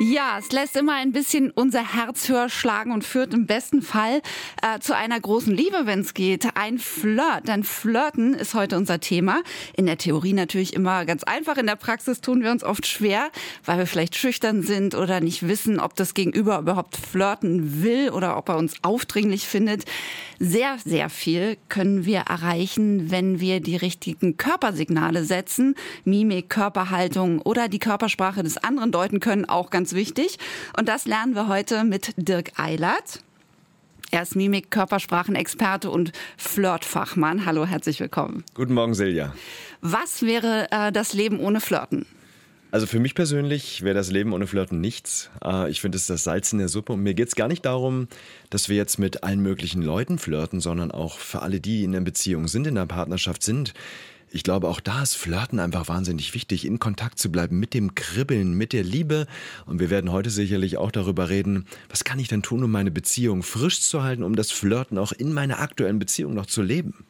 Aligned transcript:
Ja, 0.00 0.36
es 0.38 0.52
lässt 0.52 0.76
immer 0.76 0.94
ein 0.94 1.10
bisschen 1.10 1.50
unser 1.50 1.82
Herz 1.82 2.28
höher 2.28 2.48
schlagen 2.48 2.92
und 2.92 3.02
führt 3.02 3.34
im 3.34 3.46
besten 3.46 3.82
Fall 3.82 4.22
äh, 4.62 4.78
zu 4.78 4.94
einer 4.94 5.18
großen 5.18 5.52
Liebe, 5.52 5.86
wenn 5.86 6.00
es 6.00 6.14
geht. 6.14 6.46
Ein 6.54 6.78
Flirt. 6.78 7.48
Denn 7.48 7.64
Flirten 7.64 8.32
ist 8.32 8.54
heute 8.54 8.76
unser 8.76 9.00
Thema. 9.00 9.42
In 9.76 9.86
der 9.86 9.98
Theorie 9.98 10.34
natürlich 10.34 10.74
immer 10.74 11.04
ganz 11.04 11.24
einfach. 11.24 11.56
In 11.56 11.66
der 11.66 11.74
Praxis 11.74 12.20
tun 12.20 12.44
wir 12.44 12.52
uns 12.52 12.62
oft 12.62 12.86
schwer, 12.86 13.30
weil 13.64 13.78
wir 13.78 13.86
vielleicht 13.88 14.14
schüchtern 14.14 14.62
sind 14.62 14.94
oder 14.94 15.18
nicht 15.18 15.48
wissen, 15.48 15.80
ob 15.80 15.96
das 15.96 16.14
Gegenüber 16.14 16.60
überhaupt 16.60 16.96
flirten 16.96 17.82
will 17.82 18.10
oder 18.10 18.36
ob 18.36 18.50
er 18.50 18.56
uns 18.56 18.74
aufdringlich 18.82 19.48
findet. 19.48 19.84
Sehr, 20.38 20.76
sehr 20.84 21.10
viel 21.10 21.56
können 21.68 22.04
wir 22.04 22.20
erreichen, 22.20 23.10
wenn 23.10 23.40
wir 23.40 23.58
die 23.58 23.74
richtigen 23.74 24.36
Körpersignale 24.36 25.24
setzen, 25.24 25.74
Mimik, 26.04 26.50
Körperhaltung 26.50 27.40
oder 27.40 27.66
die 27.66 27.80
Körpersprache 27.80 28.44
des 28.44 28.58
anderen 28.58 28.92
deuten 28.92 29.18
können, 29.18 29.44
auch 29.44 29.70
ganz 29.70 29.87
ganz 29.88 29.94
wichtig. 29.94 30.38
Und 30.76 30.88
das 30.88 31.06
lernen 31.06 31.34
wir 31.34 31.48
heute 31.48 31.84
mit 31.84 32.12
Dirk 32.16 32.58
Eilert. 32.58 33.20
Er 34.10 34.22
ist 34.22 34.36
Mimik, 34.36 34.70
Körpersprachenexperte 34.70 35.90
und 35.90 36.12
Flirtfachmann. 36.36 37.46
Hallo, 37.46 37.64
herzlich 37.64 37.98
willkommen. 38.00 38.44
Guten 38.54 38.74
Morgen, 38.74 38.94
Silja. 38.94 39.34
Was 39.80 40.22
wäre 40.22 40.66
äh, 40.70 40.92
das 40.92 41.14
Leben 41.14 41.40
ohne 41.40 41.60
Flirten? 41.60 42.04
Also 42.70 42.86
für 42.86 43.00
mich 43.00 43.14
persönlich 43.14 43.82
wäre 43.82 43.94
das 43.94 44.10
Leben 44.10 44.34
ohne 44.34 44.46
Flirten 44.46 44.78
nichts. 44.78 45.30
Äh, 45.42 45.70
ich 45.70 45.80
finde 45.80 45.96
es 45.96 46.06
das 46.06 46.24
Salz 46.24 46.52
in 46.52 46.58
der 46.58 46.68
Suppe. 46.68 46.92
Und 46.92 47.02
mir 47.02 47.14
geht 47.14 47.28
es 47.28 47.34
gar 47.34 47.48
nicht 47.48 47.64
darum, 47.64 48.08
dass 48.50 48.68
wir 48.68 48.76
jetzt 48.76 48.98
mit 48.98 49.24
allen 49.24 49.40
möglichen 49.40 49.80
Leuten 49.80 50.18
flirten, 50.18 50.60
sondern 50.60 50.90
auch 50.90 51.18
für 51.18 51.40
alle, 51.40 51.60
die 51.60 51.84
in 51.84 51.96
einer 51.96 52.04
Beziehung 52.04 52.46
sind, 52.46 52.66
in 52.66 52.76
einer 52.76 52.86
Partnerschaft 52.86 53.42
sind. 53.42 53.72
Ich 54.30 54.42
glaube, 54.42 54.68
auch 54.68 54.80
da 54.80 55.02
ist 55.02 55.14
Flirten 55.14 55.58
einfach 55.58 55.88
wahnsinnig 55.88 56.34
wichtig, 56.34 56.66
in 56.66 56.78
Kontakt 56.78 57.18
zu 57.18 57.32
bleiben 57.32 57.58
mit 57.58 57.72
dem 57.72 57.94
Kribbeln, 57.94 58.52
mit 58.54 58.72
der 58.72 58.84
Liebe. 58.84 59.26
Und 59.64 59.80
wir 59.80 59.88
werden 59.88 60.12
heute 60.12 60.30
sicherlich 60.30 60.76
auch 60.76 60.90
darüber 60.90 61.28
reden, 61.28 61.66
was 61.88 62.04
kann 62.04 62.18
ich 62.18 62.28
denn 62.28 62.42
tun, 62.42 62.62
um 62.62 62.70
meine 62.70 62.90
Beziehung 62.90 63.42
frisch 63.42 63.80
zu 63.80 64.02
halten, 64.02 64.22
um 64.22 64.36
das 64.36 64.50
Flirten 64.50 64.98
auch 64.98 65.12
in 65.12 65.32
meiner 65.32 65.60
aktuellen 65.60 65.98
Beziehung 65.98 66.34
noch 66.34 66.46
zu 66.46 66.62
leben. 66.62 67.06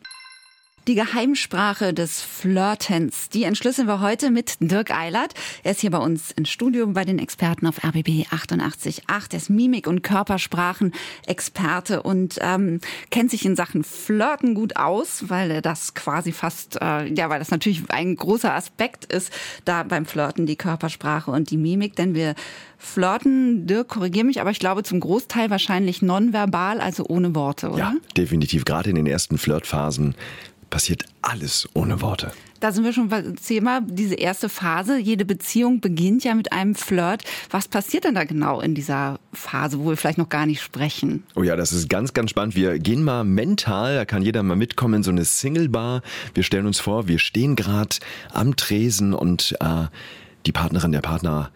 Die 0.89 0.95
Geheimsprache 0.95 1.93
des 1.93 2.23
Flirtens, 2.23 3.29
die 3.29 3.45
entschlüsseln 3.45 3.87
wir 3.87 4.01
heute 4.01 4.31
mit 4.31 4.55
Dirk 4.61 4.91
Eilert. 4.91 5.35
Er 5.63 5.73
ist 5.73 5.83
hier 5.83 5.91
bei 5.91 5.99
uns 5.99 6.31
im 6.31 6.47
Studio 6.47 6.87
bei 6.87 7.05
den 7.05 7.19
Experten 7.19 7.67
auf 7.67 7.85
RBB 7.85 8.25
88.8. 8.31 9.03
Er 9.07 9.37
ist 9.37 9.51
Mimik- 9.51 9.87
und 9.87 10.01
Körpersprachen-Experte 10.01 12.03
und 12.03 12.39
ähm, 12.41 12.81
kennt 13.11 13.31
sich 13.31 13.45
in 13.45 13.55
Sachen 13.55 13.85
Flirten 13.85 14.55
gut 14.55 14.77
aus, 14.77 15.29
weil 15.29 15.51
er 15.51 15.61
das 15.61 15.93
quasi 15.93 16.33
fast, 16.33 16.81
äh, 16.81 17.13
ja, 17.13 17.29
weil 17.29 17.39
das 17.39 17.51
natürlich 17.51 17.83
ein 17.91 18.17
großer 18.17 18.55
Aspekt 18.55 19.13
ist, 19.13 19.31
da 19.67 19.83
beim 19.83 20.07
Flirten 20.07 20.47
die 20.47 20.57
Körpersprache 20.57 21.31
und 21.31 21.51
die 21.51 21.59
Mimik, 21.59 21.97
denn 21.97 22.15
wir 22.15 22.35
flirten, 22.79 23.67
Dirk, 23.67 23.89
korrigier 23.89 24.25
mich, 24.25 24.41
aber 24.41 24.53
ich 24.53 24.59
glaube 24.59 24.85
zum 24.85 25.01
Großteil 25.01 25.51
wahrscheinlich 25.51 26.01
nonverbal, 26.01 26.81
also 26.81 27.05
ohne 27.07 27.35
Worte, 27.35 27.69
oder? 27.69 27.79
Ja, 27.79 27.95
definitiv. 28.17 28.65
Gerade 28.65 28.89
in 28.89 28.97
den 28.97 29.07
ersten 29.07 29.37
Flirtphasen 29.37 30.15
passiert 30.71 31.05
alles 31.23 31.69
ohne 31.75 32.01
Worte. 32.01 32.33
Da 32.61 32.73
sind 32.73 32.85
wir 32.85 32.93
schon 32.93 33.09
beim 33.09 33.37
Thema, 33.37 33.81
diese 33.81 34.17
erste 34.17 34.49
Phase. 34.49 34.99
Jede 34.99 35.25
Beziehung 35.25 35.81
beginnt 35.81 36.25
ja 36.25 36.35
mit 36.35 36.53
einem 36.53 36.75
Flirt. 36.75 37.23
Was 37.51 37.69
passiert 37.69 38.05
denn 38.05 38.17
da 38.17 38.25
genau 38.25 38.61
in 38.61 38.75
dieser 38.75 39.21
Phase, 39.33 39.79
wo 39.79 39.91
wir 39.91 39.97
vielleicht 39.97 40.19
noch 40.19 40.29
gar 40.29 40.45
nicht 40.45 40.61
sprechen? 40.61 41.23
Oh 41.37 41.45
ja, 41.45 41.55
das 41.55 41.73
ist 41.73 41.89
ganz, 41.89 42.15
ganz 42.15 42.31
spannend. 42.31 42.57
Wir 42.57 42.81
gehen 42.81 43.05
mal 43.05 43.23
mental, 43.23 43.95
da 43.95 44.05
kann 44.05 44.23
jeder 44.23 44.43
mal 44.43 44.57
mitkommen 44.57 44.95
in 44.95 45.03
so 45.05 45.13
eine 45.13 45.25
Single-Bar. 45.25 46.03
Wir 46.35 46.43
stellen 46.43 46.67
uns 46.67 46.81
vor, 46.81 47.07
wir 47.07 47.21
stehen 47.21 47.55
gerade 47.55 47.97
am 48.33 48.57
Tresen 48.57 49.15
und 49.15 49.57
äh, 49.61 49.87
die 50.47 50.53
Partnerin, 50.53 50.91
der 50.91 51.01
Partner 51.01 51.53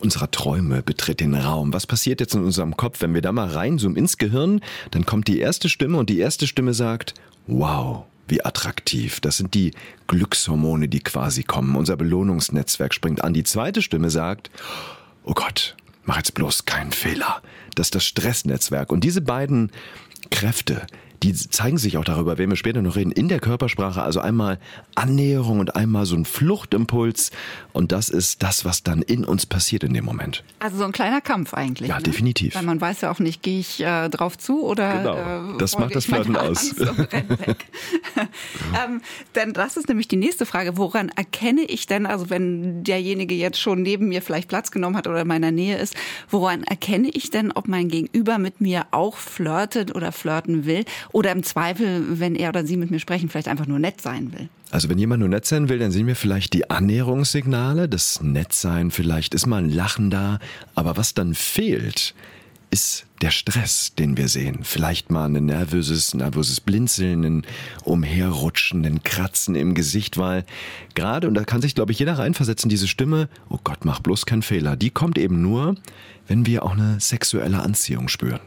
unserer 0.00 0.30
Träume 0.30 0.82
betritt 0.82 1.20
den 1.20 1.34
Raum. 1.34 1.72
Was 1.72 1.86
passiert 1.86 2.20
jetzt 2.20 2.34
in 2.34 2.42
unserem 2.42 2.76
Kopf, 2.76 3.00
wenn 3.00 3.14
wir 3.14 3.22
da 3.22 3.32
mal 3.32 3.48
reinzoomen 3.48 3.96
ins 3.96 4.16
Gehirn? 4.16 4.60
Dann 4.90 5.04
kommt 5.06 5.28
die 5.28 5.38
erste 5.38 5.68
Stimme 5.68 5.98
und 5.98 6.08
die 6.08 6.18
erste 6.18 6.46
Stimme 6.46 6.74
sagt, 6.74 7.14
wow, 7.46 8.04
wie 8.28 8.44
attraktiv. 8.44 9.20
Das 9.20 9.36
sind 9.36 9.54
die 9.54 9.72
Glückshormone, 10.06 10.88
die 10.88 11.00
quasi 11.00 11.42
kommen. 11.42 11.76
Unser 11.76 11.96
Belohnungsnetzwerk 11.96 12.94
springt 12.94 13.22
an. 13.22 13.34
Die 13.34 13.44
zweite 13.44 13.82
Stimme 13.82 14.10
sagt, 14.10 14.50
oh 15.24 15.34
Gott, 15.34 15.76
mach 16.04 16.16
jetzt 16.16 16.34
bloß 16.34 16.64
keinen 16.64 16.92
Fehler. 16.92 17.42
Das 17.74 17.88
ist 17.88 17.94
das 17.94 18.04
Stressnetzwerk. 18.04 18.90
Und 18.90 19.04
diese 19.04 19.20
beiden 19.20 19.70
Kräfte, 20.30 20.86
die 21.22 21.34
zeigen 21.34 21.78
sich 21.78 21.96
auch 21.96 22.04
darüber, 22.04 22.38
werden 22.38 22.50
wir 22.50 22.56
später 22.56 22.80
noch 22.80 22.96
reden, 22.96 23.10
in 23.10 23.28
der 23.28 23.40
Körpersprache. 23.40 24.02
Also 24.02 24.20
einmal 24.20 24.58
Annäherung 24.94 25.60
und 25.60 25.74
einmal 25.74 26.06
so 26.06 26.14
ein 26.14 26.24
Fluchtimpuls. 26.24 27.30
Und 27.72 27.92
das 27.92 28.08
ist 28.08 28.42
das, 28.42 28.64
was 28.64 28.82
dann 28.82 29.02
in 29.02 29.24
uns 29.24 29.46
passiert 29.46 29.82
in 29.82 29.94
dem 29.94 30.04
Moment. 30.04 30.44
Also 30.60 30.78
so 30.78 30.84
ein 30.84 30.92
kleiner 30.92 31.20
Kampf 31.20 31.54
eigentlich. 31.54 31.88
Ja, 31.88 31.96
ne? 31.96 32.04
definitiv. 32.04 32.54
Weil 32.54 32.62
man 32.62 32.80
weiß 32.80 33.00
ja 33.00 33.10
auch 33.10 33.18
nicht, 33.18 33.42
gehe 33.42 33.58
ich 33.58 33.80
äh, 33.80 34.08
drauf 34.08 34.38
zu 34.38 34.64
oder. 34.64 34.98
Genau. 34.98 35.54
Äh, 35.54 35.58
das 35.58 35.78
macht 35.78 35.96
das 35.96 36.04
Flirten 36.04 36.36
aus. 36.36 36.74
ähm, 36.78 39.00
denn 39.34 39.52
das 39.52 39.76
ist 39.76 39.88
nämlich 39.88 40.08
die 40.08 40.16
nächste 40.16 40.46
Frage. 40.46 40.76
Woran 40.76 41.08
erkenne 41.08 41.62
ich 41.62 41.86
denn, 41.86 42.06
also 42.06 42.30
wenn 42.30 42.84
derjenige 42.84 43.34
jetzt 43.34 43.60
schon 43.60 43.82
neben 43.82 44.08
mir 44.08 44.22
vielleicht 44.22 44.48
Platz 44.48 44.70
genommen 44.70 44.96
hat 44.96 45.08
oder 45.08 45.22
in 45.22 45.28
meiner 45.28 45.50
Nähe 45.50 45.78
ist, 45.78 45.94
woran 46.30 46.62
erkenne 46.62 47.08
ich 47.08 47.30
denn, 47.30 47.50
ob 47.52 47.66
mein 47.66 47.88
Gegenüber 47.88 48.38
mit 48.38 48.60
mir 48.60 48.86
auch 48.92 49.16
flirtet 49.16 49.94
oder 49.94 50.12
flirten 50.12 50.64
will? 50.64 50.84
Oder 51.12 51.32
im 51.32 51.42
Zweifel, 51.42 52.20
wenn 52.20 52.34
er 52.34 52.50
oder 52.50 52.64
sie 52.66 52.76
mit 52.76 52.90
mir 52.90 52.98
sprechen, 52.98 53.28
vielleicht 53.28 53.48
einfach 53.48 53.66
nur 53.66 53.78
nett 53.78 54.00
sein 54.00 54.32
will. 54.32 54.48
Also 54.70 54.88
wenn 54.88 54.98
jemand 54.98 55.20
nur 55.20 55.28
nett 55.28 55.46
sein 55.46 55.68
will, 55.68 55.78
dann 55.78 55.90
sehen 55.90 56.06
wir 56.06 56.16
vielleicht 56.16 56.52
die 56.52 56.68
Annäherungssignale, 56.68 57.88
das 57.88 58.22
Nettsein, 58.22 58.90
vielleicht 58.90 59.34
ist 59.34 59.46
mal 59.46 59.62
ein 59.62 59.70
Lachen 59.70 60.10
da, 60.10 60.38
aber 60.74 60.96
was 60.96 61.14
dann 61.14 61.34
fehlt, 61.34 62.14
ist 62.70 63.06
der 63.22 63.30
Stress, 63.30 63.94
den 63.94 64.16
wir 64.16 64.28
sehen. 64.28 64.60
Vielleicht 64.62 65.10
mal 65.10 65.24
ein 65.24 65.46
nervöses, 65.46 66.14
nervöses 66.14 66.60
Blinzeln, 66.60 67.24
ein 67.24 67.46
Umherrutschen, 67.84 68.84
ein 68.84 69.02
Kratzen 69.02 69.54
im 69.54 69.74
Gesicht, 69.74 70.18
weil 70.18 70.44
gerade, 70.94 71.28
und 71.28 71.34
da 71.34 71.44
kann 71.44 71.62
sich, 71.62 71.74
glaube 71.74 71.92
ich, 71.92 71.98
jeder 71.98 72.18
reinversetzen, 72.18 72.68
diese 72.68 72.86
Stimme, 72.86 73.28
oh 73.48 73.58
Gott, 73.64 73.84
mach 73.84 74.00
bloß 74.00 74.26
keinen 74.26 74.42
Fehler, 74.42 74.76
die 74.76 74.90
kommt 74.90 75.18
eben 75.18 75.40
nur, 75.40 75.76
wenn 76.26 76.44
wir 76.44 76.62
auch 76.62 76.72
eine 76.72 77.00
sexuelle 77.00 77.60
Anziehung 77.60 78.08
spüren. 78.08 78.40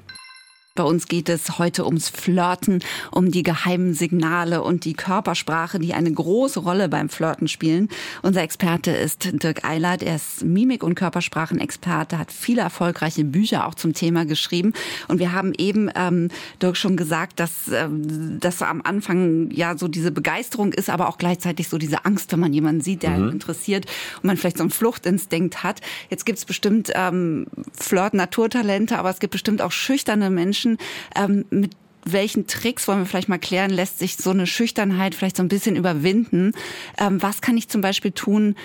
Bei 0.74 0.84
uns 0.84 1.08
geht 1.08 1.28
es 1.28 1.60
heute 1.60 1.86
ums 1.86 2.08
Flirten, 2.08 2.80
um 3.12 3.30
die 3.30 3.44
geheimen 3.44 3.94
Signale 3.94 4.64
und 4.64 4.86
die 4.86 4.94
Körpersprache, 4.94 5.80
die 5.80 5.94
eine 5.94 6.10
große 6.14 6.62
Rolle 6.62 6.88
beim 6.88 7.10
Flirten 7.10 7.50
spielen. 7.50 7.90
Unser 8.22 8.42
Experte 8.42 8.92
ist 8.92 9.44
Dirk 9.44 9.66
Eilert. 9.66 10.02
Er 10.02 10.16
ist 10.16 10.46
Mimik- 10.46 10.86
und 10.86 10.96
Körpersprachenexperte, 10.96 12.18
hat 12.18 12.32
viele 12.32 12.62
erfolgreiche 12.62 13.26
Bücher 13.26 13.68
auch 13.68 13.76
zum 13.76 13.94
Thema 13.94 14.24
geschrieben. 14.26 14.72
Und 15.10 15.20
wir 15.20 15.34
haben 15.34 15.52
eben, 15.58 15.90
ähm, 15.94 16.30
Dirk, 16.62 16.78
schon 16.78 16.96
gesagt, 16.96 17.42
dass, 17.42 17.68
ähm, 17.74 18.40
dass 18.40 18.62
am 18.62 18.82
Anfang 18.82 19.52
ja 19.52 19.78
so 19.78 19.90
diese 19.90 20.12
Begeisterung 20.12 20.72
ist, 20.72 20.90
aber 20.90 21.10
auch 21.10 21.18
gleichzeitig 21.18 21.68
so 21.68 21.78
diese 21.78 22.06
Angst, 22.06 22.32
wenn 22.32 22.40
man 22.40 22.54
jemanden 22.54 22.80
sieht, 22.80 23.04
der 23.04 23.10
mhm. 23.10 23.16
einen 23.16 23.32
interessiert 23.34 23.88
und 24.18 24.24
man 24.24 24.38
vielleicht 24.38 24.58
so 24.58 24.64
einen 24.64 24.72
Fluchtinstinkt 24.72 25.64
hat. 25.64 25.82
Jetzt 26.10 26.26
gibt 26.26 26.40
es 26.40 26.46
bestimmt 26.46 26.94
ähm, 26.96 27.48
Flirt-Naturtalente, 27.74 28.98
aber 28.98 29.10
es 29.10 29.20
gibt 29.20 29.32
bestimmt 29.32 29.62
auch 29.62 29.74
schüchterne 29.74 30.30
Menschen, 30.30 30.61
Menschen, 30.62 30.78
ähm, 31.16 31.46
mit 31.50 31.72
welchen 32.04 32.48
Tricks, 32.48 32.88
wollen 32.88 33.00
wir 33.00 33.06
vielleicht 33.06 33.30
mal 33.30 33.38
klären, 33.38 33.70
lässt 33.70 34.00
sich 34.00 34.18
so 34.18 34.32
eine 34.32 34.48
Schüchternheit 34.48 35.14
vielleicht 35.14 35.38
so 35.38 35.44
ein 35.44 35.50
bisschen 35.50 35.76
überwinden? 35.76 36.54
Ähm, 36.98 37.22
was 37.22 37.42
kann 37.42 37.58
ich 37.58 37.68
zum 37.68 37.82
Beispiel 37.82 38.12
tun, 38.12 38.56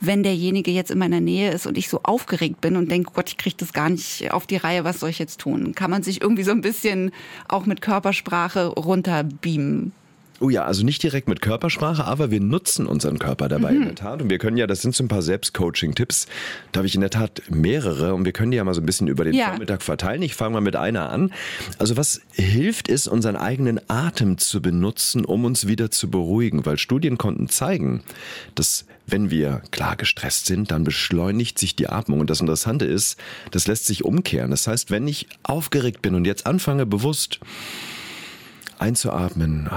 wenn 0.00 0.22
derjenige 0.22 0.70
jetzt 0.70 0.90
in 0.90 0.98
meiner 0.98 1.20
Nähe 1.20 1.50
ist 1.50 1.66
und 1.66 1.78
ich 1.78 1.88
so 1.88 2.00
aufgeregt 2.02 2.60
bin 2.60 2.76
und 2.76 2.90
denke, 2.90 3.12
Gott, 3.14 3.30
ich 3.30 3.36
kriege 3.36 3.56
das 3.58 3.72
gar 3.72 3.88
nicht 3.88 4.30
auf 4.32 4.46
die 4.46 4.56
Reihe, 4.56 4.84
was 4.84 5.00
soll 5.00 5.10
ich 5.10 5.18
jetzt 5.18 5.40
tun? 5.40 5.74
Kann 5.74 5.90
man 5.90 6.02
sich 6.02 6.20
irgendwie 6.20 6.42
so 6.42 6.50
ein 6.50 6.60
bisschen 6.60 7.10
auch 7.48 7.66
mit 7.66 7.80
Körpersprache 7.80 8.66
runterbeamen? 8.66 9.92
Oh 10.40 10.50
ja, 10.50 10.64
also 10.64 10.84
nicht 10.84 11.02
direkt 11.02 11.28
mit 11.28 11.40
Körpersprache, 11.40 12.04
aber 12.04 12.30
wir 12.30 12.40
nutzen 12.40 12.86
unseren 12.86 13.18
Körper 13.18 13.48
dabei 13.48 13.70
mhm. 13.70 13.76
in 13.76 13.84
der 13.84 13.94
Tat. 13.94 14.20
Und 14.20 14.30
wir 14.30 14.38
können 14.38 14.56
ja, 14.56 14.66
das 14.66 14.82
sind 14.82 14.94
so 14.94 15.04
ein 15.04 15.08
paar 15.08 15.22
Selbstcoaching-Tipps. 15.22 16.26
Da 16.72 16.78
habe 16.78 16.88
ich 16.88 16.94
in 16.96 17.00
der 17.02 17.10
Tat 17.10 17.42
mehrere 17.48 18.14
und 18.14 18.24
wir 18.24 18.32
können 18.32 18.50
die 18.50 18.56
ja 18.56 18.64
mal 18.64 18.74
so 18.74 18.80
ein 18.80 18.86
bisschen 18.86 19.06
über 19.06 19.24
den 19.24 19.34
ja. 19.34 19.50
Vormittag 19.50 19.82
verteilen. 19.82 20.22
Ich 20.22 20.34
fange 20.34 20.54
mal 20.54 20.60
mit 20.60 20.74
einer 20.74 21.08
an. 21.10 21.32
Also 21.78 21.96
was 21.96 22.20
hilft 22.32 22.88
ist, 22.88 23.06
unseren 23.06 23.36
eigenen 23.36 23.80
Atem 23.88 24.38
zu 24.38 24.60
benutzen, 24.60 25.24
um 25.24 25.44
uns 25.44 25.68
wieder 25.68 25.90
zu 25.92 26.10
beruhigen, 26.10 26.66
weil 26.66 26.78
Studien 26.78 27.16
konnten 27.16 27.48
zeigen, 27.48 28.02
dass 28.56 28.86
wenn 29.06 29.30
wir 29.30 29.62
klar 29.70 29.96
gestresst 29.96 30.46
sind, 30.46 30.70
dann 30.70 30.82
beschleunigt 30.82 31.58
sich 31.58 31.76
die 31.76 31.88
Atmung. 31.88 32.20
Und 32.20 32.30
das 32.30 32.40
Interessante 32.40 32.86
ist, 32.86 33.18
das 33.50 33.66
lässt 33.66 33.86
sich 33.86 34.04
umkehren. 34.04 34.50
Das 34.50 34.66
heißt, 34.66 34.90
wenn 34.90 35.06
ich 35.06 35.28
aufgeregt 35.42 36.02
bin 36.02 36.14
und 36.14 36.26
jetzt 36.26 36.46
anfange 36.46 36.86
bewusst 36.86 37.38
einzuatmen, 38.78 39.70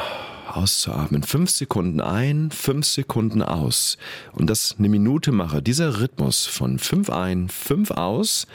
auszuatmen. 0.57 1.23
Fünf 1.23 1.49
Sekunden 1.51 2.01
ein, 2.01 2.51
fünf 2.51 2.85
Sekunden 2.85 3.41
aus. 3.41 3.97
Und 4.33 4.49
das 4.49 4.75
eine 4.77 4.89
Minute 4.89 5.31
mache. 5.31 5.61
Dieser 5.61 5.99
Rhythmus 5.99 6.45
von 6.45 6.79
fünf 6.79 7.09
ein, 7.09 7.49
fünf 7.49 7.91
aus, 7.91 8.47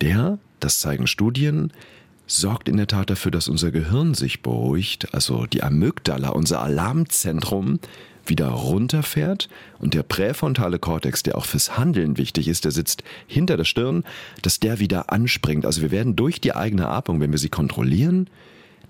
der, 0.00 0.38
das 0.58 0.80
zeigen 0.80 1.06
Studien, 1.06 1.72
sorgt 2.26 2.68
in 2.68 2.76
der 2.76 2.86
Tat 2.86 3.10
dafür, 3.10 3.30
dass 3.32 3.48
unser 3.48 3.70
Gehirn 3.70 4.14
sich 4.14 4.42
beruhigt, 4.42 5.14
also 5.14 5.46
die 5.46 5.62
Amygdala, 5.62 6.30
unser 6.30 6.62
Alarmzentrum, 6.62 7.80
wieder 8.26 8.48
runterfährt 8.48 9.48
und 9.78 9.94
der 9.94 10.02
präfrontale 10.02 10.78
Kortex, 10.78 11.22
der 11.22 11.36
auch 11.36 11.46
fürs 11.46 11.76
Handeln 11.76 12.16
wichtig 12.16 12.48
ist, 12.48 12.64
der 12.64 12.70
sitzt 12.70 13.02
hinter 13.26 13.56
der 13.56 13.64
Stirn, 13.64 14.04
dass 14.42 14.60
der 14.60 14.78
wieder 14.78 15.10
anspringt. 15.10 15.66
Also 15.66 15.82
wir 15.82 15.90
werden 15.90 16.16
durch 16.16 16.40
die 16.40 16.54
eigene 16.54 16.88
Atmung, 16.88 17.20
wenn 17.20 17.32
wir 17.32 17.38
sie 17.38 17.48
kontrollieren, 17.48 18.28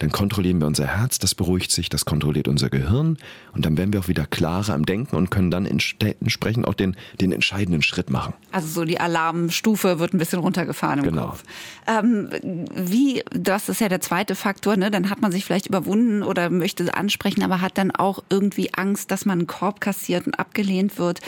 dann 0.00 0.10
kontrollieren 0.10 0.60
wir 0.60 0.66
unser 0.66 0.86
Herz, 0.86 1.18
das 1.18 1.34
beruhigt 1.34 1.70
sich, 1.70 1.90
das 1.90 2.06
kontrolliert 2.06 2.48
unser 2.48 2.70
Gehirn 2.70 3.18
und 3.52 3.64
dann 3.66 3.76
werden 3.76 3.92
wir 3.92 4.00
auch 4.00 4.08
wieder 4.08 4.26
klarer 4.26 4.74
im 4.74 4.86
Denken 4.86 5.14
und 5.14 5.30
können 5.30 5.50
dann 5.50 5.66
entsprechend 5.66 6.66
auch 6.66 6.74
den, 6.74 6.96
den 7.20 7.32
entscheidenden 7.32 7.82
Schritt 7.82 8.08
machen. 8.08 8.32
Also 8.50 8.66
so 8.68 8.84
die 8.84 8.98
Alarmstufe 8.98 9.98
wird 9.98 10.14
ein 10.14 10.18
bisschen 10.18 10.38
runtergefahren 10.38 11.00
im 11.00 11.04
Genau. 11.04 11.26
Kopf. 11.28 11.44
Ähm, 11.86 12.30
wie, 12.74 13.22
das 13.30 13.68
ist 13.68 13.80
ja 13.82 13.88
der 13.90 14.00
zweite 14.00 14.34
Faktor, 14.34 14.76
ne? 14.76 14.90
dann 14.90 15.10
hat 15.10 15.20
man 15.20 15.32
sich 15.32 15.44
vielleicht 15.44 15.66
überwunden 15.66 16.22
oder 16.22 16.48
möchte 16.48 16.92
ansprechen, 16.94 17.42
aber 17.42 17.60
hat 17.60 17.76
dann 17.76 17.90
auch 17.90 18.24
irgendwie 18.30 18.72
Angst, 18.72 19.10
dass 19.10 19.26
man 19.26 19.40
einen 19.40 19.46
Korb 19.46 19.82
kassiert 19.82 20.26
und 20.26 20.38
abgelehnt 20.38 20.98
wird. 20.98 21.20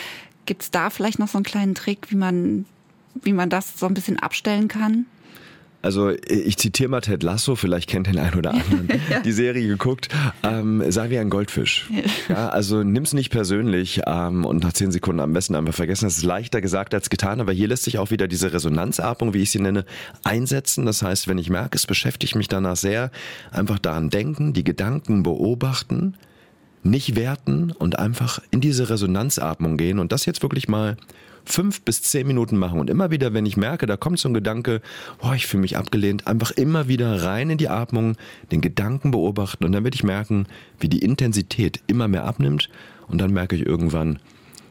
Gibt 0.47 0.63
es 0.63 0.71
da 0.71 0.89
vielleicht 0.89 1.19
noch 1.19 1.29
so 1.29 1.37
einen 1.37 1.45
kleinen 1.45 1.75
Trick, 1.75 2.11
wie 2.11 2.17
man, 2.17 2.65
wie 3.23 3.35
man 3.35 3.51
das 3.51 3.79
so 3.79 3.85
ein 3.87 3.95
bisschen 3.95 4.19
abstellen 4.19 4.69
kann? 4.69 5.05
Also 5.83 6.11
ich 6.11 6.57
zitiere 6.59 6.89
mal 6.89 7.01
Ted 7.01 7.25
Lasso, 7.25 7.57
vielleicht 7.57 7.91
kennt 7.91 8.07
den 8.07 8.19
einen 8.19 8.37
oder 8.37 8.55
anderen, 8.55 8.89
die 9.25 9.33
Serie 9.33 9.67
geguckt. 9.67 10.09
Ähm, 10.45 10.83
sei 10.91 11.11
wie 11.11 11.19
ein 11.19 11.29
Goldfisch. 11.29 11.91
Ja, 12.29 12.49
also 12.51 12.85
nimm's 12.85 13.13
nicht 13.13 13.31
persönlich 13.31 14.01
ähm, 14.07 14.45
und 14.45 14.63
nach 14.63 14.73
zehn 14.73 14.93
Sekunden 14.93 15.21
am 15.21 15.33
besten 15.33 15.57
einfach 15.57 15.75
vergessen. 15.75 16.05
Das 16.05 16.17
ist 16.17 16.25
leichter 16.25 16.61
gesagt 16.61 16.95
als 16.95 17.11
getan, 17.11 17.41
aber 17.41 17.53
hier 17.53 17.67
lässt 17.67 17.83
sich 17.83 17.99
auch 17.99 18.13
wieder 18.13 18.29
diese 18.29 18.53
Resonanzatmung, 18.53 19.35
wie 19.35 19.43
ich 19.43 19.51
sie 19.51 19.59
nenne, 19.59 19.85
einsetzen. 20.23 20.87
Das 20.87 21.03
heißt, 21.03 21.27
wenn 21.27 21.39
ich 21.39 21.51
merke, 21.51 21.77
es 21.77 21.87
beschäftigt 21.87 22.37
mich 22.37 22.49
danach 22.49 22.77
sehr, 22.77 23.11
einfach 23.51 23.81
daran 23.81 24.09
denken, 24.09 24.53
die 24.53 24.65
Gedanken 24.65 25.25
beobachten, 25.25 26.15
nicht 26.85 27.17
werten 27.17 27.73
und 27.73 27.99
einfach 27.99 28.41
in 28.51 28.61
diese 28.61 28.89
Resonanzatmung 28.89 29.77
gehen 29.77 29.99
und 29.99 30.13
das 30.13 30.27
jetzt 30.27 30.43
wirklich 30.43 30.69
mal 30.69 30.97
fünf 31.45 31.83
bis 31.83 32.03
zehn 32.03 32.27
Minuten 32.27 32.57
machen 32.57 32.81
und 32.81 32.91
immer 32.91 33.11
wieder, 33.11 33.33
wenn 33.35 33.47
ich 33.47 33.57
merke, 33.57 33.87
da 33.87 33.97
kommt 33.97 34.19
so 34.19 34.29
ein 34.29 34.35
Gedanke, 34.35 34.81
boah, 35.21 35.35
ich 35.35 35.47
fühle 35.47 35.63
mich 35.63 35.77
abgelehnt, 35.77 36.27
einfach 36.27 36.51
immer 36.53 36.89
wieder 36.89 37.25
rein 37.25 37.51
in 37.51 37.59
die 37.59 37.69
Atmung, 37.69 38.17
den 38.51 38.61
Gedanken 38.61 39.11
beobachten 39.11 39.65
und 39.65 39.73
dann 39.73 39.85
werde 39.85 39.95
ich 39.95 40.05
merken, 40.05 40.47
wie 40.79 40.89
die 40.89 41.01
Intensität 41.01 41.81
immer 41.87 42.09
mehr 42.09 42.25
abnimmt 42.25 42.69
und 43.09 43.21
dann 43.21 43.33
merke 43.33 43.57
ich 43.57 43.67
irgendwann, 43.67 44.19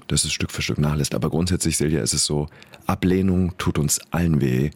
dass 0.08 0.26
es 0.26 0.34
Stück 0.34 0.52
für 0.52 0.62
Stück 0.62 0.78
nachlässt. 0.78 1.16
Aber 1.16 1.30
grundsätzlich, 1.30 1.78
Silja, 1.78 2.02
ist 2.02 2.14
es 2.14 2.26
so, 2.26 2.48
Ablehnung 2.86 3.58
tut 3.58 3.80
uns 3.80 4.00
allen 4.12 4.42
weh. 4.42 4.72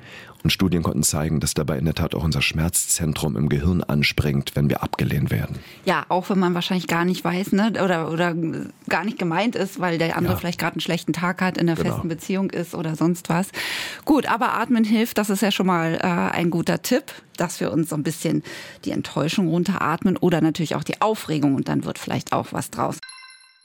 Und 0.46 0.52
Studien 0.52 0.84
konnten 0.84 1.02
zeigen, 1.02 1.40
dass 1.40 1.56
dabei 1.56 1.80
in 1.80 1.86
der 1.86 1.96
Tat 1.96 2.14
auch 2.14 2.24
unser 2.24 2.44
Schmerzzentrum 2.44 3.36
im 3.36 3.50
Gehirn 3.50 3.82
anspringt, 3.82 4.52
wenn 4.56 4.70
wir 4.70 4.84
abgelehnt 4.84 5.32
werden. 5.32 5.58
Ja, 5.86 6.06
auch 6.10 6.30
wenn 6.30 6.38
man 6.38 6.54
wahrscheinlich 6.54 6.86
gar 6.86 7.04
nicht 7.04 7.24
weiß, 7.24 7.54
ne, 7.54 7.72
oder, 7.84 8.12
oder 8.12 8.36
gar 8.88 9.04
nicht 9.04 9.18
gemeint 9.18 9.56
ist, 9.56 9.80
weil 9.80 9.98
der 9.98 10.16
andere 10.16 10.34
Ja. 10.34 10.40
vielleicht 10.40 10.60
gerade 10.60 10.74
einen 10.76 10.82
schlechten 10.82 11.14
Tag 11.14 11.42
hat, 11.42 11.58
in 11.58 11.68
einer 11.68 11.76
Genau. 11.76 11.96
festen 11.96 12.10
Beziehung 12.10 12.52
ist 12.52 12.76
oder 12.76 12.96
sonst 12.96 13.28
was. 13.28 13.48
Gut, 14.06 14.28
aber 14.28 14.54
atmen 14.54 14.84
hilft, 14.84 15.18
das 15.18 15.32
ist 15.32 15.42
ja 15.42 15.50
schon 15.52 15.66
mal 15.66 15.96
äh, 15.96 16.36
ein 16.38 16.52
guter 16.52 16.84
Tipp, 16.84 17.06
dass 17.38 17.60
wir 17.60 17.72
uns 17.74 17.90
so 17.90 17.96
ein 17.96 18.04
bisschen 18.04 18.44
die 18.86 18.92
Enttäuschung 18.92 19.48
runteratmen 19.48 20.16
oder 20.16 20.42
natürlich 20.42 20.76
auch 20.76 20.84
die 20.84 21.02
Aufregung 21.02 21.56
und 21.56 21.68
dann 21.70 21.86
wird 21.86 21.98
vielleicht 21.98 22.34
auch 22.34 22.50
was 22.54 22.70
draus. 22.70 23.00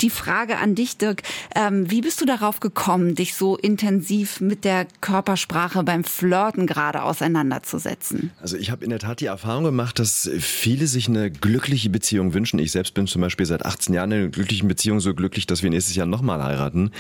Die 0.01 0.11
Frage 0.11 0.59
an 0.59 0.75
dich, 0.75 0.97
Dirk, 0.97 1.23
ähm, 1.55 1.91
wie 1.91 2.01
bist 2.01 2.21
du 2.21 2.27
darauf 2.27 2.61
gekommen, 2.61 3.15
dich 3.15 3.35
so 3.35 3.57
intensiv 3.57 4.41
mit 4.41 4.65
der 4.65 4.87
Körpersprache 5.01 5.83
beim 5.83 6.05
Flirten 6.05 6.67
gerade 6.67 7.03
auseinanderzusetzen? 7.03 8.31
Also 8.41 8.57
ich 8.57 8.71
habe 8.71 8.85
in 8.85 8.91
der 8.91 8.99
Tat 8.99 9.21
die 9.21 9.27
Erfahrung 9.27 9.65
gemacht, 9.65 9.99
dass 9.99 10.31
viele 10.39 10.87
sich 10.87 11.09
eine 11.09 11.31
glückliche 11.31 11.91
Beziehung 11.91 12.35
wünschen. 12.35 12.59
Ich 12.59 12.73
selbst 12.73 12.95
bin 12.95 13.07
zum 13.07 13.21
Beispiel 13.21 13.47
seit 13.47 13.65
18 13.67 13.95
Jahren 13.95 14.13
in 14.13 14.19
einer 14.19 14.29
glücklichen 14.29 14.69
Beziehung, 14.69 15.01
so 15.01 15.15
glücklich, 15.15 15.47
dass 15.47 15.63
wir 15.63 15.71
nächstes 15.71 15.97
Jahr 15.97 16.07
nochmal 16.07 16.43
heiraten. 16.43 16.91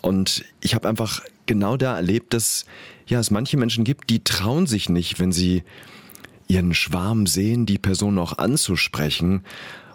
Und 0.00 0.44
ich 0.60 0.74
habe 0.74 0.88
einfach 0.88 1.22
genau 1.46 1.76
da 1.76 1.96
erlebt, 1.96 2.34
dass 2.34 2.64
ja, 3.06 3.20
es 3.20 3.30
manche 3.30 3.56
Menschen 3.56 3.84
gibt, 3.84 4.10
die 4.10 4.22
trauen 4.22 4.66
sich 4.66 4.88
nicht, 4.88 5.18
wenn 5.18 5.32
sie 5.32 5.62
ihren 6.46 6.74
Schwarm 6.74 7.26
sehen, 7.26 7.66
die 7.66 7.78
Person 7.78 8.18
auch 8.18 8.38
anzusprechen. 8.38 9.44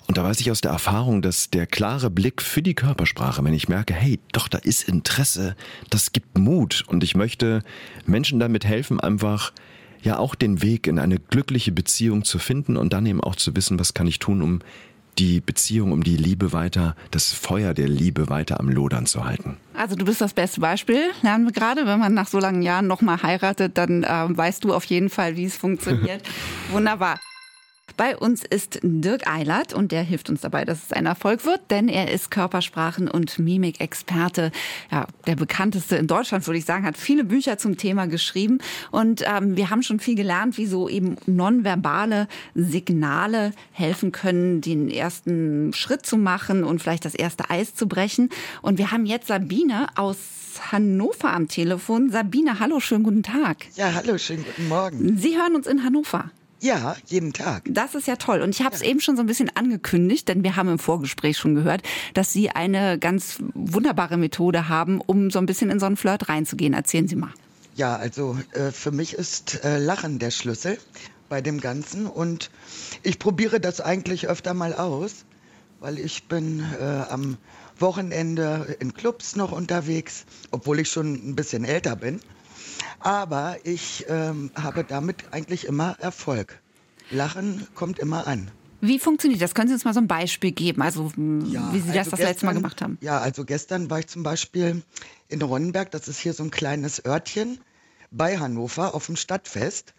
Und 0.08 0.18
da 0.18 0.24
weiß 0.24 0.40
ich 0.42 0.52
aus 0.52 0.62
der 0.62 0.72
Erfahrung, 0.72 1.22
dass 1.22 1.50
der 1.50 1.66
klare 1.66 2.10
Blick 2.10 2.42
für 2.42 2.62
die 2.62 2.74
Körpersprache, 2.74 3.44
wenn 3.44 3.54
ich 3.54 3.70
merke, 3.70 3.94
hey, 3.94 4.20
doch, 4.32 4.48
da 4.48 4.58
ist 4.58 4.88
Interesse, 4.88 5.56
das 5.90 6.12
gibt 6.12 6.38
Mut. 6.38 6.84
Und 6.88 7.04
ich 7.04 7.16
möchte 7.16 7.64
Menschen 8.06 8.40
damit 8.40 8.66
helfen, 8.66 9.00
einfach 9.00 9.54
ja 10.02 10.20
auch 10.20 10.36
den 10.36 10.62
Weg 10.62 10.88
in 10.88 11.00
eine 11.00 11.20
glückliche 11.20 11.72
Beziehung 11.72 12.26
zu 12.26 12.38
finden 12.38 12.76
und 12.76 12.92
dann 12.92 13.06
eben 13.06 13.22
auch 13.22 13.36
zu 13.36 13.56
wissen, 13.56 13.80
was 13.80 13.94
kann 13.94 14.08
ich 14.08 14.20
tun, 14.20 14.42
um 14.42 14.60
die 15.20 15.42
Beziehung, 15.42 15.92
um 15.92 16.04
die 16.04 16.18
Liebe 16.18 16.54
weiter, 16.54 16.96
das 17.12 17.32
Feuer 17.32 17.74
der 17.74 17.88
Liebe 17.88 18.30
weiter 18.30 18.60
am 18.60 18.68
Lodern 18.68 19.06
zu 19.06 19.26
halten. 19.26 19.58
Also 19.76 19.96
du 19.96 20.06
bist 20.06 20.22
das 20.22 20.34
beste 20.34 20.60
Beispiel, 20.60 21.02
lernen 21.22 21.46
wir 21.46 21.52
gerade. 21.52 21.86
Wenn 21.86 22.00
man 22.00 22.14
nach 22.14 22.28
so 22.28 22.40
langen 22.40 22.62
Jahren 22.62 22.88
nochmal 22.88 23.22
heiratet, 23.22 23.78
dann 23.78 24.06
ähm, 24.08 24.36
weißt 24.36 24.64
du 24.64 24.74
auf 24.74 24.86
jeden 24.86 25.10
Fall, 25.10 25.36
wie 25.38 25.46
es 25.46 25.56
funktioniert. 25.56 26.24
Wunderbar. 26.72 27.20
Bei 27.98 28.18
uns 28.18 28.44
ist 28.44 28.80
Dirk 28.82 29.28
Eilert 29.28 29.74
und 29.74 29.92
der 29.92 30.02
hilft 30.02 30.30
uns 30.30 30.42
dabei, 30.42 30.66
dass 30.66 30.84
es 30.86 30.94
ein 30.94 31.06
Erfolg 31.06 31.46
wird, 31.46 31.62
denn 31.70 31.88
er 31.88 32.12
ist 32.12 32.32
Körpersprachen- 32.32 33.10
und 33.10 33.38
Mimikexperte. 33.38 34.52
Ja, 34.92 35.06
der 35.28 35.36
bekannteste 35.36 35.98
in 35.98 36.08
Deutschland, 36.08 36.48
würde 36.48 36.58
ich 36.58 36.66
sagen, 36.66 36.86
hat 36.86 36.98
viele 36.98 37.24
Bücher 37.24 37.58
zum 37.58 37.78
Thema 37.78 38.08
geschrieben. 38.08 38.60
Und 38.92 39.24
ähm, 39.28 39.58
wir 39.58 39.70
haben 39.70 39.84
schon 39.84 40.00
viel 40.00 40.16
gelernt, 40.16 40.58
wie 40.58 40.66
so 40.66 40.90
eben 40.90 41.18
nonverbale 41.28 42.28
Signale 42.56 43.52
helfen 43.72 44.12
können, 44.12 44.62
den 44.62 44.90
ersten 44.90 45.72
Schritt 45.74 46.06
zu 46.06 46.18
machen 46.18 46.64
und 46.64 46.82
vielleicht 46.82 47.06
das 47.06 47.14
erste 47.14 47.50
Eis 47.52 47.76
zu 47.76 47.88
brechen. 47.88 48.30
Und 48.64 48.80
wir 48.80 48.92
haben 48.92 49.06
jetzt 49.06 49.28
Sabine 49.28 49.88
aus 49.96 50.18
Hannover 50.72 51.32
am 51.32 51.48
Telefon. 51.48 52.10
Sabine, 52.10 52.60
hallo, 52.60 52.80
schönen 52.80 53.04
guten 53.04 53.24
Tag. 53.24 53.68
Ja, 53.76 53.94
hallo, 53.94 54.18
schönen 54.18 54.46
guten 54.46 54.68
Morgen. 54.68 55.18
Sie 55.18 55.38
hören 55.38 55.56
uns 55.56 55.68
in 55.68 55.84
Hannover. 55.84 56.32
Ja, 56.64 56.96
jeden 57.08 57.34
Tag. 57.34 57.64
Das 57.68 57.94
ist 57.94 58.08
ja 58.08 58.16
toll. 58.16 58.42
Und 58.42 58.52
ich 58.52 58.62
habe 58.62 58.74
es 58.74 58.82
eben 58.82 59.02
schon 59.02 59.18
so 59.18 59.22
ein 59.22 59.26
bisschen 59.26 59.52
angekündigt, 59.54 60.30
denn 60.30 60.44
wir 60.46 60.56
haben 60.56 60.70
im 60.70 60.80
Vorgespräch 60.80 61.38
schon 61.38 61.56
gehört, 61.56 61.84
dass 62.14 62.32
Sie 62.32 62.52
eine 62.52 62.98
ganz 62.98 63.40
wunderbare 63.54 64.16
Methode 64.16 64.70
haben, 64.70 65.02
um 65.02 65.30
so 65.30 65.40
ein 65.40 65.46
bisschen 65.46 65.70
in 65.70 65.82
so 65.82 65.86
einen 65.86 65.98
Flirt 65.98 66.30
reinzugehen. 66.30 66.74
Erzählen 66.74 67.10
Sie 67.10 67.18
mal. 67.18 67.32
Ja, 67.76 67.98
also 67.98 68.38
äh, 68.54 68.72
für 68.72 68.92
mich 68.92 69.14
ist 69.14 69.62
äh, 69.66 69.78
Lachen 69.78 70.20
der 70.20 70.32
Schlüssel 70.32 70.78
bei 71.28 71.42
dem 71.42 71.60
Ganzen 71.60 72.06
und 72.06 72.50
ich 73.02 73.20
probiere 73.20 73.60
das 73.60 73.82
eigentlich 73.82 74.30
öfter 74.30 74.54
mal 74.54 74.74
aus, 74.74 75.26
weil 75.82 76.00
ich 76.00 76.30
bin 76.30 76.64
äh, 76.80 76.84
am 77.10 77.38
Wochenende 77.78 78.78
in 78.80 78.94
Clubs 78.94 79.36
noch 79.36 79.52
unterwegs, 79.52 80.24
obwohl 80.52 80.80
ich 80.80 80.90
schon 80.90 81.16
ein 81.16 81.36
bisschen 81.36 81.66
älter 81.66 81.98
bin. 81.98 82.22
Aber 83.00 83.58
ich 83.64 84.06
ähm, 84.10 84.52
habe 84.56 84.84
damit 84.84 85.26
eigentlich 85.32 85.66
immer 85.66 85.98
Erfolg. 86.00 86.62
Lachen 87.12 87.68
kommt 87.76 88.00
immer 88.00 88.28
an. 88.28 88.50
Wie 88.82 89.00
funktioniert 89.00 89.42
das? 89.42 89.54
Können 89.56 89.70
Sie 89.70 89.74
uns 89.76 89.86
mal 89.86 89.94
so 89.94 90.02
ein 90.02 90.08
Beispiel 90.08 90.52
geben? 90.52 90.82
Also, 90.82 91.12
wie 91.16 91.80
Sie 91.80 91.88
das 91.88 92.08
also 92.08 92.12
das 92.12 92.20
letzte 92.20 92.46
Mal 92.46 92.54
gemacht 92.54 92.82
haben? 92.82 92.98
Ja, 93.00 93.20
also 93.20 93.46
gestern 93.46 93.90
war 93.90 94.00
ich 94.00 94.08
zum 94.08 94.24
Beispiel 94.24 94.84
in 95.30 95.42
Ronnenberg, 95.42 95.90
das 95.92 96.10
ist 96.10 96.20
hier 96.20 96.34
so 96.34 96.44
ein 96.44 96.52
kleines 96.52 97.06
Örtchen 97.06 97.60
bei 98.12 98.38
Hannover 98.38 98.94
auf 98.94 99.06
dem 99.06 99.16
Stadtfest. 99.16 99.94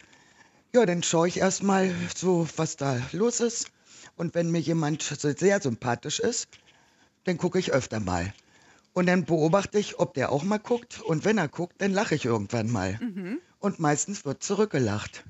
Ja, 0.73 0.85
dann 0.85 1.01
schaue 1.01 1.27
ich 1.27 1.37
erstmal 1.37 1.91
so, 2.15 2.47
was 2.57 2.75
da 2.75 3.01
los 3.11 3.39
ist. 3.39 3.71
Und 4.17 4.35
wenn 4.35 4.51
mir 4.51 4.59
jemand 4.59 5.01
sehr 5.01 5.61
sympathisch 5.61 6.19
ist, 6.19 6.47
dann 7.23 7.37
gucke 7.37 7.57
ich 7.57 7.71
öfter 7.71 7.99
mal. 7.99 8.33
Und 8.95 9.07
dann 9.07 9.25
beobachte 9.25 9.77
ich, 9.77 9.99
ob 9.99 10.13
der 10.13 10.31
auch 10.31 10.43
mal 10.43 10.57
guckt. 10.57 11.01
Und 11.01 11.25
wenn 11.25 11.37
er 11.37 11.49
guckt, 11.49 11.75
dann 11.79 11.91
lache 11.91 12.15
ich 12.15 12.23
irgendwann 12.25 12.71
mal. 12.71 12.97
Mhm. 13.01 13.39
Und 13.59 13.77
meistens 13.79 14.23
wird 14.25 14.41
zurückgelacht. 14.41 15.25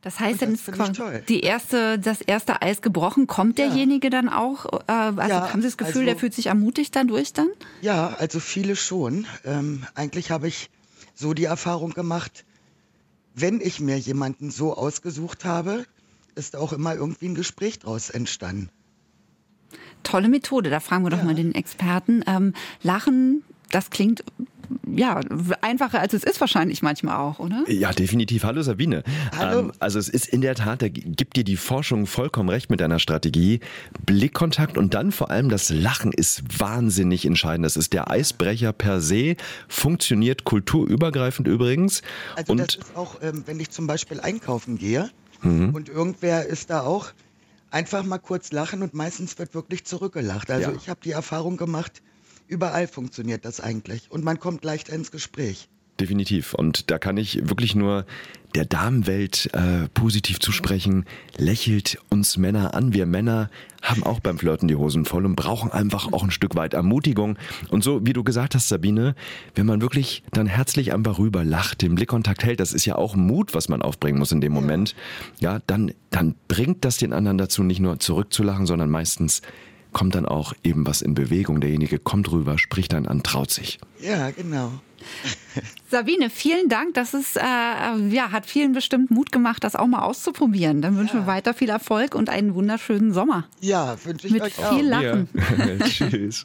Das 0.00 0.18
heißt, 0.20 0.42
Und 0.42 0.58
dann 0.70 0.92
ist 0.94 1.28
die 1.28 1.40
erste, 1.40 1.98
das 1.98 2.22
erste 2.22 2.62
Eis 2.62 2.80
gebrochen. 2.80 3.26
Kommt 3.26 3.58
Ja. 3.58 3.66
derjenige 3.66 4.08
dann 4.10 4.28
auch? 4.30 4.64
Äh, 4.86 4.92
also 4.92 5.20
Ja, 5.28 5.52
haben 5.52 5.60
Sie 5.60 5.68
das 5.68 5.76
Gefühl, 5.76 6.02
also- 6.02 6.04
der 6.06 6.16
fühlt 6.16 6.32
sich 6.34 6.46
ermutigt 6.46 6.96
dann 6.96 7.08
durch 7.08 7.32
dann? 7.34 7.48
Ja, 7.82 8.14
also 8.18 8.40
viele 8.40 8.74
schon. 8.74 9.26
Ähm, 9.44 9.84
eigentlich 9.94 10.30
habe 10.30 10.48
ich 10.48 10.70
so 11.14 11.34
die 11.34 11.44
Erfahrung 11.44 11.90
gemacht, 11.90 12.44
wenn 13.34 13.60
ich 13.60 13.80
mir 13.80 13.98
jemanden 13.98 14.50
so 14.50 14.74
ausgesucht 14.74 15.44
habe, 15.44 15.84
ist 16.36 16.56
auch 16.56 16.72
immer 16.72 16.94
irgendwie 16.94 17.26
ein 17.26 17.34
Gespräch 17.34 17.80
draus 17.80 18.08
entstanden. 18.08 18.70
Tolle 20.02 20.28
Methode. 20.28 20.70
Da 20.70 20.80
fragen 20.80 21.04
wir 21.04 21.10
doch 21.10 21.18
Ja. 21.18 21.24
mal 21.24 21.34
den 21.34 21.54
Experten. 21.54 22.22
Ähm, 22.26 22.54
Lachen, 22.82 23.42
das 23.70 23.90
klingt 23.90 24.24
ja 24.86 25.20
einfacher 25.62 25.98
als 25.98 26.12
es 26.12 26.24
ist 26.24 26.40
wahrscheinlich 26.42 26.82
manchmal 26.82 27.16
auch, 27.16 27.38
oder? 27.38 27.64
Ja, 27.68 27.90
definitiv. 27.92 28.44
Hallo 28.44 28.60
Sabine. 28.60 29.02
Hallo. 29.34 29.60
Ähm, 29.60 29.72
also 29.78 29.98
es 29.98 30.10
ist 30.10 30.28
in 30.28 30.42
der 30.42 30.54
Tat, 30.56 30.82
da 30.82 30.88
gibt 30.90 31.36
dir 31.36 31.44
die 31.44 31.56
Forschung 31.56 32.06
vollkommen 32.06 32.50
recht 32.50 32.68
mit 32.68 32.80
deiner 32.80 32.98
Strategie. 32.98 33.60
Blickkontakt 34.04 34.76
und 34.76 34.92
dann 34.92 35.10
vor 35.10 35.30
allem 35.30 35.48
das 35.48 35.70
Lachen 35.70 36.12
ist 36.12 36.42
wahnsinnig 36.60 37.24
entscheidend. 37.24 37.64
Das 37.64 37.76
ist 37.78 37.94
der 37.94 38.10
Eisbrecher 38.10 38.74
per 38.74 39.00
se, 39.00 39.36
funktioniert 39.68 40.44
kulturübergreifend 40.44 41.48
übrigens. 41.48 42.02
Also 42.36 42.54
das 42.54 42.76
und 42.76 42.84
ist 42.84 42.96
auch, 42.96 43.22
ähm, 43.22 43.44
wenn 43.46 43.60
ich 43.60 43.70
zum 43.70 43.86
Beispiel 43.86 44.20
einkaufen 44.20 44.76
gehe 44.76 45.10
Mhm. 45.40 45.70
und 45.74 45.88
irgendwer 45.88 46.44
ist 46.46 46.68
da 46.68 46.80
auch 46.82 47.06
einfach 47.70 48.04
mal 48.04 48.18
kurz 48.18 48.52
lachen 48.52 48.82
und 48.82 48.94
meistens 48.94 49.38
wird 49.38 49.54
wirklich 49.54 49.84
zurückgelacht. 49.84 50.50
Also 50.50 50.70
Ja. 50.70 50.76
ich 50.76 50.88
habe 50.88 51.00
die 51.02 51.12
Erfahrung 51.12 51.56
gemacht, 51.56 52.02
überall 52.46 52.88
funktioniert 52.88 53.44
das 53.44 53.60
eigentlich 53.60 54.10
und 54.10 54.24
man 54.24 54.38
kommt 54.38 54.64
leichter 54.64 54.92
ins 54.94 55.10
Gespräch. 55.10 55.68
Definitiv. 56.00 56.54
Und 56.54 56.90
da 56.90 56.98
kann 56.98 57.16
ich 57.16 57.48
wirklich 57.48 57.74
nur 57.74 58.06
der 58.54 58.64
Damenwelt 58.64 59.50
äh, 59.52 59.88
positiv 59.92 60.38
zusprechen. 60.38 61.04
Lächelt 61.36 61.98
uns 62.08 62.36
Männer 62.36 62.74
an. 62.74 62.94
Wir 62.94 63.04
Männer 63.04 63.50
haben 63.82 64.02
auch 64.04 64.20
beim 64.20 64.38
Flirten 64.38 64.68
die 64.68 64.76
Hosen 64.76 65.04
voll 65.04 65.26
und 65.26 65.36
brauchen 65.36 65.70
einfach 65.70 66.12
auch 66.12 66.22
ein 66.22 66.30
Stück 66.30 66.54
weit 66.56 66.72
Ermutigung. 66.72 67.36
Und 67.68 67.84
so, 67.84 68.06
wie 68.06 68.12
du 68.12 68.24
gesagt 68.24 68.54
hast, 68.54 68.68
Sabine, 68.68 69.14
wenn 69.54 69.66
man 69.66 69.82
wirklich 69.82 70.22
dann 70.32 70.46
herzlich 70.46 70.94
einfach 70.94 71.18
rüber 71.18 71.44
lacht, 71.44 71.82
den 71.82 71.94
Blickkontakt 71.94 72.44
hält, 72.44 72.60
das 72.60 72.72
ist 72.72 72.86
ja 72.86 72.96
auch 72.96 73.16
Mut, 73.16 73.54
was 73.54 73.68
man 73.68 73.82
aufbringen 73.82 74.18
muss 74.18 74.32
in 74.32 74.40
dem 74.40 74.52
Moment. 74.52 74.94
Ja, 75.40 75.60
dann, 75.66 75.92
dann 76.10 76.34
bringt 76.48 76.84
das 76.84 76.96
den 76.96 77.12
anderen 77.12 77.38
dazu, 77.38 77.62
nicht 77.62 77.80
nur 77.80 77.98
zurückzulachen, 77.98 78.66
sondern 78.66 78.88
meistens 78.88 79.42
kommt 79.92 80.14
dann 80.14 80.26
auch 80.26 80.52
eben 80.62 80.86
was 80.86 81.02
in 81.02 81.14
Bewegung. 81.14 81.60
Derjenige 81.60 81.98
kommt 81.98 82.30
rüber, 82.30 82.58
spricht 82.58 82.92
dann 82.92 83.06
an, 83.06 83.22
traut 83.22 83.50
sich. 83.50 83.78
Ja, 84.00 84.30
genau. 84.30 84.72
Sabine, 85.90 86.28
vielen 86.30 86.68
Dank. 86.68 86.94
Das 86.94 87.14
ist, 87.14 87.36
äh, 87.36 87.40
ja, 87.40 88.30
hat 88.30 88.46
vielen 88.46 88.72
bestimmt 88.72 89.10
Mut 89.10 89.32
gemacht, 89.32 89.64
das 89.64 89.76
auch 89.76 89.86
mal 89.86 90.02
auszuprobieren. 90.02 90.82
Dann 90.82 90.96
wünschen 90.96 91.20
wir 91.20 91.26
weiter 91.26 91.54
viel 91.54 91.70
Erfolg 91.70 92.14
und 92.14 92.28
einen 92.28 92.54
wunderschönen 92.54 93.12
Sommer. 93.12 93.46
Ja, 93.60 93.96
wünsche 94.04 94.26
ich 94.26 94.32
Mit 94.32 94.42
euch 94.42 94.58
auch. 94.58 94.74
viel 94.74 94.86
Lachen. 94.86 95.28
Ja. 95.34 95.86
Tschüss. 95.86 96.44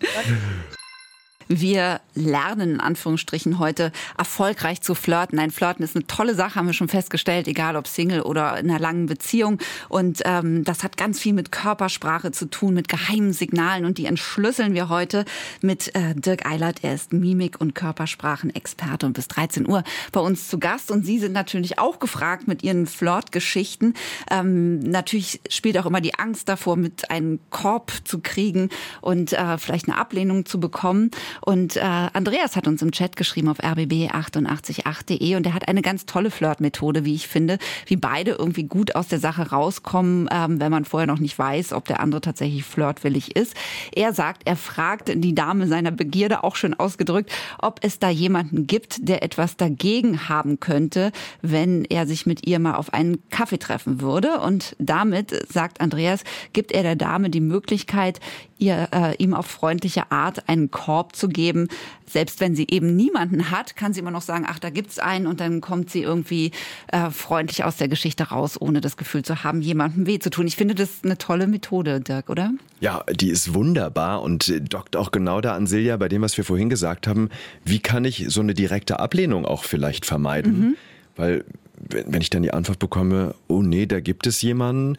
Wir 1.59 2.01
lernen 2.15 2.71
in 2.71 2.79
Anführungsstrichen 2.79 3.59
heute 3.59 3.91
erfolgreich 4.17 4.81
zu 4.81 4.95
flirten. 4.95 5.39
Ein 5.39 5.51
Flirten 5.51 5.83
ist 5.83 5.95
eine 5.95 6.07
tolle 6.07 6.35
Sache, 6.35 6.55
haben 6.55 6.65
wir 6.67 6.73
schon 6.73 6.87
festgestellt, 6.87 7.47
egal 7.47 7.75
ob 7.75 7.87
Single 7.87 8.21
oder 8.21 8.57
in 8.57 8.69
einer 8.69 8.79
langen 8.79 9.05
Beziehung. 9.05 9.59
Und 9.89 10.21
ähm, 10.25 10.63
das 10.63 10.83
hat 10.83 10.97
ganz 10.97 11.19
viel 11.19 11.33
mit 11.33 11.51
Körpersprache 11.51 12.31
zu 12.31 12.49
tun, 12.49 12.73
mit 12.73 12.87
geheimen 12.87 13.33
Signalen. 13.33 13.85
Und 13.85 13.97
die 13.97 14.05
entschlüsseln 14.05 14.73
wir 14.73 14.89
heute 14.89 15.25
mit 15.61 15.93
äh, 15.95 16.15
Dirk 16.15 16.45
Eilert. 16.45 16.83
Er 16.83 16.95
ist 16.95 17.13
Mimik- 17.13 17.59
und 17.59 17.75
Körpersprachenexperte 17.75 19.05
und 19.05 19.13
bis 19.13 19.27
13 19.27 19.67
Uhr 19.67 19.83
bei 20.11 20.19
uns 20.19 20.47
zu 20.47 20.59
Gast. 20.59 20.91
Und 20.91 21.05
Sie 21.05 21.19
sind 21.19 21.33
natürlich 21.33 21.79
auch 21.79 21.99
gefragt 21.99 22.47
mit 22.47 22.63
Ihren 22.63 22.87
Flirtgeschichten. 22.87 23.93
Ähm, 24.31 24.79
natürlich 24.79 25.41
spielt 25.49 25.77
auch 25.77 25.85
immer 25.85 26.01
die 26.01 26.15
Angst 26.15 26.49
davor, 26.49 26.77
mit 26.77 27.11
einem 27.11 27.39
Korb 27.49 27.91
zu 28.03 28.19
kriegen 28.19 28.69
und 29.01 29.33
äh, 29.33 29.57
vielleicht 29.57 29.87
eine 29.87 29.97
Ablehnung 29.97 30.45
zu 30.45 30.59
bekommen. 30.59 31.11
Und 31.43 31.75
äh, 31.75 31.81
Andreas 31.81 32.55
hat 32.55 32.67
uns 32.67 32.81
im 32.81 32.91
Chat 32.91 33.17
geschrieben 33.17 33.49
auf 33.49 33.59
rbb888.de 33.59 35.35
und 35.35 35.45
er 35.45 35.53
hat 35.53 35.67
eine 35.67 35.81
ganz 35.81 36.05
tolle 36.05 36.31
Flirtmethode, 36.31 37.03
wie 37.03 37.15
ich 37.15 37.27
finde, 37.27 37.57
wie 37.85 37.97
beide 37.97 38.31
irgendwie 38.31 38.63
gut 38.63 38.95
aus 38.95 39.09
der 39.09 39.19
Sache 39.19 39.49
rauskommen, 39.49 40.29
ähm, 40.31 40.61
wenn 40.61 40.71
man 40.71 40.85
vorher 40.85 41.07
noch 41.07 41.19
nicht 41.19 41.37
weiß, 41.37 41.73
ob 41.73 41.85
der 41.85 41.99
andere 41.99 42.21
tatsächlich 42.21 42.63
flirtwillig 42.63 43.35
ist. 43.35 43.55
Er 43.93 44.13
sagt, 44.13 44.43
er 44.45 44.55
fragt 44.55 45.11
die 45.13 45.35
Dame 45.35 45.67
seiner 45.67 45.91
Begierde, 45.91 46.43
auch 46.45 46.55
schön 46.55 46.73
ausgedrückt, 46.73 47.31
ob 47.59 47.79
es 47.83 47.99
da 47.99 48.09
jemanden 48.09 48.65
gibt, 48.65 49.07
der 49.09 49.21
etwas 49.21 49.57
dagegen 49.57 50.29
haben 50.29 50.61
könnte, 50.61 51.11
wenn 51.41 51.83
er 51.85 52.07
sich 52.07 52.25
mit 52.25 52.47
ihr 52.47 52.59
mal 52.59 52.75
auf 52.75 52.93
einen 52.93 53.27
Kaffee 53.29 53.59
treffen 53.59 53.99
würde. 53.99 54.39
Und 54.39 54.75
damit, 54.79 55.51
sagt 55.51 55.81
Andreas, 55.81 56.23
gibt 56.53 56.71
er 56.71 56.83
der 56.83 56.95
Dame 56.95 57.29
die 57.29 57.41
Möglichkeit, 57.41 58.21
ihr, 58.57 58.87
äh, 58.91 59.15
ihm 59.17 59.33
auf 59.33 59.45
freundliche 59.45 60.11
Art 60.11 60.47
einen 60.47 60.71
Korb 60.71 61.15
zu 61.15 61.22
geben. 61.29 61.67
Selbst 62.05 62.39
wenn 62.39 62.55
sie 62.55 62.67
eben 62.69 62.95
niemanden 62.95 63.51
hat, 63.51 63.75
kann 63.75 63.93
sie 63.93 63.99
immer 63.99 64.11
noch 64.11 64.21
sagen, 64.21 64.45
ach, 64.47 64.59
da 64.59 64.69
gibt's 64.69 64.99
einen 64.99 65.27
und 65.27 65.39
dann 65.39 65.61
kommt 65.61 65.89
sie 65.89 66.01
irgendwie 66.01 66.51
äh, 66.87 67.09
freundlich 67.09 67.63
aus 67.63 67.77
der 67.77 67.87
Geschichte 67.87 68.29
raus, 68.29 68.59
ohne 68.59 68.81
das 68.81 68.97
Gefühl 68.97 69.23
zu 69.23 69.43
haben, 69.43 69.61
jemandem 69.61 70.07
weh 70.07 70.19
zu 70.19 70.29
tun. 70.29 70.47
Ich 70.47 70.55
finde 70.55 70.75
das 70.75 71.03
eine 71.03 71.17
tolle 71.17 71.47
Methode, 71.47 72.01
Dirk, 72.01 72.29
oder? 72.29 72.51
Ja, 72.79 73.03
die 73.11 73.29
ist 73.29 73.53
wunderbar 73.53 74.21
und 74.21 74.47
äh, 74.49 74.61
dockt 74.61 74.95
auch 74.95 75.11
genau 75.11 75.41
da 75.41 75.55
an 75.55 75.67
Silja 75.67 75.97
bei 75.97 76.09
dem, 76.09 76.21
was 76.21 76.37
wir 76.37 76.43
vorhin 76.43 76.69
gesagt 76.69 77.07
haben. 77.07 77.29
Wie 77.65 77.79
kann 77.79 78.05
ich 78.05 78.25
so 78.29 78.41
eine 78.41 78.53
direkte 78.53 78.99
Ablehnung 78.99 79.45
auch 79.45 79.63
vielleicht 79.63 80.05
vermeiden? 80.05 80.77
Weil 81.15 81.45
wenn 81.89 82.13
wenn 82.13 82.21
ich 82.21 82.29
dann 82.29 82.43
die 82.43 82.53
Antwort 82.53 82.79
bekomme, 82.79 83.35
oh 83.47 83.61
nee, 83.61 83.85
da 83.85 83.99
gibt 83.99 84.27
es 84.27 84.41
jemanden, 84.41 84.97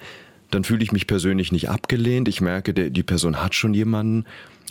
dann 0.51 0.65
fühle 0.65 0.83
ich 0.83 0.93
mich 0.93 1.07
persönlich 1.07 1.53
nicht 1.53 1.69
abgelehnt. 1.69 2.29
Ich 2.29 2.41
merke, 2.41 2.75
der, 2.75 2.91
die 2.91 3.03
Person 3.03 3.43
hat 3.43 3.55
schon 3.55 3.75
jemanden 3.75 4.25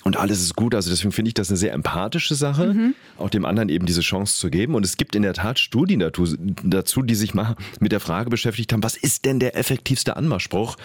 und 0.03 0.17
alles 0.17 0.41
ist 0.41 0.55
gut. 0.55 0.75
Also 0.75 0.89
deswegen 0.89 1.11
finde 1.11 1.29
ich 1.29 1.33
das 1.33 1.49
eine 1.49 1.57
sehr 1.57 1.73
empathische 1.73 2.35
Sache, 2.35 2.93
auch 3.17 3.29
dem 3.29 3.45
anderen 3.45 3.69
eben 3.69 3.85
diese 3.85 4.01
Chance 4.01 4.37
zu 4.37 4.49
geben. 4.49 4.75
Und 4.75 4.85
es 4.85 4.97
gibt 4.97 5.15
in 5.15 5.21
der 5.21 5.33
Tat 5.33 5.59
Studien 5.59 5.99
dazu, 5.99 6.25
dazu, 6.63 7.01
die 7.01 7.15
sich 7.15 7.33
mal 7.33 7.55
mit 7.79 7.91
der 7.91 7.99
Frage 7.99 8.29
beschäftigt 8.29 8.73
haben, 8.73 8.83
was 8.83 8.97
ist 8.97 9.25
denn 9.25 9.39
der 9.39 9.55
effektivste 9.55 10.15
Anmachspruch? 10.17 10.75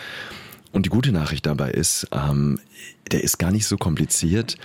Und 0.72 0.86
die 0.86 0.90
gute 0.90 1.12
Nachricht 1.12 1.46
dabei 1.46 1.70
ist, 1.70 2.06
ähm, 2.12 2.60
der 3.10 3.24
ist 3.24 3.38
gar 3.38 3.50
nicht 3.50 3.66
so 3.66 3.76
kompliziert. 3.76 4.56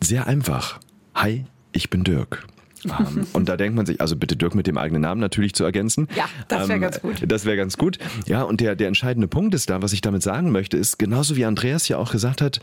Sehr 0.00 0.26
einfach. 0.26 0.80
Hi, 1.14 1.44
ich 1.72 1.90
bin 1.90 2.04
Dirk. 2.04 2.46
Ähm, 2.84 3.26
und 3.32 3.48
da 3.48 3.56
denkt 3.56 3.76
man 3.76 3.86
sich, 3.86 4.00
also 4.00 4.16
bitte 4.16 4.36
Dirk 4.36 4.54
mit 4.54 4.66
dem 4.66 4.78
eigenen 4.78 5.02
Namen 5.02 5.20
natürlich 5.20 5.54
zu 5.54 5.64
ergänzen. 5.64 6.08
Ja, 6.16 6.26
das 6.48 6.68
wär 6.68 6.78
ganz 6.78 7.00
gut. 7.00 7.16
Das 7.26 7.44
wäre 7.44 7.56
ganz 7.56 7.76
gut. 7.76 7.98
Ja, 8.26 8.42
und 8.42 8.60
der, 8.60 8.76
der 8.76 8.88
entscheidende 8.88 9.28
Punkt 9.28 9.54
ist 9.54 9.70
da, 9.70 9.82
was 9.82 9.92
ich 9.92 10.00
damit 10.00 10.22
sagen 10.22 10.50
möchte, 10.50 10.76
ist 10.76 10.98
genauso 10.98 11.36
wie 11.36 11.44
Andreas 11.44 11.88
ja 11.88 11.98
auch 11.98 12.12
gesagt 12.12 12.40
hat, 12.40 12.60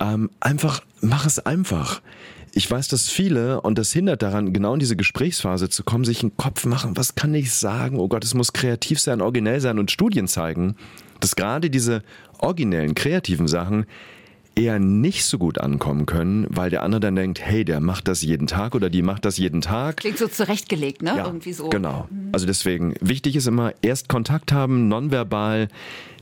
ähm, 0.00 0.30
einfach, 0.40 0.80
mach 1.00 1.26
es 1.26 1.38
einfach. 1.38 2.00
Ich 2.56 2.70
weiß, 2.70 2.86
dass 2.86 3.08
viele, 3.08 3.60
und 3.62 3.78
das 3.78 3.92
hindert 3.92 4.22
daran, 4.22 4.52
genau 4.52 4.74
in 4.74 4.80
diese 4.80 4.94
Gesprächsphase 4.94 5.68
zu 5.68 5.82
kommen, 5.82 6.04
sich 6.04 6.22
einen 6.22 6.36
Kopf 6.36 6.66
machen, 6.66 6.96
was 6.96 7.16
kann 7.16 7.34
ich 7.34 7.52
sagen? 7.52 7.98
Oh 7.98 8.06
Gott, 8.06 8.24
es 8.24 8.34
muss 8.34 8.52
kreativ 8.52 9.00
sein, 9.00 9.20
originell 9.20 9.60
sein 9.60 9.80
und 9.80 9.90
Studien 9.90 10.28
zeigen, 10.28 10.76
dass 11.18 11.34
gerade 11.34 11.68
diese 11.68 12.02
originellen, 12.38 12.94
kreativen 12.94 13.48
Sachen 13.48 13.86
eher 14.54 14.78
nicht 14.78 15.24
so 15.24 15.38
gut 15.38 15.58
ankommen 15.58 16.06
können, 16.06 16.46
weil 16.48 16.70
der 16.70 16.82
andere 16.82 17.00
dann 17.00 17.16
denkt, 17.16 17.40
hey, 17.40 17.64
der 17.64 17.80
macht 17.80 18.08
das 18.08 18.22
jeden 18.22 18.46
Tag 18.46 18.74
oder 18.74 18.90
die 18.90 19.02
macht 19.02 19.24
das 19.24 19.38
jeden 19.38 19.60
Tag. 19.60 19.98
Klingt 19.98 20.18
so 20.18 20.28
zurechtgelegt, 20.28 21.02
ne? 21.02 21.16
Ja, 21.16 21.26
Irgendwie 21.26 21.52
so. 21.52 21.68
Genau. 21.68 22.08
Also 22.32 22.46
deswegen, 22.46 22.94
wichtig 23.00 23.36
ist 23.36 23.46
immer, 23.46 23.72
erst 23.82 24.08
Kontakt 24.08 24.52
haben, 24.52 24.88
nonverbal, 24.88 25.68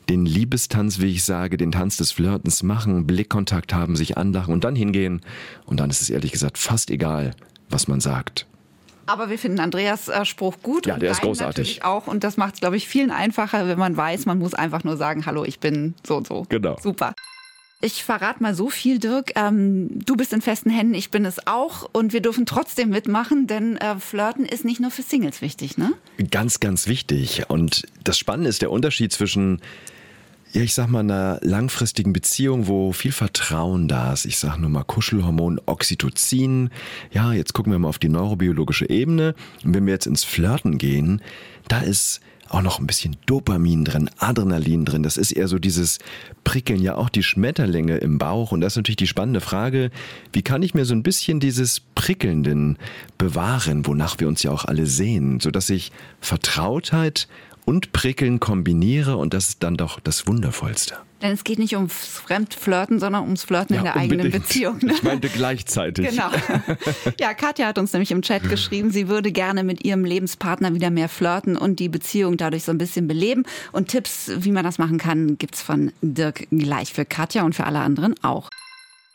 den 0.09 0.27
Liebestanz, 0.27 1.01
wie 1.01 1.11
ich 1.13 1.25
sage, 1.25 1.57
den 1.57 1.73
Tanz 1.73 1.97
des 1.97 2.11
Flirtens 2.13 2.63
machen, 2.63 3.07
Blickkontakt 3.07 3.73
haben, 3.73 3.97
sich 3.97 4.17
anlachen 4.17 4.53
und 4.53 4.65
dann 4.65 4.75
hingehen. 4.75 5.21
Und 5.65 5.81
dann 5.81 5.91
ist 5.91 6.03
es 6.03 6.11
ehrlich 6.11 6.33
gesagt 6.33 6.59
fast 6.59 6.91
egal, 6.91 7.33
was 7.71 7.87
man 7.89 8.01
sagt. 8.01 8.47
Aber 9.07 9.31
wir 9.31 9.39
finden 9.39 9.61
Andreas 9.61 10.09
äh, 10.09 10.25
Spruch 10.25 10.57
gut. 10.63 10.87
Ja, 10.87 10.95
und 10.95 11.03
der 11.03 11.11
ist 11.11 11.21
großartig. 11.21 11.85
Auch. 11.85 12.07
Und 12.07 12.25
das 12.25 12.37
macht 12.37 12.55
es, 12.55 12.61
glaube 12.61 12.77
ich, 12.77 12.87
vielen 12.89 13.11
einfacher, 13.11 13.67
wenn 13.67 13.79
man 13.79 13.97
weiß, 13.97 14.27
man 14.27 14.39
muss 14.39 14.55
einfach 14.55 14.85
nur 14.85 14.97
sagen, 14.97 15.27
hallo, 15.27 15.45
ich 15.45 15.59
bin 15.59 15.95
so 16.07 16.17
und 16.17 16.27
so. 16.27 16.47
Genau. 16.49 16.77
Super. 16.81 17.15
Ich 17.85 18.05
verrate 18.05 18.41
mal 18.41 18.55
so 18.55 18.71
viel, 18.71 19.01
Dirk. 19.01 19.33
Ähm, 19.35 19.89
du 20.07 20.15
bist 20.15 20.33
in 20.33 20.41
festen 20.41 20.71
Händen, 20.71 20.95
ich 20.95 21.11
bin 21.11 21.25
es 21.25 21.49
auch. 21.49 21.91
Und 21.93 22.13
wir 22.13 22.23
dürfen 22.23 22.47
trotzdem 22.47 22.91
mitmachen, 22.91 23.49
denn 23.49 23.77
äh, 23.77 23.97
Flirten 23.99 24.45
ist 24.45 24.65
nicht 24.65 24.79
nur 24.79 24.93
für 24.93 25.03
Singles 25.03 25.43
wichtig, 25.43 25.79
ne? 25.79 25.93
Ganz, 26.31 26.61
ganz 26.61 26.87
wichtig. 26.87 27.43
Und 27.49 27.83
das 28.05 28.19
Spannende 28.19 28.49
ist 28.49 28.63
der 28.63 28.71
Unterschied 28.71 29.13
zwischen, 29.13 29.61
ja, 30.53 30.63
ich 30.63 30.75
sag 30.75 30.91
mal, 30.91 31.01
einer 31.01 31.41
langfristigen 31.43 32.13
Beziehung, 32.13 32.69
wo 32.69 32.93
viel 32.93 33.11
Vertrauen 33.11 33.89
da 33.89 34.13
ist. 34.13 34.27
Ich 34.27 34.39
sag 34.39 34.59
nur 34.59 34.71
mal 34.71 34.85
Kuschelhormon 34.85 35.61
Oxytocin. 35.67 36.71
Ja, 37.11 37.33
jetzt 37.33 37.53
gucken 37.53 37.73
wir 37.73 37.81
mal 37.81 37.89
auf 37.89 37.99
die 37.99 38.09
neurobiologische 38.09 38.89
Ebene. 38.89 39.35
Und 39.65 39.75
wenn 39.75 39.87
wir 39.87 39.93
jetzt 39.93 40.07
ins 40.07 40.23
Flirten 40.23 40.79
gehen, 40.79 41.21
da 41.67 41.81
ist 41.81 42.21
auch 42.53 42.63
noch 42.63 42.79
ein 42.79 42.87
bisschen 42.87 43.17
Dopamin 43.27 43.85
drin, 43.85 44.11
Adrenalin 44.19 44.85
drin. 44.85 45.03
Das 45.03 45.17
ist 45.17 45.33
eher 45.33 45.49
so 45.49 45.59
dieses 45.59 45.99
Prickeln, 46.45 46.83
ja 46.83 46.97
auch 46.97 47.09
die 47.09 47.23
Schmetterlinge 47.23 47.97
im 47.99 48.19
Bauch. 48.19 48.53
Und 48.53 48.61
das 48.61 48.75
ist 48.75 48.77
natürlich 48.77 48.97
die 48.97 49.07
spannende 49.07 49.41
Frage, 49.41 49.91
wie 50.33 50.43
kann 50.43 50.63
ich 50.63 50.75
mir 50.75 50.85
so 50.85 50.95
ein 50.95 51.03
bisschen 51.03 51.41
dieses 51.41 51.81
Prickelnden 51.81 52.79
bewahren, 53.19 53.87
wonach 53.87 54.21
wir 54.21 54.29
uns 54.29 54.43
ja 54.43 54.51
auch 54.51 54.65
alle 54.65 54.87
sehen, 54.87 55.41
sodass 55.41 55.71
ich 55.71 55.93
Vertrautheit 56.21 57.29
und 57.65 57.93
Prickeln 57.93 58.41
kombiniere 58.41 59.17
und 59.17 59.35
das 59.35 59.51
ist 59.51 59.63
dann 59.63 59.77
doch 59.77 60.01
das 60.01 60.27
Wundervollste. 60.27 60.97
Denn 61.23 61.33
es 61.33 61.45
geht 61.45 61.59
nicht 61.59 61.77
ums 61.77 61.95
Fremdflirten, 61.95 62.99
sondern 62.99 63.23
ums 63.23 63.45
Flirten 63.45 63.77
in 63.77 63.85
der 63.85 63.97
eigenen 63.97 64.27
unbedingt. 64.27 64.45
Beziehung. 64.45 64.79
Ne? 64.83 64.93
Ich 64.93 65.03
meinte 65.03 65.29
gleichzeitig. 65.29 66.11
Genau. 66.11 66.31
Ja, 67.19 67.33
Katja 67.35 67.67
hat 67.67 67.79
uns 67.79 67.93
nämlich 67.93 68.11
im 68.11 68.23
Chat 68.23 68.49
geschrieben, 68.49 68.91
sie 68.91 69.09
würde 69.09 69.31
gerne 69.31 69.63
mit 69.63 69.85
ihrem 69.85 70.05
Lebenspartner 70.05 70.75
wieder 70.75 70.91
mehr 70.91 71.09
flirten 71.09 71.57
und 71.57 71.79
die 71.79 71.89
Beziehung 71.89 72.37
dadurch 72.37 72.65
so 72.65 72.73
ein 72.73 72.79
bisschen 72.79 73.07
beleben. 73.07 73.45
Und 73.71 73.89
Tipps, 73.89 74.33
wie 74.39 74.51
man 74.51 74.65
das 74.65 74.79
machen 74.79 74.99
kann, 74.99 75.39
gibt's 75.39 75.63
von 75.63 75.93
Dirk 76.03 76.49
gleich 76.51 76.93
für 76.93 77.05
Katja 77.05 77.45
und 77.45 77.55
für 77.55 77.65
alle 77.65 77.79
anderen 77.79 78.15
auch. 78.23 78.51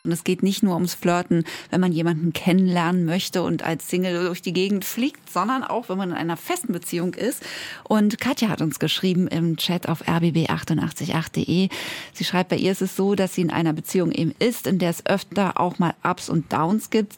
Und 0.04 0.12
es 0.12 0.22
geht 0.22 0.44
nicht 0.44 0.62
nur 0.62 0.74
ums 0.74 0.94
Flirten, 0.94 1.42
wenn 1.70 1.80
man 1.80 1.90
jemanden 1.90 2.32
kennenlernen 2.32 3.04
möchte 3.04 3.42
und 3.42 3.64
als 3.64 3.88
Single 3.88 4.26
durch 4.26 4.40
die 4.40 4.52
Gegend 4.52 4.84
fliegt, 4.84 5.28
sondern 5.28 5.64
auch, 5.64 5.88
wenn 5.88 5.98
man 5.98 6.10
in 6.10 6.16
einer 6.16 6.36
festen 6.36 6.72
Beziehung 6.72 7.14
ist. 7.14 7.42
Und 7.82 8.20
Katja 8.20 8.48
hat 8.48 8.62
uns 8.62 8.78
geschrieben 8.78 9.26
im 9.26 9.56
Chat 9.56 9.88
auf 9.88 10.06
rbb888.de. 10.06 11.68
Sie 12.12 12.24
schreibt, 12.24 12.50
bei 12.50 12.56
ihr 12.56 12.70
ist 12.70 12.80
es 12.80 12.94
so, 12.94 13.16
dass 13.16 13.34
sie 13.34 13.40
in 13.40 13.50
einer 13.50 13.72
Beziehung 13.72 14.12
eben 14.12 14.32
ist, 14.38 14.68
in 14.68 14.78
der 14.78 14.90
es 14.90 15.04
öfter 15.04 15.58
auch 15.60 15.80
mal 15.80 15.94
Ups 16.04 16.28
und 16.28 16.52
Downs 16.52 16.90
gibt. 16.90 17.16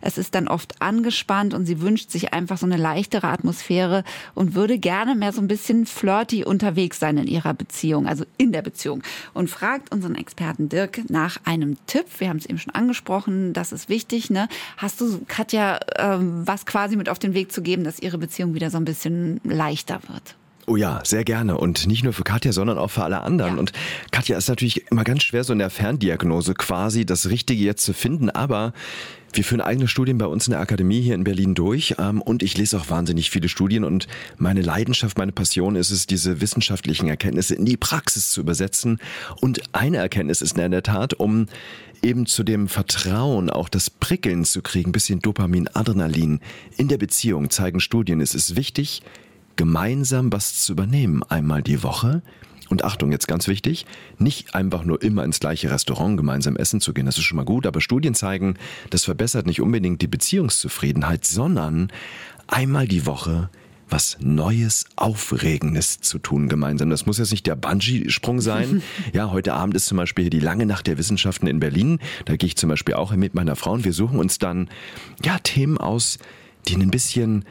Es 0.00 0.16
ist 0.16 0.34
dann 0.34 0.48
oft 0.48 0.80
angespannt 0.80 1.52
und 1.52 1.66
sie 1.66 1.82
wünscht 1.82 2.10
sich 2.10 2.32
einfach 2.32 2.56
so 2.56 2.64
eine 2.64 2.78
leichtere 2.78 3.28
Atmosphäre 3.28 4.04
und 4.34 4.54
würde 4.54 4.78
gerne 4.78 5.14
mehr 5.14 5.34
so 5.34 5.42
ein 5.42 5.48
bisschen 5.48 5.84
flirty 5.84 6.44
unterwegs 6.44 6.98
sein 6.98 7.18
in 7.18 7.26
ihrer 7.26 7.52
Beziehung, 7.52 8.06
also 8.06 8.24
in 8.38 8.52
der 8.52 8.62
Beziehung. 8.62 9.02
Und 9.34 9.50
fragt 9.50 9.92
unseren 9.92 10.14
Experten 10.14 10.70
Dirk 10.70 11.10
nach 11.10 11.36
einem 11.44 11.76
Tipp 11.86 12.08
wir 12.22 12.28
haben 12.28 12.38
es 12.38 12.46
eben 12.46 12.58
schon 12.58 12.74
angesprochen, 12.74 13.52
das 13.52 13.72
ist 13.72 13.88
wichtig. 13.88 14.30
Ne? 14.30 14.48
Hast 14.78 15.00
du, 15.00 15.22
Katja, 15.26 15.80
ähm, 15.98 16.46
was 16.46 16.64
quasi 16.64 16.96
mit 16.96 17.08
auf 17.08 17.18
den 17.18 17.34
Weg 17.34 17.52
zu 17.52 17.62
geben, 17.62 17.84
dass 17.84 17.98
ihre 17.98 18.16
Beziehung 18.16 18.54
wieder 18.54 18.70
so 18.70 18.78
ein 18.78 18.84
bisschen 18.84 19.40
leichter 19.44 20.00
wird? 20.08 20.36
Oh 20.66 20.76
ja, 20.76 21.00
sehr 21.04 21.24
gerne. 21.24 21.58
Und 21.58 21.88
nicht 21.88 22.04
nur 22.04 22.12
für 22.12 22.22
Katja, 22.22 22.52
sondern 22.52 22.78
auch 22.78 22.90
für 22.90 23.02
alle 23.02 23.22
anderen. 23.22 23.54
Ja. 23.54 23.60
Und 23.60 23.72
Katja 24.12 24.38
ist 24.38 24.48
natürlich 24.48 24.90
immer 24.90 25.02
ganz 25.02 25.24
schwer, 25.24 25.42
so 25.42 25.52
in 25.52 25.58
der 25.58 25.70
Ferndiagnose 25.70 26.54
quasi 26.54 27.04
das 27.04 27.28
Richtige 27.28 27.64
jetzt 27.64 27.84
zu 27.84 27.92
finden. 27.92 28.30
Aber 28.30 28.72
wir 29.34 29.44
führen 29.44 29.60
eigene 29.60 29.88
Studien 29.88 30.18
bei 30.18 30.26
uns 30.26 30.46
in 30.46 30.52
der 30.52 30.60
Akademie 30.60 31.00
hier 31.00 31.14
in 31.14 31.24
Berlin 31.24 31.54
durch 31.54 31.94
ähm, 31.98 32.20
und 32.20 32.42
ich 32.42 32.56
lese 32.58 32.76
auch 32.78 32.90
wahnsinnig 32.90 33.30
viele 33.30 33.48
Studien 33.48 33.82
und 33.82 34.06
meine 34.36 34.60
Leidenschaft, 34.60 35.16
meine 35.16 35.32
Passion 35.32 35.74
ist 35.74 35.90
es, 35.90 36.06
diese 36.06 36.40
wissenschaftlichen 36.40 37.08
Erkenntnisse 37.08 37.54
in 37.54 37.64
die 37.64 37.78
Praxis 37.78 38.30
zu 38.30 38.42
übersetzen. 38.42 38.98
Und 39.40 39.62
eine 39.74 39.96
Erkenntnis 39.96 40.42
ist 40.42 40.58
in 40.58 40.70
der 40.70 40.82
Tat, 40.82 41.14
um 41.14 41.46
eben 42.02 42.26
zu 42.26 42.42
dem 42.42 42.68
Vertrauen, 42.68 43.50
auch 43.50 43.68
das 43.68 43.90
Prickeln 43.90 44.44
zu 44.44 44.62
kriegen, 44.62 44.92
bisschen 44.92 45.20
Dopamin, 45.20 45.68
Adrenalin 45.68 46.40
in 46.76 46.88
der 46.88 46.98
Beziehung, 46.98 47.50
zeigen 47.50 47.80
Studien, 47.80 48.20
es 48.20 48.34
ist 48.34 48.56
wichtig, 48.56 49.02
gemeinsam 49.56 50.32
was 50.32 50.62
zu 50.62 50.72
übernehmen, 50.72 51.22
einmal 51.22 51.62
die 51.62 51.82
Woche. 51.82 52.22
Und 52.68 52.84
Achtung, 52.84 53.12
jetzt 53.12 53.28
ganz 53.28 53.48
wichtig, 53.48 53.84
nicht 54.18 54.54
einfach 54.54 54.84
nur 54.84 55.02
immer 55.02 55.24
ins 55.24 55.40
gleiche 55.40 55.70
Restaurant 55.70 56.16
gemeinsam 56.16 56.56
essen 56.56 56.80
zu 56.80 56.94
gehen, 56.94 57.06
das 57.06 57.18
ist 57.18 57.24
schon 57.24 57.36
mal 57.36 57.44
gut, 57.44 57.66
aber 57.66 57.80
Studien 57.82 58.14
zeigen, 58.14 58.56
das 58.88 59.04
verbessert 59.04 59.46
nicht 59.46 59.60
unbedingt 59.60 60.00
die 60.00 60.06
Beziehungszufriedenheit, 60.06 61.26
sondern 61.26 61.92
einmal 62.46 62.88
die 62.88 63.04
Woche 63.04 63.50
was 63.92 64.16
Neues, 64.20 64.86
Aufregendes 64.96 66.00
zu 66.00 66.18
tun 66.18 66.48
gemeinsam. 66.48 66.88
Das 66.88 67.04
muss 67.04 67.18
jetzt 67.18 67.30
nicht 67.30 67.46
der 67.46 67.56
Bungee-Sprung 67.56 68.40
sein. 68.40 68.82
ja, 69.12 69.30
heute 69.30 69.52
Abend 69.52 69.76
ist 69.76 69.86
zum 69.86 69.98
Beispiel 69.98 70.30
die 70.30 70.40
lange 70.40 70.64
Nacht 70.64 70.86
der 70.86 70.96
Wissenschaften 70.96 71.46
in 71.46 71.60
Berlin. 71.60 71.98
Da 72.24 72.36
gehe 72.36 72.46
ich 72.46 72.56
zum 72.56 72.70
Beispiel 72.70 72.94
auch 72.94 73.14
mit 73.14 73.34
meiner 73.34 73.54
Frau 73.54 73.72
und 73.72 73.84
wir 73.84 73.92
suchen 73.92 74.18
uns 74.18 74.38
dann 74.38 74.70
ja 75.22 75.38
Themen 75.38 75.76
aus, 75.76 76.18
die 76.66 76.76
ein 76.76 76.90
bisschen 76.90 77.44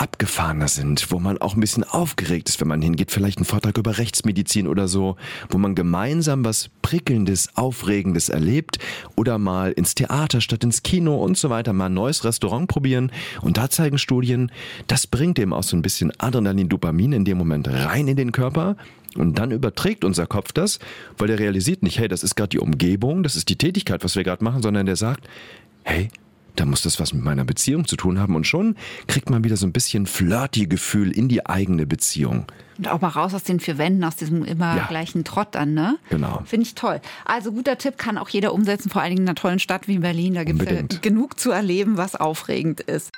abgefahrener 0.00 0.68
sind, 0.68 1.10
wo 1.10 1.18
man 1.18 1.38
auch 1.38 1.54
ein 1.54 1.60
bisschen 1.60 1.84
aufgeregt 1.84 2.48
ist, 2.48 2.60
wenn 2.60 2.68
man 2.68 2.82
hingeht, 2.82 3.10
vielleicht 3.10 3.40
ein 3.40 3.44
Vortrag 3.44 3.76
über 3.78 3.98
Rechtsmedizin 3.98 4.68
oder 4.68 4.88
so, 4.88 5.16
wo 5.50 5.58
man 5.58 5.74
gemeinsam 5.74 6.44
was 6.44 6.70
Prickelndes, 6.82 7.56
Aufregendes 7.56 8.28
erlebt 8.28 8.78
oder 9.16 9.38
mal 9.38 9.72
ins 9.72 9.94
Theater 9.94 10.40
statt 10.40 10.64
ins 10.64 10.82
Kino 10.82 11.16
und 11.22 11.36
so 11.36 11.50
weiter, 11.50 11.72
mal 11.72 11.86
ein 11.86 11.94
neues 11.94 12.24
Restaurant 12.24 12.68
probieren. 12.68 13.12
Und 13.42 13.56
da 13.56 13.70
zeigen 13.70 13.98
Studien, 13.98 14.52
das 14.86 15.06
bringt 15.06 15.38
eben 15.38 15.52
auch 15.52 15.62
so 15.62 15.76
ein 15.76 15.82
bisschen 15.82 16.12
Adrenalin, 16.18 16.68
Dopamin 16.68 17.12
in 17.12 17.24
dem 17.24 17.38
Moment 17.38 17.68
rein 17.68 18.08
in 18.08 18.16
den 18.16 18.32
Körper. 18.32 18.76
Und 19.16 19.38
dann 19.38 19.50
überträgt 19.50 20.04
unser 20.04 20.26
Kopf 20.26 20.52
das, 20.52 20.78
weil 21.16 21.28
der 21.28 21.38
realisiert 21.38 21.82
nicht, 21.82 21.98
hey, 21.98 22.08
das 22.08 22.22
ist 22.22 22.36
gerade 22.36 22.50
die 22.50 22.60
Umgebung, 22.60 23.22
das 23.22 23.36
ist 23.36 23.48
die 23.48 23.56
Tätigkeit, 23.56 24.04
was 24.04 24.16
wir 24.16 24.22
gerade 24.22 24.44
machen, 24.44 24.62
sondern 24.62 24.86
der 24.86 24.96
sagt, 24.96 25.28
hey, 25.82 26.08
da 26.58 26.64
muss 26.64 26.82
das 26.82 26.98
was 26.98 27.12
mit 27.12 27.22
meiner 27.22 27.44
Beziehung 27.44 27.86
zu 27.86 27.96
tun 27.96 28.18
haben. 28.18 28.34
Und 28.34 28.46
schon 28.46 28.76
kriegt 29.06 29.30
man 29.30 29.44
wieder 29.44 29.56
so 29.56 29.66
ein 29.66 29.72
bisschen 29.72 30.06
Flirty-Gefühl 30.06 31.12
in 31.12 31.28
die 31.28 31.46
eigene 31.46 31.86
Beziehung. 31.86 32.46
Und 32.78 32.88
auch 32.88 33.00
mal 33.00 33.08
raus 33.08 33.34
aus 33.34 33.44
den 33.44 33.60
vier 33.60 33.78
Wänden, 33.78 34.04
aus 34.04 34.16
diesem 34.16 34.44
immer 34.44 34.76
ja. 34.76 34.86
gleichen 34.86 35.24
Trott 35.24 35.56
an, 35.56 35.74
ne? 35.74 35.98
Genau. 36.10 36.42
Finde 36.44 36.66
ich 36.66 36.74
toll. 36.74 37.00
Also 37.24 37.52
guter 37.52 37.78
Tipp 37.78 37.98
kann 37.98 38.18
auch 38.18 38.28
jeder 38.28 38.52
umsetzen, 38.52 38.90
vor 38.90 39.02
allen 39.02 39.10
Dingen 39.10 39.22
in 39.22 39.28
einer 39.28 39.34
tollen 39.34 39.58
Stadt 39.58 39.88
wie 39.88 39.98
Berlin. 39.98 40.34
Da 40.34 40.44
gibt 40.44 40.62
es 40.62 40.70
ja 40.70 40.82
genug 41.00 41.38
zu 41.38 41.50
erleben, 41.50 41.96
was 41.96 42.14
aufregend 42.14 42.80
ist. 42.80 43.10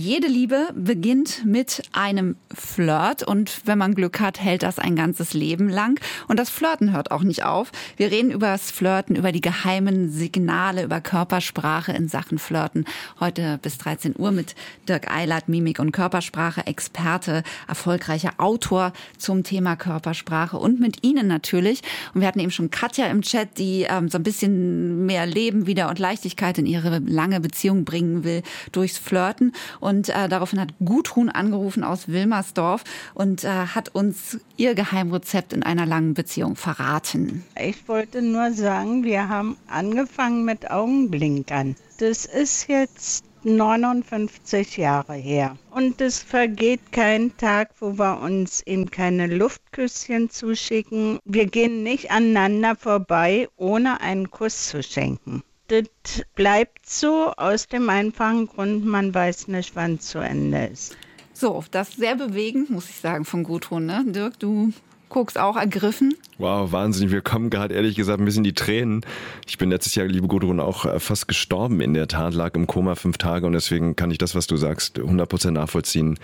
Jede 0.00 0.28
Liebe 0.28 0.68
beginnt 0.76 1.44
mit 1.44 1.82
einem 1.90 2.36
Flirt 2.54 3.24
und 3.24 3.62
wenn 3.64 3.78
man 3.78 3.96
Glück 3.96 4.20
hat, 4.20 4.40
hält 4.40 4.62
das 4.62 4.78
ein 4.78 4.94
ganzes 4.94 5.34
Leben 5.34 5.68
lang. 5.68 5.98
Und 6.28 6.38
das 6.38 6.50
Flirten 6.50 6.92
hört 6.92 7.10
auch 7.10 7.24
nicht 7.24 7.42
auf. 7.42 7.72
Wir 7.96 8.12
reden 8.12 8.30
über 8.30 8.46
das 8.46 8.70
Flirten, 8.70 9.16
über 9.16 9.32
die 9.32 9.40
geheimen 9.40 10.08
Signale, 10.08 10.84
über 10.84 11.00
Körpersprache 11.00 11.90
in 11.90 12.06
Sachen 12.06 12.38
Flirten. 12.38 12.84
Heute 13.18 13.58
bis 13.60 13.76
13 13.78 14.14
Uhr 14.16 14.30
mit 14.30 14.54
Dirk 14.88 15.10
Eilert, 15.10 15.48
Mimik 15.48 15.80
und 15.80 15.90
Körpersprache, 15.90 16.64
Experte, 16.68 17.42
erfolgreicher 17.66 18.34
Autor 18.36 18.92
zum 19.16 19.42
Thema 19.42 19.74
Körpersprache 19.74 20.58
und 20.58 20.78
mit 20.78 21.04
Ihnen 21.04 21.26
natürlich. 21.26 21.80
Und 22.14 22.20
wir 22.20 22.28
hatten 22.28 22.38
eben 22.38 22.52
schon 22.52 22.70
Katja 22.70 23.06
im 23.06 23.22
Chat, 23.22 23.58
die 23.58 23.84
ähm, 23.90 24.08
so 24.08 24.18
ein 24.18 24.22
bisschen 24.22 25.06
mehr 25.06 25.26
Leben 25.26 25.66
wieder 25.66 25.88
und 25.88 25.98
Leichtigkeit 25.98 26.56
in 26.56 26.66
ihre 26.66 27.00
lange 27.00 27.40
Beziehung 27.40 27.84
bringen 27.84 28.22
will 28.22 28.44
durchs 28.70 28.96
Flirten. 28.96 29.52
Äh, 29.88 30.28
daraufhin 30.28 30.60
hat 30.60 30.74
Gudrun 30.84 31.28
angerufen 31.28 31.82
aus 31.84 32.08
Wilmersdorf 32.08 32.84
und 33.14 33.44
äh, 33.44 33.48
hat 33.48 33.94
uns 33.94 34.38
ihr 34.56 34.74
Geheimrezept 34.74 35.52
in 35.52 35.62
einer 35.62 35.86
langen 35.86 36.14
Beziehung 36.14 36.56
verraten. 36.56 37.44
Ich 37.58 37.88
wollte 37.88 38.22
nur 38.22 38.52
sagen, 38.52 39.04
wir 39.04 39.28
haben 39.28 39.56
angefangen 39.68 40.44
mit 40.44 40.70
Augenblinkern. 40.70 41.76
Das 41.98 42.26
ist 42.26 42.68
jetzt 42.68 43.24
59 43.44 44.76
Jahre 44.76 45.14
her. 45.14 45.56
Und 45.70 46.00
es 46.00 46.18
vergeht 46.18 46.92
kein 46.92 47.36
Tag, 47.36 47.70
wo 47.80 47.98
wir 47.98 48.20
uns 48.20 48.62
eben 48.66 48.90
keine 48.90 49.26
Luftküsschen 49.26 50.28
zuschicken. 50.28 51.18
Wir 51.24 51.46
gehen 51.46 51.82
nicht 51.82 52.10
aneinander 52.10 52.76
vorbei, 52.76 53.48
ohne 53.56 54.00
einen 54.00 54.30
Kuss 54.30 54.68
zu 54.68 54.82
schenken 54.82 55.42
das 55.68 56.24
bleibt 56.34 56.88
so 56.88 57.32
aus 57.36 57.68
dem 57.68 57.88
einfachen 57.88 58.46
Grund, 58.46 58.84
man 58.84 59.14
weiß 59.14 59.48
nicht, 59.48 59.76
wann 59.76 59.94
es 59.94 60.06
zu 60.08 60.18
Ende 60.18 60.66
ist. 60.66 60.96
So, 61.34 61.62
das 61.70 61.90
ist 61.90 61.98
sehr 61.98 62.16
bewegend, 62.16 62.70
muss 62.70 62.90
ich 62.90 62.96
sagen, 62.96 63.24
von 63.24 63.44
Gudrun. 63.44 63.86
Ne? 63.86 64.04
Dirk, 64.08 64.38
du 64.40 64.72
guckst 65.08 65.38
auch 65.38 65.56
ergriffen. 65.56 66.14
Wow, 66.38 66.72
Wahnsinn. 66.72 67.10
Wir 67.10 67.20
kommen 67.20 67.50
gerade 67.50 67.74
ehrlich 67.74 67.94
gesagt 67.94 68.20
ein 68.20 68.24
bisschen 68.24 68.44
die 68.44 68.54
Tränen. 68.54 69.02
Ich 69.46 69.58
bin 69.58 69.70
letztes 69.70 69.94
Jahr, 69.94 70.06
liebe 70.06 70.26
Gudrun, 70.26 70.60
auch 70.60 70.84
äh, 70.84 70.98
fast 71.00 71.28
gestorben 71.28 71.80
in 71.80 71.94
der 71.94 72.08
Tat, 72.08 72.34
lag 72.34 72.54
im 72.54 72.66
Koma 72.66 72.94
fünf 72.94 73.18
Tage 73.18 73.46
und 73.46 73.52
deswegen 73.52 73.96
kann 73.96 74.10
ich 74.10 74.18
das, 74.18 74.34
was 74.34 74.46
du 74.46 74.56
sagst, 74.56 74.98
100% 74.98 75.52
nachvollziehen. 75.52 76.18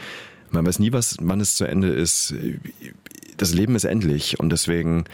Man 0.50 0.66
weiß 0.66 0.78
nie, 0.78 0.92
was, 0.92 1.16
wann 1.20 1.40
es 1.40 1.56
zu 1.56 1.64
Ende 1.64 1.88
ist. 1.88 2.34
Das 3.36 3.54
Leben 3.54 3.74
ist 3.74 3.84
endlich 3.84 4.38
und 4.38 4.50
deswegen 4.50 5.04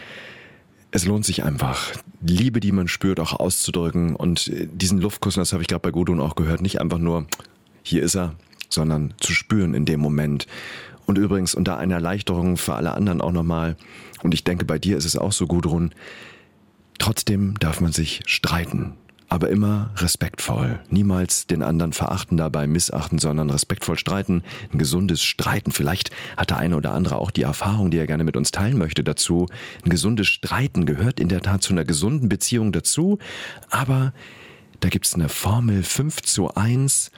es 0.92 1.04
lohnt 1.04 1.24
sich 1.24 1.44
einfach, 1.44 1.92
Liebe, 2.20 2.60
die 2.60 2.72
man 2.72 2.88
spürt, 2.88 3.20
auch 3.20 3.32
auszudrücken. 3.32 4.16
Und 4.16 4.48
äh, 4.48 4.68
diesen 4.70 5.00
Luftkuss, 5.00 5.34
das 5.34 5.52
habe 5.52 5.62
ich 5.62 5.68
gerade 5.68 5.80
bei 5.80 5.90
Gudrun 5.90 6.20
auch 6.20 6.34
gehört, 6.34 6.60
nicht 6.60 6.80
einfach 6.80 6.98
nur, 6.98 7.26
hier 7.82 8.02
ist 8.02 8.16
er, 8.16 8.34
sondern 8.68 9.14
zu 9.18 9.32
spüren 9.32 9.74
in 9.74 9.84
dem 9.84 10.00
Moment. 10.00 10.46
Und 11.06 11.18
übrigens 11.18 11.54
unter 11.54 11.78
einer 11.78 11.96
Erleichterung 11.96 12.56
für 12.56 12.74
alle 12.74 12.92
anderen 12.92 13.20
auch 13.20 13.32
nochmal, 13.32 13.76
und 14.22 14.34
ich 14.34 14.44
denke, 14.44 14.64
bei 14.64 14.78
dir 14.78 14.96
ist 14.96 15.06
es 15.06 15.16
auch 15.16 15.32
so, 15.32 15.46
Gudrun, 15.46 15.92
trotzdem 16.98 17.58
darf 17.58 17.80
man 17.80 17.92
sich 17.92 18.20
streiten 18.26 18.94
aber 19.30 19.48
immer 19.48 19.90
respektvoll. 19.96 20.80
Niemals 20.90 21.46
den 21.46 21.62
anderen 21.62 21.92
verachten 21.92 22.36
dabei, 22.36 22.66
missachten, 22.66 23.20
sondern 23.20 23.48
respektvoll 23.48 23.96
streiten. 23.96 24.42
Ein 24.72 24.78
gesundes 24.78 25.22
Streiten. 25.22 25.70
Vielleicht 25.70 26.10
hat 26.36 26.50
der 26.50 26.58
eine 26.58 26.76
oder 26.76 26.92
andere 26.92 27.16
auch 27.16 27.30
die 27.30 27.42
Erfahrung, 27.42 27.92
die 27.92 27.98
er 27.98 28.08
gerne 28.08 28.24
mit 28.24 28.36
uns 28.36 28.50
teilen 28.50 28.76
möchte 28.76 29.04
dazu. 29.04 29.46
Ein 29.84 29.90
gesundes 29.90 30.26
Streiten 30.26 30.84
gehört 30.84 31.20
in 31.20 31.28
der 31.28 31.42
Tat 31.42 31.62
zu 31.62 31.72
einer 31.72 31.84
gesunden 31.84 32.28
Beziehung 32.28 32.72
dazu. 32.72 33.18
Aber 33.70 34.12
da 34.80 34.88
gibt's 34.88 35.14
eine 35.14 35.28
Formel 35.28 35.84
5 35.84 36.22
zu 36.22 36.52
1 36.54 37.12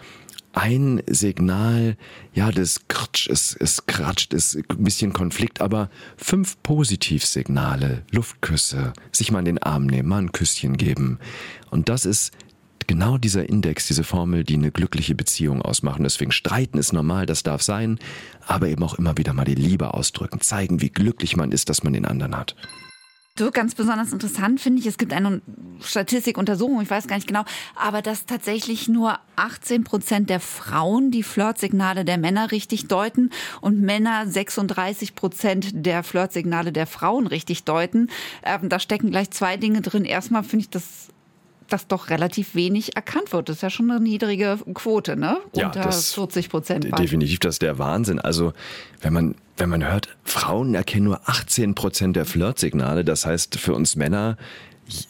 ein 0.53 1.03
Signal, 1.09 1.97
ja, 2.35 2.51
das 2.51 2.81
krtsch, 2.88 3.29
es, 3.29 3.57
es 3.59 3.87
kratscht, 3.87 4.35
es 4.35 4.55
ist 4.55 4.71
ein 4.71 4.85
bisschen 4.85 5.12
Konflikt, 5.12 5.61
aber 5.61 5.91
fünf 6.17 6.62
Positivsignale, 6.62 8.05
Luftküsse, 8.11 8.93
sich 9.12 9.31
mal 9.31 9.41
in 9.41 9.47
den 9.47 9.62
Arm 9.62 9.87
nehmen, 9.87 10.09
mal 10.09 10.19
ein 10.19 10.33
Küsschen 10.33 10.77
geben. 10.77 11.19
Und 11.71 11.88
das 11.88 12.05
ist 12.05 12.33
genau 12.87 13.19
dieser 13.19 13.49
Index, 13.49 13.87
diese 13.87 14.05
Formel, 14.05 14.45
die 14.45 14.55
eine 14.55 14.71
glückliche 14.71 15.15
Beziehung 15.15 15.62
ausmachen. 15.62 16.03
Deswegen 16.03 16.33
streiten 16.33 16.79
ist 16.79 16.93
normal, 16.93 17.27
das 17.27 17.43
darf 17.43 17.62
sein, 17.62 17.99
aber 18.47 18.69
eben 18.69 18.83
auch 18.83 18.95
immer 18.95 19.17
wieder 19.17 19.33
mal 19.33 19.45
die 19.45 19.55
Liebe 19.55 19.95
ausdrücken, 19.95 20.41
zeigen, 20.41 20.81
wie 20.81 20.91
glücklich 20.91 21.37
man 21.37 21.53
ist, 21.53 21.69
dass 21.69 21.83
man 21.83 21.93
den 21.95 22.05
anderen 22.05 22.37
hat. 22.37 22.55
Du, 23.35 23.51
ganz 23.51 23.75
besonders 23.75 24.12
interessant 24.12 24.61
finde 24.61 24.81
ich, 24.81 24.87
es 24.87 24.99
gibt 24.99 25.14
eine 25.14 25.40
Statistikuntersuchung, 25.81 26.83
ich 26.83 26.90
weiß 26.90 27.07
gar 27.07 27.16
nicht 27.16 27.29
genau, 27.29 27.45
aber 27.75 28.03
dass 28.03 28.27
tatsächlich 28.27 28.88
nur 28.88 29.18
18 29.37 29.85
Prozent 29.85 30.29
der 30.29 30.38
Frauen 30.38 31.11
die 31.11 31.23
Flirtsignale 31.23 32.05
der 32.05 32.18
Männer 32.18 32.53
richtig 32.53 32.88
deuten 32.88 33.31
und 33.62 33.81
Männer 33.81 34.27
36 34.27 35.14
Prozent 35.14 35.71
der 35.73 36.03
Flirtsignale 36.03 36.73
der 36.73 36.87
Frauen 36.87 37.27
richtig 37.27 37.64
deuten. 37.64 38.09
Ähm, 38.45 38.68
da 38.68 38.79
stecken 38.79 39.11
gleich 39.11 39.31
zwei 39.31 39.57
Dinge 39.57 39.81
drin. 39.81 40.05
Erstmal 40.05 40.45
finde 40.45 40.64
ich 40.64 40.71
das 40.71 41.09
dass 41.73 41.87
doch 41.87 42.11
relativ 42.11 42.55
wenig 42.55 42.97
erkannt 42.97 43.33
wird. 43.33 43.49
Das 43.49 43.57
ist 43.57 43.62
ja 43.62 43.71
schon 43.71 43.90
eine 43.90 43.99
niedrige 43.99 44.59
Quote, 44.75 45.16
ne? 45.16 45.38
Ja, 45.55 45.68
Unter 45.68 45.81
das 45.81 46.12
40 46.12 46.51
Prozent. 46.51 46.99
Definitiv, 46.99 47.38
das 47.40 47.55
ist 47.55 47.62
der 47.62 47.79
Wahnsinn. 47.79 48.18
Also, 48.18 48.53
wenn 49.01 49.14
man, 49.14 49.35
wenn 49.57 49.69
man 49.69 49.87
hört, 49.87 50.09
Frauen 50.25 50.75
erkennen 50.75 51.05
nur 51.05 51.29
18 51.29 51.75
Prozent 51.75 52.17
der 52.17 52.25
Flirtsignale, 52.25 53.05
das 53.05 53.27
heißt 53.27 53.59
für 53.59 53.75
uns 53.75 53.97
Männer, 53.97 54.37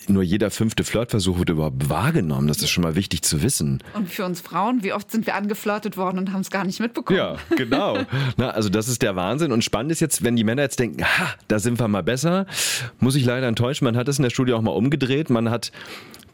nur 0.06 0.22
jeder 0.22 0.50
fünfte 0.50 0.84
Flirtversuch 0.84 1.38
wird 1.38 1.50
überhaupt 1.50 1.88
wahrgenommen. 1.88 2.46
Das 2.46 2.58
ist 2.58 2.70
schon 2.70 2.84
mal 2.84 2.94
wichtig 2.94 3.22
zu 3.22 3.42
wissen. 3.42 3.82
Und 3.94 4.08
für 4.08 4.24
uns 4.24 4.40
Frauen, 4.40 4.82
wie 4.82 4.92
oft 4.92 5.10
sind 5.10 5.26
wir 5.26 5.34
angeflirtet 5.34 5.96
worden 5.96 6.18
und 6.18 6.32
haben 6.32 6.42
es 6.42 6.50
gar 6.50 6.64
nicht 6.64 6.78
mitbekommen? 6.78 7.18
Ja, 7.18 7.36
genau. 7.56 7.98
Na, 8.36 8.50
also 8.50 8.68
das 8.68 8.88
ist 8.88 9.02
der 9.02 9.16
Wahnsinn. 9.16 9.50
Und 9.50 9.64
spannend 9.64 9.90
ist 9.90 10.00
jetzt, 10.00 10.22
wenn 10.22 10.36
die 10.36 10.44
Männer 10.44 10.62
jetzt 10.62 10.78
denken, 10.78 11.02
ha, 11.02 11.34
da 11.48 11.58
sind 11.58 11.80
wir 11.80 11.88
mal 11.88 12.02
besser, 12.02 12.46
muss 13.00 13.16
ich 13.16 13.24
leider 13.24 13.48
enttäuschen. 13.48 13.84
Man 13.84 13.96
hat 13.96 14.08
es 14.08 14.18
in 14.18 14.22
der 14.22 14.30
Studie 14.30 14.52
auch 14.52 14.62
mal 14.62 14.72
umgedreht. 14.72 15.30
Man 15.30 15.50
hat 15.50 15.72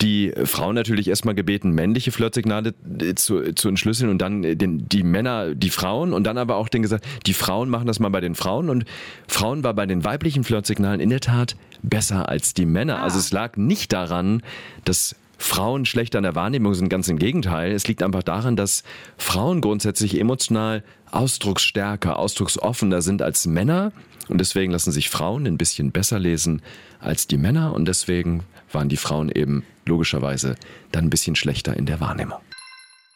die 0.01 0.33
Frauen 0.45 0.75
natürlich 0.75 1.09
erstmal 1.09 1.35
gebeten, 1.35 1.73
männliche 1.73 2.13
Flirtsignale 2.13 2.75
äh, 3.01 3.15
zu, 3.15 3.55
zu 3.55 3.69
entschlüsseln 3.69 4.11
und 4.11 4.19
dann 4.19 4.45
äh, 4.45 4.57
den, 4.57 4.89
die 4.89 5.03
Männer, 5.03 5.55
die 5.55 5.71
Frauen 5.71 6.13
und 6.13 6.25
dann 6.25 6.39
aber 6.39 6.57
auch 6.57 6.69
den 6.69 6.83
gesagt, 6.83 7.05
die 7.27 7.35
Frauen 7.35 7.69
machen 7.69 7.87
das 7.87 7.99
mal 7.99 8.09
bei 8.09 8.21
den 8.21 8.35
Frauen 8.35 8.71
und 8.71 8.85
Frauen 9.27 9.65
war 9.65 9.75
bei 9.75 9.87
den 9.87 10.05
weiblichen 10.05 10.45
Flirtsignalen 10.45 11.01
in 11.01 11.11
der 11.11 11.21
Tat 11.21 11.57
besser 11.83 12.29
als 12.29 12.55
die 12.55 12.67
Männer. 12.67 12.99
Ah. 12.99 13.05
Also 13.05 13.19
es 13.19 13.33
lag 13.33 13.57
nicht 13.57 13.93
daran, 13.93 14.43
dass 14.85 15.17
Frauen 15.39 15.87
schlechter 15.87 16.19
an 16.19 16.25
der 16.25 16.35
Wahrnehmung 16.35 16.75
sind, 16.75 16.89
ganz 16.89 17.09
im 17.09 17.19
Gegenteil. 17.19 17.73
Es 17.73 17.87
liegt 17.87 18.03
einfach 18.03 18.25
daran, 18.25 18.57
dass 18.57 18.83
Frauen 19.17 19.61
grundsätzlich 19.61 20.19
emotional 20.19 20.83
ausdrucksstärker, 21.11 22.19
ausdrucksoffener 22.19 23.03
sind 23.03 23.23
als 23.23 23.47
Männer. 23.47 23.93
Und 24.29 24.39
deswegen 24.39 24.73
lassen 24.73 24.93
sich 24.93 25.09
Frauen 25.09 25.47
ein 25.47 25.57
bisschen 25.57 25.93
besser 25.93 26.19
lesen 26.19 26.61
als 26.99 27.29
die 27.29 27.39
Männer. 27.39 27.73
Und 27.73 27.87
deswegen 27.87 28.43
waren 28.73 28.89
die 28.89 28.97
Frauen 28.97 29.31
eben 29.31 29.65
logischerweise 29.87 30.57
dann 30.93 31.07
ein 31.07 31.11
bisschen 31.11 31.37
schlechter 31.37 31.77
in 31.77 31.87
der 31.87 32.01
Wahrnehmung. 32.01 32.39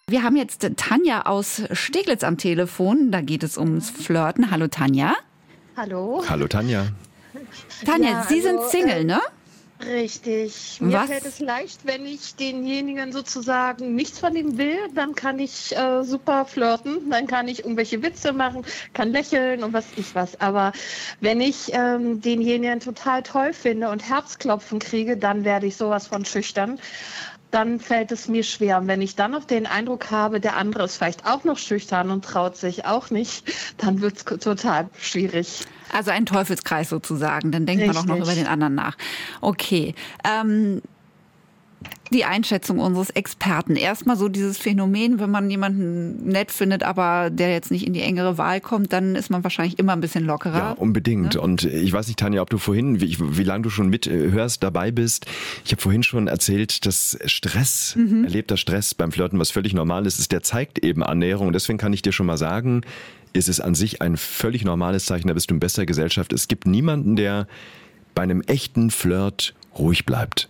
Wir 0.08 0.22
haben 0.22 0.36
jetzt 0.36 0.68
Tanja 0.76 1.22
aus 1.26 1.62
Steglitz 1.72 2.24
am 2.24 2.36
Telefon. 2.36 3.12
Da 3.12 3.20
geht 3.20 3.42
es 3.42 3.56
ums 3.56 3.90
Flirten. 3.90 4.50
Hallo 4.50 4.68
Tanja. 4.68 5.14
Hallo. 5.76 6.24
Hallo 6.28 6.48
Tanja. 6.48 6.88
Tanja, 7.84 8.10
ja, 8.10 8.26
Sie 8.28 8.40
sind 8.40 8.58
also, 8.58 8.68
Single, 8.68 9.00
äh, 9.00 9.04
ne? 9.04 9.20
Richtig. 9.85 10.81
Mir 10.81 10.92
Was? 10.92 11.07
fällt 11.07 11.25
es 11.25 11.38
leicht, 11.40 11.85
wenn 11.85 12.07
ich 12.07 12.37
denjenigen 12.37 13.12
sozusagen 13.12 13.95
nichts 13.95 14.18
von 14.18 14.37
ihm 14.37 14.57
will, 14.57 14.79
dann 14.95 15.14
kann 15.14 15.38
ich 15.38 15.77
äh, 15.77 16.03
super 16.05 16.45
flirten, 16.45 17.11
dann 17.11 17.27
kann 17.27 17.49
ich 17.49 17.61
irgendwelche 17.61 18.03
Witze 18.03 18.33
machen, 18.33 18.64
kann 18.92 19.11
lächeln 19.11 19.64
und 19.64 19.73
was 19.73 19.87
ich 19.97 20.14
was. 20.14 20.40
Aber 20.40 20.73
wenn 21.21 21.40
ich 21.40 21.73
ähm, 21.73 22.21
denjenigen 22.21 22.81
total 22.81 23.23
toll 23.23 23.53
finde 23.53 23.90
und 23.90 24.09
Herzklopfen 24.09 24.79
kriege, 24.79 25.16
dann 25.16 25.45
werde 25.45 25.66
ich 25.66 25.77
sowas 25.77 26.07
von 26.07 26.25
schüchtern 26.25 26.79
dann 27.52 27.78
fällt 27.78 28.10
es 28.10 28.28
mir 28.28 28.42
schwer. 28.42 28.78
Und 28.78 28.88
wenn 28.88 29.00
ich 29.00 29.14
dann 29.14 29.30
noch 29.30 29.44
den 29.44 29.66
Eindruck 29.66 30.10
habe, 30.10 30.40
der 30.40 30.56
andere 30.56 30.84
ist 30.84 30.96
vielleicht 30.96 31.26
auch 31.26 31.44
noch 31.44 31.58
schüchtern 31.58 32.10
und 32.10 32.24
traut 32.24 32.56
sich 32.56 32.86
auch 32.86 33.10
nicht, 33.10 33.44
dann 33.78 34.00
wird 34.00 34.16
es 34.16 34.24
total 34.24 34.88
schwierig. 34.98 35.60
Also 35.92 36.10
ein 36.10 36.26
Teufelskreis 36.26 36.88
sozusagen. 36.88 37.52
Dann 37.52 37.66
denkt 37.66 37.82
Richtig. 37.82 37.94
man 37.94 38.10
auch 38.10 38.16
noch 38.16 38.24
über 38.24 38.34
den 38.34 38.46
anderen 38.46 38.74
nach. 38.74 38.96
Okay. 39.42 39.94
Ähm, 40.24 40.80
die 42.12 42.25
Einschätzung 42.25 42.79
unseres 42.79 43.11
Experten. 43.11 43.77
Erstmal 43.77 44.16
so 44.16 44.29
dieses 44.29 44.59
Phänomen, 44.59 45.18
wenn 45.18 45.31
man 45.31 45.51
jemanden 45.51 46.29
nett 46.29 46.51
findet, 46.51 46.83
aber 46.83 47.31
der 47.31 47.51
jetzt 47.51 47.71
nicht 47.71 47.87
in 47.87 47.92
die 47.92 48.03
engere 48.03 48.38
Wahl 48.38 48.61
kommt, 48.61 48.92
dann 48.92 49.16
ist 49.16 49.31
man 49.31 49.42
wahrscheinlich 49.45 49.79
immer 49.79 49.92
ein 49.92 50.01
bisschen 50.01 50.25
lockerer. 50.25 50.57
Ja, 50.57 50.71
unbedingt. 50.73 51.35
Ne? 51.35 51.40
Und 51.40 51.64
ich 51.64 51.92
weiß 51.92 52.07
nicht, 52.07 52.18
Tanja, 52.18 52.42
ob 52.42 52.51
du 52.51 52.59
vorhin, 52.59 53.01
wie, 53.01 53.16
wie 53.18 53.45
lange 53.45 53.62
du 53.62 53.71
schon 53.71 53.88
mithörst, 53.88 54.62
dabei 54.62 54.90
bist. 54.90 55.27
Ich 55.64 55.73
habe 55.73 55.81
vorhin 55.81 56.03
schon 56.03 56.29
erzählt, 56.29 56.85
dass 56.87 57.18
Stress, 57.25 57.97
mhm. 57.97 58.25
erlebter 58.25 58.57
Stress 58.57 58.95
beim 58.95 59.12
Flirten, 59.12 59.38
was 59.38 59.51
völlig 59.51 59.73
normal 59.75 60.07
ist, 60.07 60.18
ist, 60.18 60.33
der 60.33 60.42
zeigt 60.42 60.79
eben 60.85 61.03
Annäherung. 61.03 61.53
Deswegen 61.53 61.79
kann 61.79 61.92
ich 61.92 62.03
dir 62.03 62.12
schon 62.12 62.27
mal 62.27 62.37
sagen, 62.38 62.83
ist 63.33 63.49
es 63.49 63.61
an 63.61 63.75
sich 63.75 64.03
ein 64.03 64.16
völlig 64.16 64.64
normales 64.64 65.07
Zeichen, 65.07 65.29
da 65.29 65.35
bist 65.35 65.51
du 65.51 65.55
in 65.55 65.61
besser 65.61 65.87
Gesellschaft. 65.87 66.33
Es 66.33 66.49
gibt 66.49 66.66
niemanden, 66.66 67.16
der 67.16 67.47
bei 68.14 68.23
einem 68.23 68.42
echten 68.42 68.90
Flirt 68.90 69.55
ruhig 69.79 70.05
bleibt. 70.05 70.49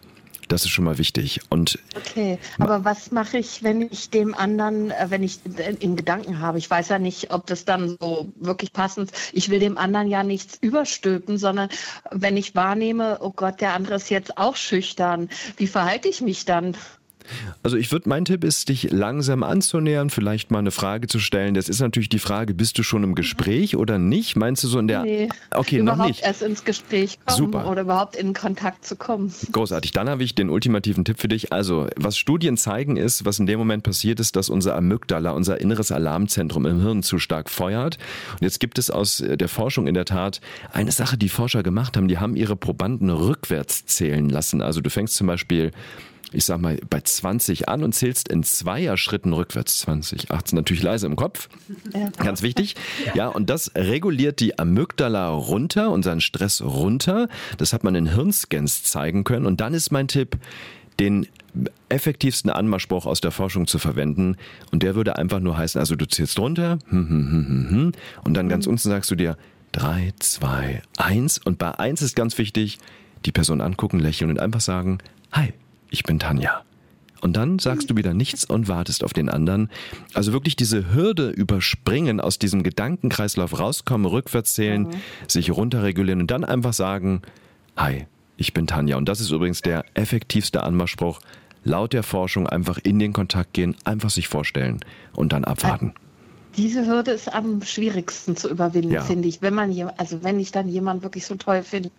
Das 0.52 0.64
ist 0.66 0.70
schon 0.70 0.84
mal 0.84 0.98
wichtig. 0.98 1.40
Und 1.48 1.78
okay, 1.96 2.38
aber 2.58 2.84
was 2.84 3.10
mache 3.10 3.38
ich, 3.38 3.62
wenn 3.62 3.80
ich 3.80 4.10
dem 4.10 4.34
anderen, 4.34 4.90
äh, 4.90 5.06
wenn 5.08 5.22
ich 5.22 5.40
in 5.80 5.96
Gedanken 5.96 6.40
habe? 6.40 6.58
Ich 6.58 6.68
weiß 6.68 6.90
ja 6.90 6.98
nicht, 6.98 7.32
ob 7.32 7.46
das 7.46 7.64
dann 7.64 7.96
so 7.98 8.30
wirklich 8.36 8.74
passend 8.74 9.12
ist. 9.12 9.30
Ich 9.32 9.48
will 9.48 9.60
dem 9.60 9.78
anderen 9.78 10.08
ja 10.08 10.22
nichts 10.22 10.58
überstülpen, 10.60 11.38
sondern 11.38 11.70
wenn 12.10 12.36
ich 12.36 12.54
wahrnehme, 12.54 13.16
oh 13.22 13.30
Gott, 13.30 13.62
der 13.62 13.72
andere 13.72 13.94
ist 13.94 14.10
jetzt 14.10 14.36
auch 14.36 14.56
schüchtern, 14.56 15.30
wie 15.56 15.66
verhalte 15.66 16.08
ich 16.08 16.20
mich 16.20 16.44
dann? 16.44 16.76
Also 17.62 17.76
ich 17.76 17.90
würde, 17.92 18.08
mein 18.08 18.24
Tipp 18.24 18.44
ist, 18.44 18.68
dich 18.68 18.90
langsam 18.90 19.42
anzunähern, 19.42 20.10
vielleicht 20.10 20.50
mal 20.50 20.58
eine 20.58 20.70
Frage 20.70 21.06
zu 21.06 21.18
stellen. 21.18 21.54
Das 21.54 21.68
ist 21.68 21.80
natürlich 21.80 22.08
die 22.08 22.18
Frage, 22.18 22.54
bist 22.54 22.78
du 22.78 22.82
schon 22.82 23.02
im 23.04 23.14
Gespräch 23.14 23.76
oder 23.76 23.98
nicht? 23.98 24.36
Meinst 24.36 24.64
du 24.64 24.68
so 24.68 24.78
in 24.78 24.88
der... 24.88 25.02
Nee, 25.02 25.28
okay, 25.50 25.78
überhaupt 25.78 25.98
noch 25.98 26.06
nicht. 26.06 26.22
erst 26.22 26.42
ins 26.42 26.64
Gespräch 26.64 27.18
kommen 27.24 27.38
Super. 27.38 27.68
oder 27.68 27.82
überhaupt 27.82 28.16
in 28.16 28.34
Kontakt 28.34 28.84
zu 28.84 28.96
kommen. 28.96 29.32
Großartig. 29.52 29.92
Dann 29.92 30.08
habe 30.08 30.22
ich 30.24 30.34
den 30.34 30.50
ultimativen 30.50 31.04
Tipp 31.04 31.18
für 31.18 31.28
dich. 31.28 31.52
Also, 31.52 31.88
was 31.96 32.16
Studien 32.16 32.56
zeigen 32.56 32.96
ist, 32.96 33.24
was 33.24 33.38
in 33.38 33.46
dem 33.46 33.58
Moment 33.58 33.82
passiert 33.82 34.20
ist, 34.20 34.36
dass 34.36 34.48
unser 34.48 34.76
Amygdala, 34.76 35.32
unser 35.32 35.60
inneres 35.60 35.92
Alarmzentrum 35.92 36.66
im 36.66 36.80
Hirn 36.80 37.02
zu 37.02 37.18
stark 37.18 37.50
feuert. 37.50 37.98
Und 38.32 38.42
jetzt 38.42 38.60
gibt 38.60 38.78
es 38.78 38.90
aus 38.90 39.22
der 39.24 39.48
Forschung 39.48 39.86
in 39.86 39.94
der 39.94 40.04
Tat 40.04 40.40
eine 40.72 40.92
Sache, 40.92 41.16
die 41.16 41.28
Forscher 41.28 41.62
gemacht 41.62 41.96
haben. 41.96 42.08
Die 42.08 42.18
haben 42.18 42.36
ihre 42.36 42.56
Probanden 42.56 43.10
rückwärts 43.10 43.86
zählen 43.86 44.28
lassen. 44.28 44.62
Also 44.62 44.80
du 44.80 44.90
fängst 44.90 45.14
zum 45.14 45.26
Beispiel 45.26 45.72
ich 46.32 46.44
sag 46.44 46.60
mal, 46.60 46.78
bei 46.88 47.00
20 47.00 47.68
an 47.68 47.82
und 47.82 47.94
zählst 47.94 48.28
in 48.28 48.42
Zweier-Schritten 48.42 49.32
rückwärts 49.32 49.80
20. 49.80 50.30
18 50.30 50.56
natürlich 50.56 50.82
leise 50.82 51.06
im 51.06 51.16
Kopf. 51.16 51.48
Ja. 51.94 52.10
Ganz 52.18 52.42
wichtig. 52.42 52.76
Ja, 53.14 53.28
und 53.28 53.50
das 53.50 53.72
reguliert 53.74 54.40
die 54.40 54.58
Amygdala 54.58 55.28
runter, 55.30 55.90
unseren 55.90 56.20
Stress 56.20 56.62
runter. 56.62 57.28
Das 57.58 57.72
hat 57.72 57.84
man 57.84 57.94
in 57.94 58.06
Hirnscans 58.06 58.84
zeigen 58.84 59.24
können. 59.24 59.46
Und 59.46 59.60
dann 59.60 59.74
ist 59.74 59.90
mein 59.90 60.08
Tipp, 60.08 60.38
den 61.00 61.26
effektivsten 61.88 62.50
Anmachspruch 62.50 63.06
aus 63.06 63.20
der 63.20 63.30
Forschung 63.30 63.66
zu 63.66 63.78
verwenden. 63.78 64.36
Und 64.70 64.82
der 64.82 64.94
würde 64.94 65.16
einfach 65.16 65.40
nur 65.40 65.56
heißen, 65.56 65.78
also 65.78 65.96
du 65.96 66.06
zählst 66.06 66.38
runter, 66.38 66.78
hm, 66.88 67.08
hm, 67.08 67.30
hm, 67.30 67.48
hm, 67.48 67.70
hm, 67.70 67.92
und 68.24 68.34
dann 68.34 68.48
ganz 68.48 68.66
unten 68.66 68.88
sagst 68.88 69.10
du 69.10 69.14
dir 69.14 69.36
3, 69.72 70.12
2, 70.18 70.82
1. 70.98 71.38
Und 71.38 71.58
bei 71.58 71.78
1 71.78 72.02
ist 72.02 72.16
ganz 72.16 72.38
wichtig, 72.38 72.78
die 73.24 73.32
Person 73.32 73.60
angucken, 73.60 74.00
lächeln 74.00 74.30
und 74.30 74.40
einfach 74.40 74.60
sagen, 74.60 74.98
hi 75.32 75.52
ich 75.92 76.02
bin 76.02 76.18
Tanja. 76.18 76.62
Und 77.20 77.36
dann 77.36 77.60
sagst 77.60 77.88
du 77.88 77.96
wieder 77.96 78.14
nichts 78.14 78.44
und 78.44 78.66
wartest 78.66 79.04
auf 79.04 79.12
den 79.12 79.28
anderen. 79.28 79.70
Also 80.12 80.32
wirklich 80.32 80.56
diese 80.56 80.92
Hürde 80.92 81.30
überspringen, 81.30 82.20
aus 82.20 82.40
diesem 82.40 82.64
Gedankenkreislauf 82.64 83.56
rauskommen, 83.60 84.06
rückwärts 84.06 84.54
zählen, 84.54 84.82
mhm. 84.82 84.90
sich 85.28 85.52
runterregulieren 85.52 86.20
und 86.20 86.32
dann 86.32 86.44
einfach 86.44 86.72
sagen, 86.72 87.22
hi, 87.76 88.06
ich 88.36 88.52
bin 88.54 88.66
Tanja. 88.66 88.96
Und 88.96 89.08
das 89.08 89.20
ist 89.20 89.30
übrigens 89.30 89.62
der 89.62 89.84
effektivste 89.94 90.64
Anmachspruch. 90.64 91.20
Laut 91.62 91.92
der 91.92 92.02
Forschung 92.02 92.48
einfach 92.48 92.78
in 92.82 92.98
den 92.98 93.12
Kontakt 93.12 93.52
gehen, 93.52 93.76
einfach 93.84 94.10
sich 94.10 94.26
vorstellen 94.26 94.80
und 95.14 95.32
dann 95.32 95.44
abwarten. 95.44 95.94
Diese 96.56 96.86
Hürde 96.86 97.12
ist 97.12 97.32
am 97.32 97.62
schwierigsten 97.62 98.36
zu 98.36 98.50
überwinden, 98.50 98.90
ja. 98.90 99.02
finde 99.02 99.28
ich. 99.28 99.40
Wenn 99.42 99.54
man, 99.54 99.70
also 99.96 100.24
wenn 100.24 100.40
ich 100.40 100.50
dann 100.50 100.68
jemanden 100.68 101.04
wirklich 101.04 101.24
so 101.24 101.36
toll 101.36 101.62
finde, 101.62 101.92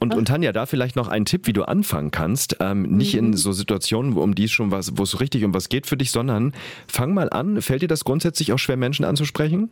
und, 0.00 0.14
und 0.14 0.28
Tanja, 0.28 0.52
da 0.52 0.66
vielleicht 0.66 0.96
noch 0.96 1.08
ein 1.08 1.24
Tipp, 1.24 1.46
wie 1.46 1.52
du 1.52 1.64
anfangen 1.64 2.10
kannst. 2.10 2.56
Ähm, 2.60 2.82
nicht 2.82 3.14
mhm. 3.14 3.28
in 3.28 3.32
so 3.36 3.52
Situationen, 3.52 4.16
um 4.16 4.34
die 4.34 4.44
es 4.44 4.52
schon 4.52 4.70
was, 4.70 4.96
wo 4.96 5.02
es 5.02 5.20
richtig 5.20 5.44
um 5.44 5.54
was 5.54 5.68
geht 5.68 5.86
für 5.86 5.96
dich, 5.96 6.10
sondern 6.10 6.52
fang 6.86 7.14
mal 7.14 7.30
an. 7.30 7.60
Fällt 7.62 7.82
dir 7.82 7.88
das 7.88 8.04
grundsätzlich 8.04 8.52
auch 8.52 8.58
schwer, 8.58 8.76
Menschen 8.76 9.04
anzusprechen? 9.04 9.70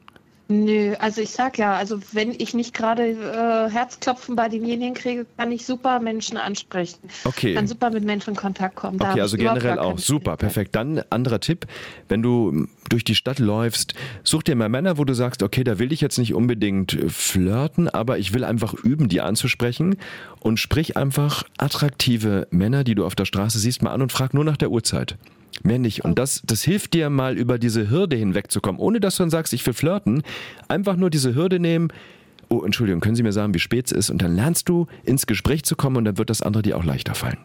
Nö, 0.49 0.95
also 1.01 1.21
ich 1.21 1.31
sag 1.31 1.59
ja, 1.59 1.75
also 1.75 1.99
wenn 2.13 2.31
ich 2.31 2.55
nicht 2.55 2.73
gerade 2.73 3.03
äh, 3.03 3.69
Herzklopfen 3.69 4.37
bei 4.37 4.49
demjenigen 4.49 4.95
kriege, 4.95 5.27
kann 5.37 5.51
ich 5.51 5.67
super 5.67 5.99
Menschen 5.99 6.37
ansprechen. 6.37 7.01
Okay. 7.25 7.55
Kann 7.55 7.67
super 7.67 7.91
mit 7.91 8.05
Menschen 8.05 8.31
in 8.31 8.37
Kontakt 8.37 8.77
kommen. 8.77 8.99
Da 8.99 9.11
okay, 9.11 9.23
also 9.23 9.37
generell 9.37 9.81
auch. 9.81 9.99
Super, 9.99 10.37
perfekt. 10.37 10.77
Dann 10.77 11.03
anderer 11.11 11.41
Tipp, 11.41 11.67
wenn 12.09 12.23
du 12.23 12.69
durch 12.89 13.03
die 13.03 13.17
Stadt 13.17 13.41
läufst, 13.41 13.95
such 14.23 14.45
dir 14.45 14.55
mal 14.55 14.69
Männer, 14.69 14.99
wo 14.99 15.05
du 15.05 15.15
sagst, 15.15 15.43
okay, 15.43 15.65
da 15.65 15.81
will 15.81 15.93
ich 15.93 16.01
jetzt 16.01 16.17
nicht 16.17 16.33
unbedingt 16.33 16.95
äh, 16.95 17.09
flirten, 17.09 17.89
aber 17.89 18.19
ich 18.19 18.33
will 18.33 18.45
einfach 18.45 18.75
üben, 18.75 19.09
die 19.09 19.21
anzusprechen 19.21 19.97
und 20.39 20.61
sprich 20.61 20.97
einfach 20.97 21.43
attraktive 21.59 22.47
Männer, 22.51 22.85
die 22.85 22.95
du 22.95 23.05
auf 23.05 23.17
der 23.17 23.25
Straße 23.25 23.59
siehst, 23.59 23.83
mal 23.83 23.91
an 23.91 24.03
und 24.03 24.13
frag 24.13 24.33
nur 24.33 24.45
nach 24.45 24.57
der 24.57 24.71
Uhrzeit. 24.71 25.17
Mehr 25.63 25.79
nicht. 25.79 26.05
Und 26.05 26.19
das, 26.19 26.43
das 26.45 26.63
hilft 26.63 26.95
dir 26.95 27.11
mal 27.11 27.37
über 27.37 27.59
diese 27.59 27.91
Hürde 27.91 28.17
hinwegzukommen, 28.17 28.81
ohne 28.81 29.01
dass 29.01 29.17
du 29.17 29.23
dann 29.23 29.31
sagst, 29.31 29.53
ich 29.53 29.67
will 29.67 29.75
flirten. 29.75 30.23
Einfach 30.69 30.97
nur 30.97 31.11
diese 31.11 31.35
Hürde 31.35 31.59
nehmen. 31.59 31.89
Oh, 32.49 32.63
Entschuldigung, 32.63 33.01
können 33.01 33.17
Sie 33.17 33.23
mir 33.23 33.33
sagen, 33.33 33.55
wie 33.55 33.59
spät 33.59 33.87
es 33.87 33.93
ist? 33.93 34.11
Und 34.11 34.23
dann 34.23 34.37
lernst 34.37 34.69
du 34.69 34.87
ins 35.05 35.27
Gespräch 35.27 35.65
zu 35.65 35.75
kommen 35.75 35.97
und 35.97 36.05
dann 36.05 36.19
wird 36.19 36.31
das 36.31 36.43
andere 36.43 36.63
dir 36.63 36.77
auch 36.77 36.85
leichter 36.85 37.15
fallen. 37.15 37.39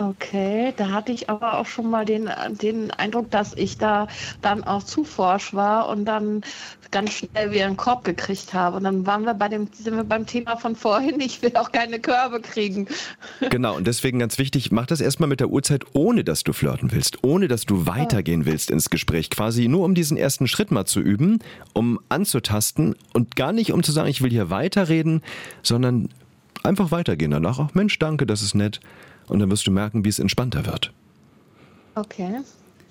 Okay, 0.00 0.72
da 0.76 0.90
hatte 0.90 1.10
ich 1.10 1.28
aber 1.28 1.58
auch 1.58 1.66
schon 1.66 1.90
mal 1.90 2.04
den, 2.04 2.30
den 2.62 2.92
Eindruck, 2.92 3.32
dass 3.32 3.54
ich 3.54 3.78
da 3.78 4.06
dann 4.40 4.62
auch 4.62 4.84
zu 4.84 5.02
forsch 5.02 5.54
war 5.54 5.88
und 5.88 6.04
dann 6.04 6.42
ganz 6.90 7.12
schnell 7.12 7.50
wieder 7.50 7.66
einen 7.66 7.76
Korb 7.76 8.04
gekriegt 8.04 8.54
habe. 8.54 8.78
Und 8.78 8.84
dann 8.84 9.06
waren 9.06 9.24
wir 9.24 9.34
bei 9.34 9.48
dem, 9.48 9.68
sind 9.72 9.96
wir 9.96 10.04
beim 10.04 10.26
Thema 10.26 10.56
von 10.56 10.74
vorhin, 10.74 11.20
ich 11.20 11.42
will 11.42 11.54
auch 11.56 11.72
keine 11.72 11.98
Körbe 11.98 12.40
kriegen. 12.40 12.86
Genau, 13.50 13.76
und 13.76 13.86
deswegen 13.86 14.18
ganz 14.18 14.38
wichtig, 14.38 14.72
mach 14.72 14.86
das 14.86 15.00
erstmal 15.00 15.28
mit 15.28 15.40
der 15.40 15.48
Uhrzeit, 15.48 15.84
ohne 15.92 16.24
dass 16.24 16.44
du 16.44 16.52
flirten 16.52 16.92
willst, 16.92 17.22
ohne 17.22 17.48
dass 17.48 17.64
du 17.64 17.86
weitergehen 17.86 18.46
willst 18.46 18.70
ins 18.70 18.90
Gespräch. 18.90 19.30
Quasi 19.30 19.68
nur 19.68 19.84
um 19.84 19.94
diesen 19.94 20.16
ersten 20.16 20.48
Schritt 20.48 20.70
mal 20.70 20.84
zu 20.84 21.00
üben, 21.00 21.38
um 21.72 21.98
anzutasten 22.08 22.94
und 23.12 23.36
gar 23.36 23.52
nicht 23.52 23.72
um 23.72 23.82
zu 23.82 23.92
sagen, 23.92 24.08
ich 24.08 24.22
will 24.22 24.30
hier 24.30 24.50
weiterreden, 24.50 25.22
sondern 25.62 26.08
einfach 26.62 26.90
weitergehen 26.90 27.30
danach. 27.30 27.58
Ach 27.58 27.74
Mensch, 27.74 27.98
danke, 27.98 28.26
das 28.26 28.42
ist 28.42 28.54
nett 28.54 28.80
und 29.28 29.38
dann 29.38 29.50
wirst 29.50 29.66
du 29.66 29.70
merken, 29.70 30.04
wie 30.04 30.08
es 30.08 30.18
entspannter 30.18 30.66
wird. 30.66 30.92
Okay. 31.94 32.40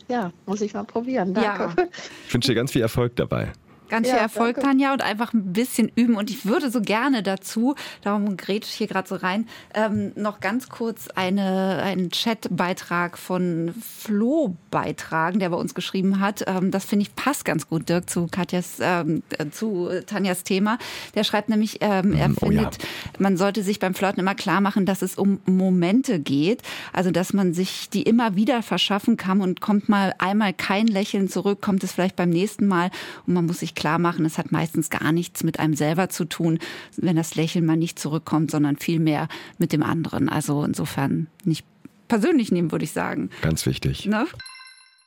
Ja, 0.08 0.32
muss 0.46 0.62
ich 0.62 0.74
mal 0.74 0.84
probieren. 0.84 1.34
Danke. 1.34 1.82
Ja. 1.82 1.88
Ich 2.28 2.34
wünsche 2.34 2.52
dir 2.52 2.56
ganz 2.56 2.72
viel 2.72 2.82
Erfolg 2.82 3.16
dabei. 3.16 3.52
Ganz 3.90 4.10
viel 4.10 4.18
Erfolg, 4.18 4.56
danke. 4.56 4.70
Tanja, 4.70 4.94
und 4.94 5.02
einfach 5.02 5.34
ein 5.34 5.54
bisschen 5.54 5.92
üben. 5.96 6.16
Und 6.16 6.30
ich 6.30 6.46
würde 6.46 6.70
so 6.70 6.82
gerne 6.82 7.24
dazu, 7.24 7.76
darum 8.02 8.38
gerät 8.38 8.66
ich 8.66 8.72
hier 8.72 8.88
gerade 8.88 9.08
so 9.08 9.16
rein, 9.16 9.48
ähm, 9.74 10.12
noch 10.16 10.40
ganz 10.40 10.70
kurz 10.70 11.08
eine, 11.10 11.82
einen 11.84 12.10
Chatbeitrag 12.10 13.18
von 13.18 13.74
Flo 13.82 14.56
beitragen, 14.72 15.40
der 15.40 15.50
bei 15.50 15.58
uns 15.58 15.74
geschrieben 15.74 16.20
hat. 16.20 16.44
Ähm, 16.48 16.72
das 16.72 16.86
finde 16.86 17.04
ich 17.04 17.16
passt 17.16 17.46
ganz 17.46 17.68
gut, 17.68 17.90
Dirk, 17.90 18.10
zu 18.10 18.28
Katjas, 18.28 18.78
ähm, 18.82 19.24
äh, 19.38 19.50
zu 19.50 19.90
Tanjas 20.06 20.44
Thema. 20.44 20.78
Der 21.16 21.24
schreibt 21.24 21.50
nämlich, 21.50 21.78
ähm, 21.82 22.14
er 22.14 22.30
oh, 22.30 22.46
findet, 22.46 22.82
ja. 22.82 22.90
man 23.20 23.38
sollte 23.38 23.64
sich 23.64 23.80
beim 23.80 23.94
Flirten 23.94 24.20
immer 24.20 24.36
klar 24.36 24.62
machen, 24.62 24.86
dass 24.86 25.02
es 25.02 25.16
um 25.16 25.40
Momente 25.46 26.20
geht. 26.20 26.62
Also, 26.94 27.12
dass 27.12 27.34
man 27.34 27.54
sich 27.54 27.90
die 27.90 28.04
immer 28.04 28.36
wieder 28.36 28.64
verschaffen 28.64 29.18
kann 29.18 29.42
und 29.42 29.62
kommt 29.62 29.90
mal 29.90 30.14
einmal 30.18 30.54
kein 30.54 30.88
Lächeln 30.88 31.30
zurück, 31.30 31.62
kommt 31.62 31.84
es 31.84 31.94
vielleicht 31.94 32.16
beim 32.16 32.30
nächsten 32.30 32.68
Mal 32.68 32.92
und 33.26 33.34
man 33.34 33.46
muss 33.46 33.60
sich 33.60 33.76
klar 33.78 34.00
machen, 34.00 34.26
es 34.26 34.38
hat 34.38 34.52
meistens 34.52 34.90
gar 34.90 35.14
nichts 35.14 35.44
mit 35.44 35.60
einem 35.60 35.76
selber 35.76 36.10
zu 36.10 36.26
tun, 36.26 36.60
wenn 36.98 37.16
das 37.16 37.36
Lächeln 37.36 37.66
mal 37.66 37.78
nicht 37.78 37.98
zurückkommt, 37.98 38.52
sondern 38.52 38.76
vielmehr 38.76 39.30
mit 39.58 39.72
dem 39.72 39.84
anderen. 39.84 40.28
Also 40.28 40.64
insofern 40.64 41.28
nicht 41.46 41.66
persönlich 42.10 42.52
nehmen, 42.52 42.72
würde 42.72 42.86
ich 42.86 42.92
sagen. 42.92 43.30
Ganz 43.42 43.66
wichtig. 43.66 44.06
Ne? 44.06 44.26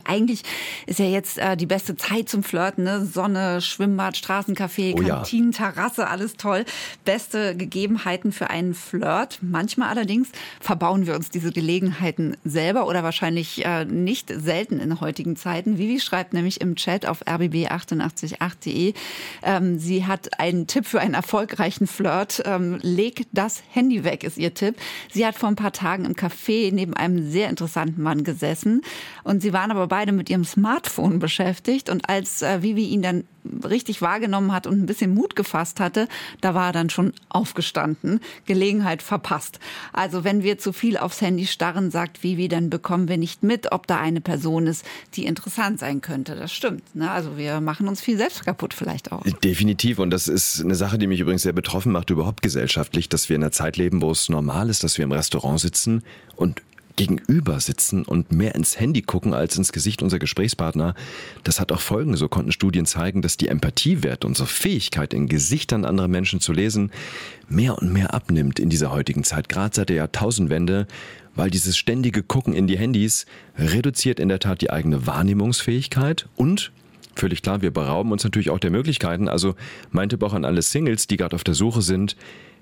Eigentlich 0.04 0.42
ist 0.86 0.98
ja 0.98 1.06
jetzt 1.06 1.38
äh, 1.38 1.56
die 1.56 1.66
beste 1.66 1.96
Zeit 1.96 2.28
zum 2.28 2.42
Flirten, 2.42 2.84
ne? 2.84 3.04
Sonne, 3.04 3.60
Schwimmbad, 3.60 4.16
Straßencafé, 4.16 4.94
oh, 4.94 5.06
Kantinen, 5.06 5.52
ja. 5.52 5.58
Terrasse, 5.58 6.08
alles 6.08 6.34
toll. 6.36 6.64
Beste 7.04 7.56
Gegebenheiten 7.56 8.32
für 8.32 8.50
einen 8.50 8.74
Flirt. 8.74 9.38
Manchmal 9.42 9.88
allerdings 9.88 10.28
verbauen 10.60 11.06
wir 11.06 11.14
uns 11.14 11.30
diese 11.30 11.52
Gelegenheiten 11.52 12.36
selber 12.44 12.86
oder 12.86 13.02
wahrscheinlich 13.02 13.64
äh, 13.64 13.84
nicht 13.84 14.32
selten 14.34 14.80
in 14.80 15.00
heutigen 15.00 15.36
Zeiten. 15.36 15.78
Vivi 15.78 16.00
schreibt 16.00 16.32
nämlich 16.32 16.60
im 16.60 16.76
Chat 16.76 17.06
auf 17.06 17.26
rbb888.de, 17.26 18.94
ähm, 19.42 19.78
sie 19.78 20.06
hat 20.06 20.40
einen 20.40 20.66
Tipp 20.66 20.86
für 20.86 21.00
einen 21.00 21.14
erfolgreichen 21.14 21.86
Flirt. 21.86 22.42
Ähm, 22.44 22.78
leg 22.82 23.26
das 23.32 23.62
Handy 23.70 24.04
weg, 24.04 24.24
ist 24.24 24.38
ihr 24.38 24.54
Tipp. 24.54 24.76
Sie 25.12 25.26
hat 25.26 25.36
vor 25.36 25.48
ein 25.48 25.56
paar 25.56 25.72
Tagen 25.72 26.04
im 26.04 26.14
Café 26.14 26.72
neben 26.72 26.94
einem 26.94 27.30
sehr 27.30 27.48
interessanten 27.50 28.02
Mann 28.02 28.24
gesessen 28.24 28.82
und 29.24 29.42
sie 29.42 29.52
waren 29.52 29.70
aber 29.70 29.89
beide 29.90 30.12
mit 30.12 30.30
ihrem 30.30 30.44
Smartphone 30.44 31.18
beschäftigt. 31.18 31.90
Und 31.90 32.08
als 32.08 32.40
äh, 32.40 32.62
Vivi 32.62 32.86
ihn 32.86 33.02
dann 33.02 33.24
richtig 33.64 34.02
wahrgenommen 34.02 34.52
hat 34.52 34.66
und 34.66 34.80
ein 34.80 34.86
bisschen 34.86 35.14
Mut 35.14 35.36
gefasst 35.36 35.80
hatte, 35.80 36.08
da 36.40 36.54
war 36.54 36.68
er 36.68 36.72
dann 36.72 36.90
schon 36.90 37.12
aufgestanden, 37.28 38.20
Gelegenheit 38.46 39.02
verpasst. 39.02 39.58
Also 39.92 40.24
wenn 40.24 40.42
wir 40.42 40.58
zu 40.58 40.72
viel 40.72 40.96
aufs 40.96 41.20
Handy 41.20 41.46
starren, 41.46 41.90
sagt 41.90 42.22
Vivi, 42.22 42.48
dann 42.48 42.70
bekommen 42.70 43.08
wir 43.08 43.18
nicht 43.18 43.42
mit, 43.42 43.72
ob 43.72 43.86
da 43.86 43.98
eine 43.98 44.20
Person 44.20 44.66
ist, 44.66 44.84
die 45.14 45.26
interessant 45.26 45.80
sein 45.80 46.00
könnte. 46.00 46.36
Das 46.36 46.52
stimmt. 46.52 46.94
Ne? 46.94 47.10
Also 47.10 47.36
wir 47.36 47.60
machen 47.60 47.88
uns 47.88 48.00
viel 48.00 48.16
selbst 48.16 48.44
kaputt 48.44 48.74
vielleicht 48.74 49.12
auch. 49.12 49.22
Definitiv. 49.42 49.98
Und 49.98 50.10
das 50.10 50.28
ist 50.28 50.62
eine 50.62 50.74
Sache, 50.74 50.98
die 50.98 51.06
mich 51.06 51.20
übrigens 51.20 51.42
sehr 51.42 51.52
betroffen 51.52 51.92
macht, 51.92 52.10
überhaupt 52.10 52.42
gesellschaftlich, 52.42 53.08
dass 53.08 53.28
wir 53.28 53.36
in 53.36 53.42
einer 53.42 53.52
Zeit 53.52 53.76
leben, 53.76 54.02
wo 54.02 54.10
es 54.10 54.28
normal 54.28 54.70
ist, 54.70 54.84
dass 54.84 54.98
wir 54.98 55.04
im 55.04 55.12
Restaurant 55.12 55.60
sitzen 55.60 56.02
und 56.36 56.62
gegenüber 56.96 57.60
sitzen 57.60 58.04
und 58.04 58.32
mehr 58.32 58.54
ins 58.54 58.78
Handy 58.78 59.02
gucken 59.02 59.34
als 59.34 59.56
ins 59.56 59.72
Gesicht 59.72 60.02
unserer 60.02 60.18
Gesprächspartner, 60.18 60.94
das 61.44 61.60
hat 61.60 61.72
auch 61.72 61.80
Folgen. 61.80 62.16
So 62.16 62.28
konnten 62.28 62.52
Studien 62.52 62.86
zeigen, 62.86 63.22
dass 63.22 63.36
die 63.36 63.48
Empathiewert, 63.48 64.24
unsere 64.24 64.48
Fähigkeit, 64.48 65.14
in 65.14 65.28
Gesichtern 65.28 65.84
anderer 65.84 66.08
Menschen 66.08 66.40
zu 66.40 66.52
lesen, 66.52 66.90
mehr 67.48 67.78
und 67.78 67.92
mehr 67.92 68.14
abnimmt 68.14 68.58
in 68.58 68.70
dieser 68.70 68.90
heutigen 68.90 69.24
Zeit, 69.24 69.48
gerade 69.48 69.74
seit 69.74 69.88
der 69.88 69.96
Jahrtausendwende, 69.96 70.86
weil 71.34 71.50
dieses 71.50 71.76
ständige 71.76 72.22
Gucken 72.22 72.54
in 72.54 72.66
die 72.66 72.78
Handys 72.78 73.26
reduziert 73.56 74.20
in 74.20 74.28
der 74.28 74.40
Tat 74.40 74.60
die 74.60 74.70
eigene 74.70 75.06
Wahrnehmungsfähigkeit 75.06 76.28
und 76.36 76.72
Völlig 77.16 77.42
klar, 77.42 77.60
wir 77.60 77.72
berauben 77.72 78.12
uns 78.12 78.24
natürlich 78.24 78.50
auch 78.50 78.60
der 78.60 78.70
Möglichkeiten. 78.70 79.28
Also 79.28 79.54
mein 79.90 80.08
Tipp 80.08 80.22
auch 80.22 80.32
an 80.32 80.44
alle 80.44 80.62
Singles, 80.62 81.06
die 81.06 81.16
gerade 81.16 81.34
auf 81.34 81.44
der 81.44 81.54
Suche 81.54 81.82
sind, 81.82 82.16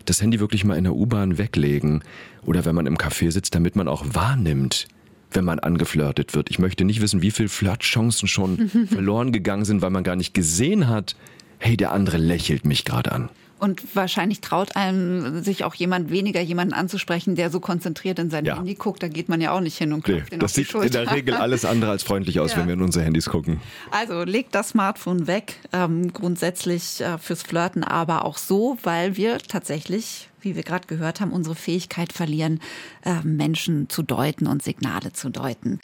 das 0.05 0.23
Handy 0.23 0.41
wirklich 0.41 0.65
mal 0.65 0.77
in 0.77 0.85
der 0.85 0.95
U-Bahn 0.95 1.39
weglegen 1.39 2.03
oder 2.45 2.65
wenn 2.65 2.75
man 2.75 2.87
im 2.87 2.97
Café 2.97 3.31
sitzt, 3.31 3.55
damit 3.55 3.77
man 3.77 3.89
auch 3.89 4.05
wahrnimmt, 4.13 4.89
wenn 5.31 5.45
man 5.45 5.59
angeflirtet 5.59 6.35
wird. 6.35 6.51
Ich 6.51 6.59
möchte 6.59 6.85
nicht 6.85 7.01
wissen, 7.01 7.23
wie 7.23 7.31
viele 7.31 7.49
Flirtchancen 7.49 8.29
schon 8.29 8.69
verloren 8.91 9.33
gegangen 9.33 9.65
sind, 9.65 9.83
weil 9.83 9.91
man 9.91 10.05
gar 10.05 10.17
nicht 10.17 10.35
gesehen 10.35 10.89
hat, 10.89 11.17
hey, 11.59 11.77
der 11.77 11.93
andere 11.93 12.19
lächelt 12.19 12.65
mich 12.65 12.85
gerade 12.85 13.13
an. 13.13 13.29
Und 13.59 13.97
wahrscheinlich 13.97 14.41
traut 14.41 14.77
einem 14.77 15.43
sich 15.43 15.65
auch 15.65 15.75
jemand 15.75 16.11
weniger, 16.11 16.41
jemanden 16.41 16.75
anzusprechen, 16.75 17.35
der 17.35 17.51
so 17.51 17.61
konzentriert 17.61 18.19
in 18.19 18.31
sein 18.31 18.45
ja. 18.45 18.57
Handy 18.57 18.75
guckt. 18.75 19.03
Da 19.03 19.09
geht 19.09 19.29
man 19.29 19.41
ja 19.41 19.53
auch 19.53 19.61
nicht 19.61 19.77
hin 19.77 19.93
und 19.93 20.05
klopft 20.05 20.33
nee, 20.33 20.39
Das 20.39 20.55
sieht 20.55 20.73
in 20.75 20.91
der 20.93 21.11
Regel 21.11 21.35
alles 21.35 21.65
andere 21.65 21.91
als 21.91 22.03
freundlich 22.03 22.41
aus, 22.41 22.53
ja. 22.53 22.59
wenn 22.59 22.67
wir 22.69 22.75
in 22.75 22.83
unsere 22.83 23.05
Handys 23.05 23.27
gucken. 23.27 23.61
Also 23.91 24.23
legt 24.23 24.55
das 24.55 24.71
Smartphone 24.71 25.27
weg, 25.27 25.57
ähm, 25.73 26.13
grundsätzlich 26.13 27.01
äh, 27.01 27.19
fürs 27.19 27.43
Flirten, 27.43 27.83
aber 27.83 28.25
auch 28.25 28.39
so, 28.39 28.79
weil 28.83 29.17
wir 29.17 29.39
tatsächlich 29.39 30.29
wie 30.41 30.55
wir 30.55 30.63
gerade 30.63 30.87
gehört 30.87 31.21
haben, 31.21 31.33
unsere 31.33 31.57
Fähigkeit 31.57 32.13
verlieren, 32.13 32.61
äh, 33.05 33.21
Menschen 33.25 33.89
zu 33.89 34.03
deuten 34.03 34.47
und 34.47 34.63
Signale 34.63 35.13
zu 35.13 35.31
deuten. 35.31 35.81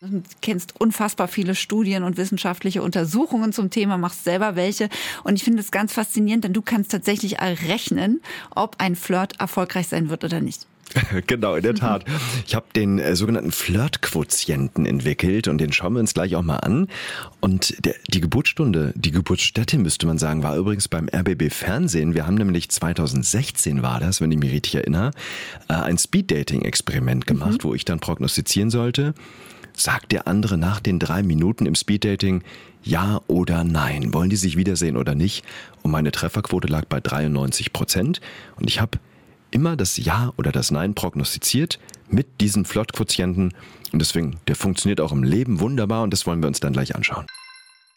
Du 0.00 0.22
kennst 0.42 0.80
unfassbar 0.80 1.26
viele 1.26 1.56
Studien 1.56 2.04
und 2.04 2.18
wissenschaftliche 2.18 2.82
Untersuchungen 2.82 3.52
zum 3.52 3.70
Thema, 3.70 3.98
machst 3.98 4.22
selber 4.22 4.54
welche. 4.54 4.90
Und 5.24 5.34
ich 5.34 5.42
finde 5.42 5.60
es 5.60 5.72
ganz 5.72 5.92
faszinierend, 5.92 6.44
denn 6.44 6.52
du 6.52 6.62
kannst 6.62 6.92
tatsächlich 6.92 7.38
errechnen, 7.38 8.20
ob 8.54 8.76
ein 8.78 8.94
Flirt 8.94 9.40
erfolgreich 9.40 9.88
sein 9.88 10.08
wird 10.08 10.22
oder 10.22 10.40
nicht. 10.40 10.68
genau, 11.26 11.56
in 11.56 11.64
der 11.64 11.74
Tat. 11.74 12.04
Ich 12.46 12.54
habe 12.54 12.66
den 12.76 13.00
äh, 13.00 13.16
sogenannten 13.16 13.50
Flirt-Quotienten 13.50 14.86
entwickelt 14.86 15.48
und 15.48 15.58
den 15.58 15.72
schauen 15.72 15.94
wir 15.94 16.00
uns 16.00 16.14
gleich 16.14 16.36
auch 16.36 16.42
mal 16.42 16.58
an. 16.58 16.86
Und 17.40 17.84
der, 17.84 17.96
die 18.06 18.20
Geburtsstunde, 18.20 18.92
die 18.94 19.10
Geburtsstätte 19.10 19.78
müsste 19.78 20.06
man 20.06 20.16
sagen, 20.16 20.44
war 20.44 20.56
übrigens 20.56 20.86
beim 20.86 21.08
RBB 21.08 21.50
Fernsehen. 21.52 22.14
Wir 22.14 22.24
haben 22.24 22.36
nämlich 22.36 22.70
2016 22.70 23.82
war 23.82 23.98
das, 23.98 24.20
wenn 24.20 24.30
ich 24.30 24.38
mich 24.38 24.52
richtig 24.52 24.76
erinnere, 24.76 25.10
äh, 25.68 25.74
ein 25.74 25.98
Speed-Dating-Experiment 25.98 27.26
gemacht, 27.26 27.64
mhm. 27.64 27.68
wo 27.68 27.74
ich 27.74 27.84
dann 27.84 27.98
prognostizieren 27.98 28.70
sollte, 28.70 29.12
Sagt 29.78 30.10
der 30.10 30.26
andere 30.26 30.58
nach 30.58 30.80
den 30.80 30.98
drei 30.98 31.22
Minuten 31.22 31.64
im 31.64 31.76
Speeddating 31.76 32.42
ja 32.82 33.20
oder 33.28 33.62
nein? 33.62 34.12
Wollen 34.12 34.28
die 34.28 34.36
sich 34.36 34.56
wiedersehen 34.56 34.96
oder 34.96 35.14
nicht? 35.14 35.44
Und 35.82 35.92
meine 35.92 36.10
Trefferquote 36.10 36.66
lag 36.66 36.86
bei 36.86 36.98
93 37.00 37.72
Prozent. 37.72 38.20
Und 38.56 38.68
ich 38.68 38.80
habe 38.80 38.98
immer 39.52 39.76
das 39.76 39.96
Ja 39.96 40.32
oder 40.36 40.50
das 40.50 40.72
Nein 40.72 40.94
prognostiziert 40.94 41.78
mit 42.10 42.40
diesem 42.40 42.64
Flott-Quotienten. 42.64 43.54
Und 43.92 43.98
deswegen, 44.00 44.40
der 44.48 44.56
funktioniert 44.56 45.00
auch 45.00 45.12
im 45.12 45.22
Leben 45.22 45.60
wunderbar 45.60 46.02
und 46.02 46.12
das 46.12 46.26
wollen 46.26 46.42
wir 46.42 46.48
uns 46.48 46.58
dann 46.58 46.72
gleich 46.72 46.96
anschauen. 46.96 47.26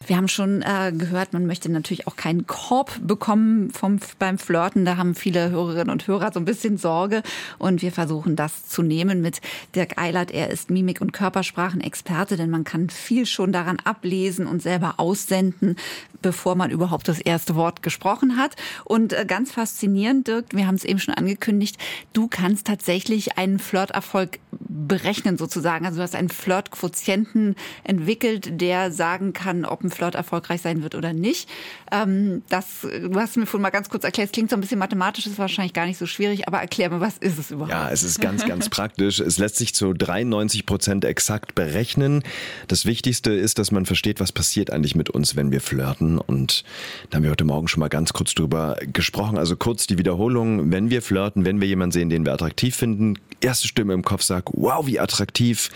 Wir 0.08 0.18
haben 0.18 0.28
schon 0.28 0.64
äh, 0.64 0.92
gehört, 0.96 1.34
man 1.34 1.46
möchte 1.46 1.72
natürlich 1.72 2.08
auch 2.08 2.16
keinen 2.16 2.48
Korb 2.48 3.00
bekommen 3.06 3.70
vom, 3.70 4.00
beim 4.18 4.38
Flirten. 4.40 4.84
Da 4.84 4.98
haben 4.98 5.14
viele 5.14 5.52
Hörerinnen 5.52 5.92
und 5.92 6.08
Hörer 6.08 6.32
so 6.34 6.40
ein 6.40 6.46
bisschen 6.46 6.78
Sorge. 6.78 7.22
Und 7.60 7.82
wir 7.82 7.92
versuchen 7.92 8.36
das 8.36 8.68
zu 8.68 8.82
nehmen 8.82 9.22
mit 9.22 9.42
Dirk 9.76 10.00
Eilert. 10.00 10.32
Er 10.32 10.50
ist 10.50 10.72
Mimik- 10.72 11.02
und 11.02 11.14
Körpersprachenexperte, 11.14 12.36
denn 12.36 12.50
man 12.50 12.64
kann 12.64 12.90
viel 12.90 13.26
schon 13.26 13.52
daran 13.52 13.78
ablesen 13.84 14.48
und 14.48 14.62
selber 14.62 14.96
aussenden, 14.98 15.76
bevor 16.22 16.56
man 16.56 16.72
überhaupt 16.72 17.08
das 17.08 17.20
erste 17.20 17.56
Wort 17.56 17.84
gesprochen 17.84 18.38
hat. 18.38 18.56
Und 18.86 19.14
äh, 19.14 19.26
ganz 19.26 19.52
faszinierend, 19.52 20.28
Dirk, 20.28 20.46
wir 20.52 20.66
haben 20.66 20.76
es 20.76 20.84
eben 20.84 21.00
schon 21.00 21.14
angekündigt, 21.14 21.78
du 22.14 22.28
kannst 22.28 22.66
tatsächlich 22.66 23.38
einen 23.38 23.60
Flirterfolg 23.60 24.40
berechnen 24.52 25.38
sozusagen. 25.38 25.86
Also 25.86 25.98
du 25.98 26.04
hast 26.04 26.16
einen 26.16 26.30
Flirtquotienten 26.30 27.56
entwickelt, 27.84 28.62
der 28.62 28.92
sagen 28.92 29.34
kann, 29.34 29.66
ob 29.66 29.84
ein 29.84 29.91
Flirt 29.92 30.16
erfolgreich 30.16 30.62
sein 30.62 30.84
wird 30.84 30.96
oder 30.96 31.14
nicht. 31.14 31.50
Ähm, 31.92 32.44
das, 32.50 32.66
du 32.82 33.20
hast 33.20 33.38
mir 33.38 33.46
vorhin 33.46 33.62
mal 33.62 33.70
ganz 33.70 33.90
kurz 33.90 34.04
erklärt, 34.04 34.28
es 34.28 34.32
klingt 34.32 34.50
so 34.50 34.56
ein 34.56 34.62
bisschen 34.62 34.80
mathematisch, 34.80 35.28
ist 35.28 35.38
wahrscheinlich 35.38 35.74
gar 35.74 35.86
nicht 35.86 35.98
so 35.98 36.06
schwierig, 36.06 36.48
aber 36.48 36.60
erklär 36.60 36.90
mir, 36.90 37.00
was 37.00 37.18
ist 37.18 37.38
es 37.38 37.52
überhaupt? 37.52 37.72
Ja, 37.72 37.90
es 37.90 38.04
ist 38.04 38.20
ganz, 38.22 38.46
ganz 38.46 38.70
praktisch. 38.70 39.20
Es 39.20 39.38
lässt 39.38 39.58
sich 39.58 39.76
zu 39.76 39.94
93 39.94 40.66
Prozent 40.66 41.06
exakt 41.06 41.56
berechnen. 41.56 42.24
Das 42.68 42.86
Wichtigste 42.86 43.32
ist, 43.32 43.60
dass 43.60 43.72
man 43.72 43.86
versteht, 43.86 44.20
was 44.20 44.32
passiert 44.32 44.72
eigentlich 44.72 44.96
mit 44.96 45.10
uns, 45.10 45.36
wenn 45.36 45.52
wir 45.52 45.62
flirten. 45.62 46.18
Und 46.18 46.64
da 47.10 47.18
haben 47.18 47.24
wir 47.24 47.32
heute 47.32 47.44
Morgen 47.44 47.68
schon 47.68 47.80
mal 47.82 47.90
ganz 47.90 48.14
kurz 48.14 48.34
drüber 48.34 48.78
gesprochen. 48.82 49.38
Also 49.38 49.56
kurz 49.56 49.88
die 49.88 49.98
Wiederholung. 49.98 50.72
Wenn 50.72 50.90
wir 50.90 51.02
flirten, 51.02 51.46
wenn 51.46 51.62
wir 51.62 51.68
jemanden 51.68 51.92
sehen, 51.92 52.10
den 52.10 52.26
wir 52.26 52.34
attraktiv 52.34 52.76
finden, 52.76 53.18
erste 53.42 53.68
Stimme 53.68 53.94
im 53.94 54.04
Kopf 54.04 54.24
sagt, 54.24 54.50
wow, 54.54 54.86
wie 54.86 55.00
attraktiv. 55.00 55.70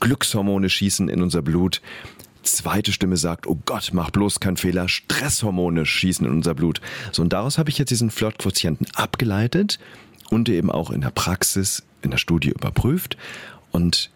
Glückshormone 0.00 0.70
schießen 0.70 1.08
in 1.08 1.22
unser 1.22 1.42
Blut. 1.42 1.80
Zweite 2.42 2.92
Stimme 2.92 3.16
sagt, 3.16 3.46
oh 3.46 3.58
Gott, 3.66 3.90
mach 3.92 4.10
bloß 4.10 4.40
keinen 4.40 4.56
Fehler, 4.56 4.88
Stresshormone 4.88 5.84
schießen 5.84 6.26
in 6.26 6.32
unser 6.32 6.54
Blut. 6.54 6.80
So, 7.12 7.22
und 7.22 7.32
daraus 7.32 7.58
habe 7.58 7.70
ich 7.70 7.78
jetzt 7.78 7.90
diesen 7.90 8.10
Flirtquotienten 8.10 8.86
abgeleitet 8.94 9.78
und 10.30 10.48
eben 10.48 10.70
auch 10.70 10.90
in 10.90 11.02
der 11.02 11.10
Praxis, 11.10 11.82
in 12.02 12.10
der 12.10 12.18
Studie 12.18 12.50
überprüft. 12.50 13.16
Und 13.72 14.10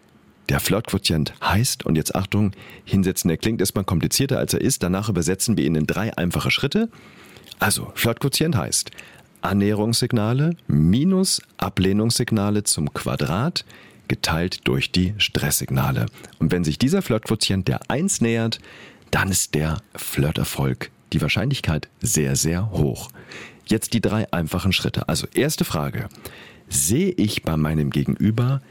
der 0.49 0.59
Flirtquotient 0.59 1.33
heißt, 1.41 1.85
und 1.85 1.95
jetzt 1.95 2.15
Achtung, 2.15 2.51
hinsetzen, 2.83 3.27
der 3.27 3.37
klingt 3.37 3.61
erstmal 3.61 3.83
komplizierter 3.83 4.37
als 4.37 4.53
er 4.53 4.61
ist, 4.61 4.83
danach 4.83 5.09
übersetzen 5.09 5.57
wir 5.57 5.65
ihn 5.65 5.75
in 5.75 5.87
drei 5.87 6.15
einfache 6.17 6.51
Schritte. 6.51 6.89
Also, 7.59 7.91
Flirtquotient 7.95 8.55
heißt 8.55 8.91
Annäherungssignale 9.41 10.55
minus 10.67 11.41
Ablehnungssignale 11.57 12.63
zum 12.63 12.93
Quadrat 12.93 13.65
geteilt 14.07 14.67
durch 14.67 14.91
die 14.91 15.13
Stresssignale. 15.17 16.07
Und 16.39 16.51
wenn 16.51 16.63
sich 16.63 16.79
dieser 16.79 17.01
Flirtquotient 17.01 17.67
der 17.67 17.89
1 17.89 18.21
nähert, 18.21 18.59
dann 19.11 19.29
ist 19.29 19.55
der 19.55 19.81
Flirterfolg 19.95 20.91
die 21.13 21.21
Wahrscheinlichkeit 21.21 21.87
sehr, 22.01 22.35
sehr 22.35 22.71
hoch. 22.71 23.09
Jetzt 23.67 23.93
die 23.93 24.01
drei 24.01 24.31
einfachen 24.33 24.73
Schritte. 24.73 25.07
Also 25.09 25.27
erste 25.33 25.65
Frage. 25.65 26.09
Sehe 26.67 27.11
ich 27.11 27.43
bei 27.43 27.57
meinem 27.57 27.89
Gegenüber 27.91 28.61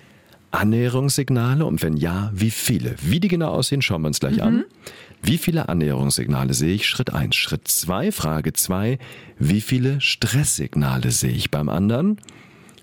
Annäherungssignale 0.50 1.64
und 1.66 1.82
wenn 1.82 1.96
ja, 1.96 2.30
wie 2.32 2.50
viele? 2.50 2.94
Wie 3.02 3.18
die 3.18 3.28
genau 3.28 3.50
aussehen, 3.50 3.82
schauen 3.82 4.02
wir 4.02 4.08
uns 4.08 4.20
gleich 4.20 4.36
mhm. 4.36 4.42
an. 4.42 4.64
Wie 5.22 5.38
viele 5.38 5.68
Annäherungssignale 5.68 6.54
sehe 6.54 6.74
ich? 6.74 6.86
Schritt 6.86 7.12
1. 7.12 7.34
Schritt 7.34 7.66
2, 7.66 8.12
Frage 8.12 8.52
2. 8.52 8.98
Wie 9.38 9.60
viele 9.60 10.00
Stresssignale 10.00 11.10
sehe 11.10 11.32
ich 11.32 11.50
beim 11.50 11.68
anderen? 11.68 12.18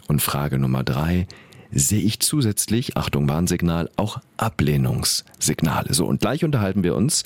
Und 0.07 0.21
Frage 0.21 0.57
Nummer 0.57 0.83
3 0.83 1.27
sehe 1.71 2.01
ich 2.01 2.19
zusätzlich, 2.19 2.97
Achtung 2.97 3.27
Warnsignal, 3.29 3.89
auch 3.95 4.19
Ablehnungssignale. 4.37 5.93
So, 5.93 6.05
und 6.05 6.21
gleich 6.21 6.43
unterhalten 6.43 6.83
wir 6.83 6.95
uns, 6.95 7.23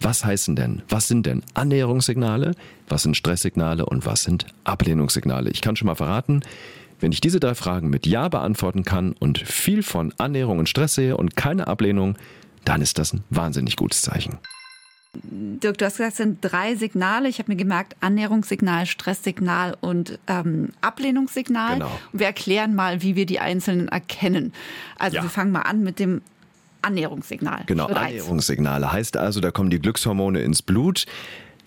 was 0.00 0.24
heißen 0.24 0.56
denn, 0.56 0.82
was 0.88 1.08
sind 1.08 1.26
denn 1.26 1.42
Annäherungssignale, 1.54 2.52
was 2.88 3.04
sind 3.04 3.16
Stresssignale 3.16 3.86
und 3.86 4.04
was 4.04 4.22
sind 4.22 4.46
Ablehnungssignale? 4.64 5.50
Ich 5.50 5.60
kann 5.60 5.76
schon 5.76 5.86
mal 5.86 5.94
verraten, 5.94 6.42
wenn 7.00 7.12
ich 7.12 7.20
diese 7.20 7.40
drei 7.40 7.54
Fragen 7.54 7.88
mit 7.90 8.06
Ja 8.06 8.28
beantworten 8.28 8.84
kann 8.84 9.12
und 9.12 9.38
viel 9.38 9.82
von 9.82 10.12
Annäherung 10.18 10.58
und 10.58 10.68
Stress 10.68 10.94
sehe 10.94 11.16
und 11.16 11.36
keine 11.36 11.66
Ablehnung, 11.66 12.16
dann 12.64 12.80
ist 12.80 12.98
das 12.98 13.12
ein 13.12 13.24
wahnsinnig 13.30 13.76
gutes 13.76 14.02
Zeichen. 14.02 14.38
Dirk, 15.22 15.78
du 15.78 15.84
hast 15.84 15.96
gesagt, 15.96 16.12
es 16.12 16.16
sind 16.18 16.38
drei 16.40 16.74
Signale. 16.74 17.28
Ich 17.28 17.38
habe 17.38 17.52
mir 17.52 17.56
gemerkt, 17.56 17.96
Annäherungssignal, 18.00 18.86
Stresssignal 18.86 19.76
und 19.80 20.18
ähm, 20.26 20.70
Ablehnungssignal. 20.80 21.74
Genau. 21.74 21.90
wir 22.12 22.26
erklären 22.26 22.74
mal, 22.74 23.02
wie 23.02 23.16
wir 23.16 23.26
die 23.26 23.40
einzelnen 23.40 23.88
erkennen. 23.88 24.52
Also 24.98 25.16
ja. 25.16 25.22
wir 25.22 25.30
fangen 25.30 25.52
mal 25.52 25.62
an 25.62 25.82
mit 25.82 25.98
dem 25.98 26.22
Annäherungssignal. 26.82 27.64
Genau, 27.66 27.86
Annäherungssignale 27.86 28.92
heißt 28.92 29.16
also, 29.16 29.40
da 29.40 29.50
kommen 29.50 29.70
die 29.70 29.78
Glückshormone 29.78 30.40
ins 30.40 30.62
Blut. 30.62 31.06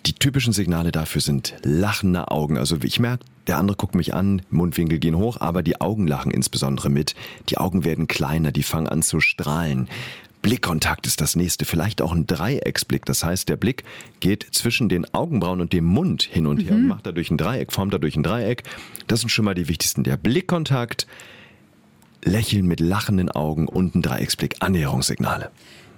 Die 0.05 0.13
typischen 0.13 0.53
Signale 0.53 0.91
dafür 0.91 1.21
sind 1.21 1.55
lachende 1.63 2.31
Augen. 2.31 2.57
Also 2.57 2.77
ich 2.83 2.99
merke, 2.99 3.25
der 3.47 3.57
andere 3.57 3.75
guckt 3.75 3.95
mich 3.95 4.13
an, 4.13 4.41
Mundwinkel 4.49 4.99
gehen 4.99 5.17
hoch, 5.17 5.41
aber 5.41 5.63
die 5.63 5.81
Augen 5.81 6.07
lachen 6.07 6.31
insbesondere 6.31 6.89
mit. 6.89 7.15
Die 7.49 7.57
Augen 7.57 7.83
werden 7.83 8.07
kleiner, 8.07 8.51
die 8.51 8.63
fangen 8.63 8.87
an 8.87 9.01
zu 9.01 9.19
strahlen. 9.19 9.89
Blickkontakt 10.47 11.05
ist 11.07 11.19
das 11.19 11.35
nächste, 11.35 11.65
vielleicht 11.65 12.01
auch 12.01 12.13
ein 12.13 12.25
Dreiecksblick. 12.25 13.03
Das 13.05 13.21
heißt, 13.21 13.49
der 13.49 13.57
Blick 13.57 13.83
geht 14.21 14.47
zwischen 14.51 14.87
den 14.87 15.13
Augenbrauen 15.13 15.59
und 15.59 15.73
dem 15.73 15.83
Mund 15.83 16.23
hin 16.23 16.47
und 16.47 16.59
her 16.59 16.77
mhm. 16.77 16.83
und 16.83 16.87
macht 16.87 17.05
dadurch 17.05 17.29
ein 17.29 17.37
Dreieck, 17.37 17.73
formt 17.73 17.93
dadurch 17.93 18.15
ein 18.15 18.23
Dreieck. 18.23 18.63
Das 19.07 19.19
sind 19.19 19.29
schon 19.29 19.43
mal 19.43 19.55
die 19.55 19.67
wichtigsten. 19.67 20.05
Der 20.05 20.15
Blickkontakt, 20.15 21.05
Lächeln 22.23 22.65
mit 22.65 22.79
lachenden 22.79 23.29
Augen 23.29 23.67
und 23.67 23.95
ein 23.95 24.01
Dreiecksblick, 24.01 24.55
Annäherungssignale. 24.61 25.51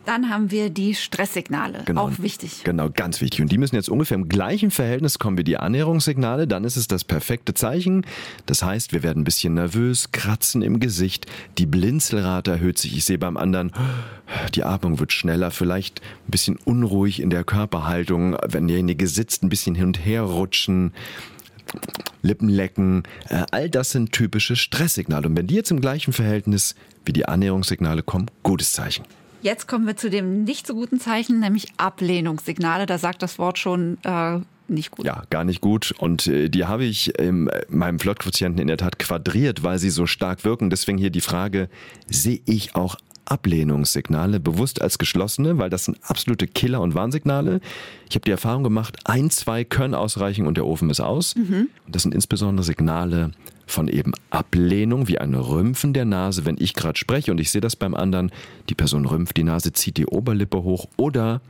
Dann 0.05 0.29
haben 0.29 0.49
wir 0.49 0.69
die 0.69 0.95
Stresssignale, 0.95 1.83
genau, 1.85 2.07
auch 2.07 2.11
wichtig. 2.17 2.63
Genau, 2.63 2.89
ganz 2.89 3.21
wichtig. 3.21 3.41
Und 3.41 3.51
die 3.51 3.57
müssen 3.57 3.75
jetzt 3.75 3.89
ungefähr 3.89 4.15
im 4.15 4.27
gleichen 4.27 4.71
Verhältnis 4.71 5.19
kommen 5.19 5.37
wie 5.37 5.43
die 5.43 5.57
Annäherungssignale. 5.57 6.47
Dann 6.47 6.63
ist 6.63 6.77
es 6.77 6.87
das 6.87 7.03
perfekte 7.03 7.53
Zeichen. 7.53 8.05
Das 8.45 8.63
heißt, 8.63 8.91
wir 8.91 9.03
werden 9.03 9.21
ein 9.21 9.23
bisschen 9.23 9.53
nervös, 9.53 10.11
kratzen 10.11 10.61
im 10.61 10.79
Gesicht, 10.79 11.27
die 11.57 11.65
Blinzelrate 11.65 12.51
erhöht 12.51 12.77
sich. 12.77 12.97
Ich 12.97 13.05
sehe 13.05 13.17
beim 13.17 13.37
anderen, 13.37 13.71
die 14.55 14.63
Atmung 14.63 14.99
wird 14.99 15.11
schneller, 15.11 15.51
vielleicht 15.51 16.01
ein 16.27 16.31
bisschen 16.31 16.57
unruhig 16.65 17.21
in 17.21 17.29
der 17.29 17.43
Körperhaltung, 17.43 18.37
wenn 18.47 18.67
derjenige 18.67 19.07
sitzt, 19.07 19.43
ein 19.43 19.49
bisschen 19.49 19.75
hin 19.75 19.87
und 19.87 20.05
her 20.05 20.23
rutschen. 20.23 20.93
Lippen 22.21 22.49
lecken, 22.49 23.03
äh, 23.29 23.45
all 23.51 23.69
das 23.69 23.91
sind 23.91 24.11
typische 24.11 24.55
Stresssignale. 24.55 25.27
Und 25.27 25.37
wenn 25.37 25.47
die 25.47 25.55
jetzt 25.55 25.71
im 25.71 25.81
gleichen 25.81 26.13
Verhältnis 26.13 26.75
wie 27.05 27.13
die 27.13 27.27
Annäherungssignale 27.27 28.01
kommen, 28.01 28.31
gutes 28.43 28.71
Zeichen. 28.71 29.05
Jetzt 29.41 29.67
kommen 29.67 29.87
wir 29.87 29.95
zu 29.95 30.09
dem 30.09 30.43
nicht 30.43 30.67
so 30.67 30.73
guten 30.73 30.99
Zeichen, 30.99 31.39
nämlich 31.39 31.71
Ablehnungssignale. 31.77 32.85
Da 32.85 32.97
sagt 32.97 33.21
das 33.21 33.39
Wort 33.39 33.57
schon 33.57 33.97
äh, 34.03 34.39
nicht 34.67 34.91
gut. 34.91 35.05
Ja, 35.05 35.23
gar 35.29 35.43
nicht 35.43 35.61
gut. 35.61 35.93
Und 35.97 36.27
äh, 36.27 36.49
die 36.49 36.65
habe 36.65 36.83
ich 36.83 37.17
in 37.19 37.49
meinem 37.69 37.99
Flirtquotienten 37.99 38.61
in 38.61 38.67
der 38.67 38.77
Tat 38.77 38.99
quadriert, 38.99 39.63
weil 39.63 39.79
sie 39.79 39.89
so 39.89 40.05
stark 40.05 40.43
wirken. 40.43 40.69
Deswegen 40.69 40.97
hier 40.97 41.09
die 41.09 41.21
Frage, 41.21 41.69
sehe 42.07 42.41
ich 42.45 42.75
auch 42.75 42.95
Ablehnungssignale 43.25 44.39
bewusst 44.39 44.81
als 44.81 44.97
geschlossene, 44.97 45.57
weil 45.57 45.69
das 45.69 45.85
sind 45.85 45.97
absolute 46.01 46.47
Killer- 46.47 46.81
und 46.81 46.95
Warnsignale. 46.95 47.61
Ich 48.09 48.15
habe 48.15 48.25
die 48.25 48.31
Erfahrung 48.31 48.63
gemacht, 48.63 48.97
ein, 49.05 49.29
zwei 49.29 49.63
können 49.63 49.93
ausreichen 49.93 50.47
und 50.47 50.57
der 50.57 50.65
Ofen 50.65 50.89
ist 50.89 50.99
aus. 50.99 51.35
Mhm. 51.35 51.69
Und 51.85 51.95
das 51.95 52.03
sind 52.03 52.15
insbesondere 52.15 52.63
Signale 52.63 53.31
von 53.69 53.87
eben 53.87 54.13
Ablehnung, 54.29 55.07
wie 55.07 55.19
ein 55.19 55.35
Rümpfen 55.35 55.93
der 55.93 56.05
Nase, 56.05 56.45
wenn 56.45 56.57
ich 56.59 56.73
gerade 56.73 56.97
spreche 56.97 57.31
und 57.31 57.39
ich 57.39 57.51
sehe 57.51 57.61
das 57.61 57.75
beim 57.75 57.93
anderen, 57.93 58.31
die 58.67 58.75
Person 58.75 59.05
rümpft 59.05 59.37
die 59.37 59.43
Nase, 59.43 59.73
zieht 59.73 59.97
die 59.97 60.07
Oberlippe 60.07 60.63
hoch 60.63 60.87
oder 60.97 61.41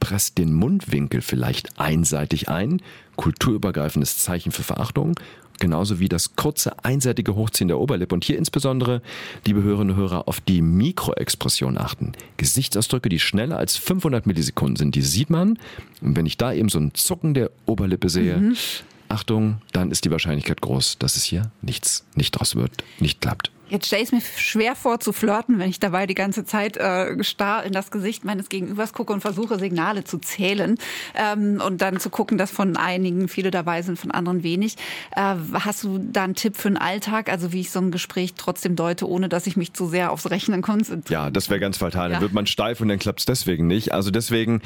presst 0.00 0.38
den 0.38 0.54
Mundwinkel 0.54 1.20
vielleicht 1.20 1.78
einseitig 1.78 2.48
ein, 2.48 2.80
kulturübergreifendes 3.16 4.18
Zeichen 4.18 4.50
für 4.50 4.62
Verachtung, 4.62 5.20
genauso 5.58 6.00
wie 6.00 6.08
das 6.08 6.34
kurze 6.36 6.82
einseitige 6.84 7.34
Hochziehen 7.34 7.68
der 7.68 7.78
Oberlippe 7.78 8.14
und 8.14 8.24
hier 8.24 8.38
insbesondere, 8.38 9.02
liebe 9.46 9.62
Hörerinnen 9.62 9.94
und 9.94 10.00
Hörer, 10.00 10.26
auf 10.26 10.40
die 10.40 10.62
Mikroexpression 10.62 11.76
achten. 11.76 12.12
Gesichtsausdrücke, 12.38 13.10
die 13.10 13.20
schneller 13.20 13.58
als 13.58 13.76
500 13.76 14.26
Millisekunden 14.26 14.76
sind, 14.76 14.94
die 14.94 15.02
sieht 15.02 15.28
man 15.28 15.58
und 16.00 16.16
wenn 16.16 16.26
ich 16.26 16.38
da 16.38 16.52
eben 16.52 16.70
so 16.70 16.80
ein 16.80 16.94
Zucken 16.94 17.34
der 17.34 17.50
Oberlippe 17.66 18.08
sehe, 18.08 18.38
mhm. 18.38 18.56
Achtung, 19.10 19.60
dann 19.72 19.90
ist 19.90 20.04
die 20.04 20.10
Wahrscheinlichkeit 20.10 20.60
groß, 20.60 20.98
dass 20.98 21.16
es 21.16 21.24
hier 21.24 21.50
nichts, 21.62 22.04
nicht 22.14 22.32
draus 22.32 22.54
wird, 22.54 22.84
nicht 23.00 23.20
klappt. 23.20 23.50
Jetzt 23.70 23.86
stelle 23.86 24.02
ich 24.02 24.08
es 24.08 24.12
mir 24.12 24.20
schwer 24.36 24.74
vor 24.74 24.98
zu 24.98 25.12
flirten, 25.12 25.60
wenn 25.60 25.70
ich 25.70 25.78
dabei 25.78 26.06
die 26.06 26.16
ganze 26.16 26.44
Zeit 26.44 26.76
äh, 26.76 27.22
starr 27.22 27.64
in 27.64 27.72
das 27.72 27.92
Gesicht 27.92 28.24
meines 28.24 28.48
Gegenübers 28.48 28.92
gucke 28.92 29.12
und 29.12 29.20
versuche, 29.20 29.60
Signale 29.60 30.02
zu 30.02 30.18
zählen 30.18 30.76
ähm, 31.14 31.62
und 31.64 31.80
dann 31.80 32.00
zu 32.00 32.10
gucken, 32.10 32.36
dass 32.36 32.50
von 32.50 32.76
einigen 32.76 33.28
viele 33.28 33.52
dabei 33.52 33.82
sind, 33.82 33.96
von 33.96 34.10
anderen 34.10 34.42
wenig. 34.42 34.74
Äh, 35.14 35.36
hast 35.54 35.84
du 35.84 35.98
da 35.98 36.24
einen 36.24 36.34
Tipp 36.34 36.56
für 36.56 36.68
den 36.68 36.78
Alltag, 36.78 37.30
also 37.30 37.52
wie 37.52 37.60
ich 37.60 37.70
so 37.70 37.78
ein 37.78 37.92
Gespräch 37.92 38.34
trotzdem 38.36 38.74
deute, 38.74 39.08
ohne 39.08 39.28
dass 39.28 39.46
ich 39.46 39.56
mich 39.56 39.72
zu 39.72 39.86
sehr 39.86 40.10
aufs 40.10 40.30
Rechnen 40.30 40.62
konzentriere? 40.62 41.22
Ja, 41.22 41.30
das 41.30 41.48
wäre 41.48 41.60
ganz 41.60 41.76
fatal. 41.76 42.10
Dann 42.10 42.20
wird 42.20 42.32
man 42.32 42.46
steif 42.46 42.80
und 42.80 42.88
dann 42.88 42.98
klappt 42.98 43.20
es 43.20 43.26
deswegen 43.26 43.68
nicht. 43.68 43.92
Also 43.92 44.10
deswegen 44.10 44.62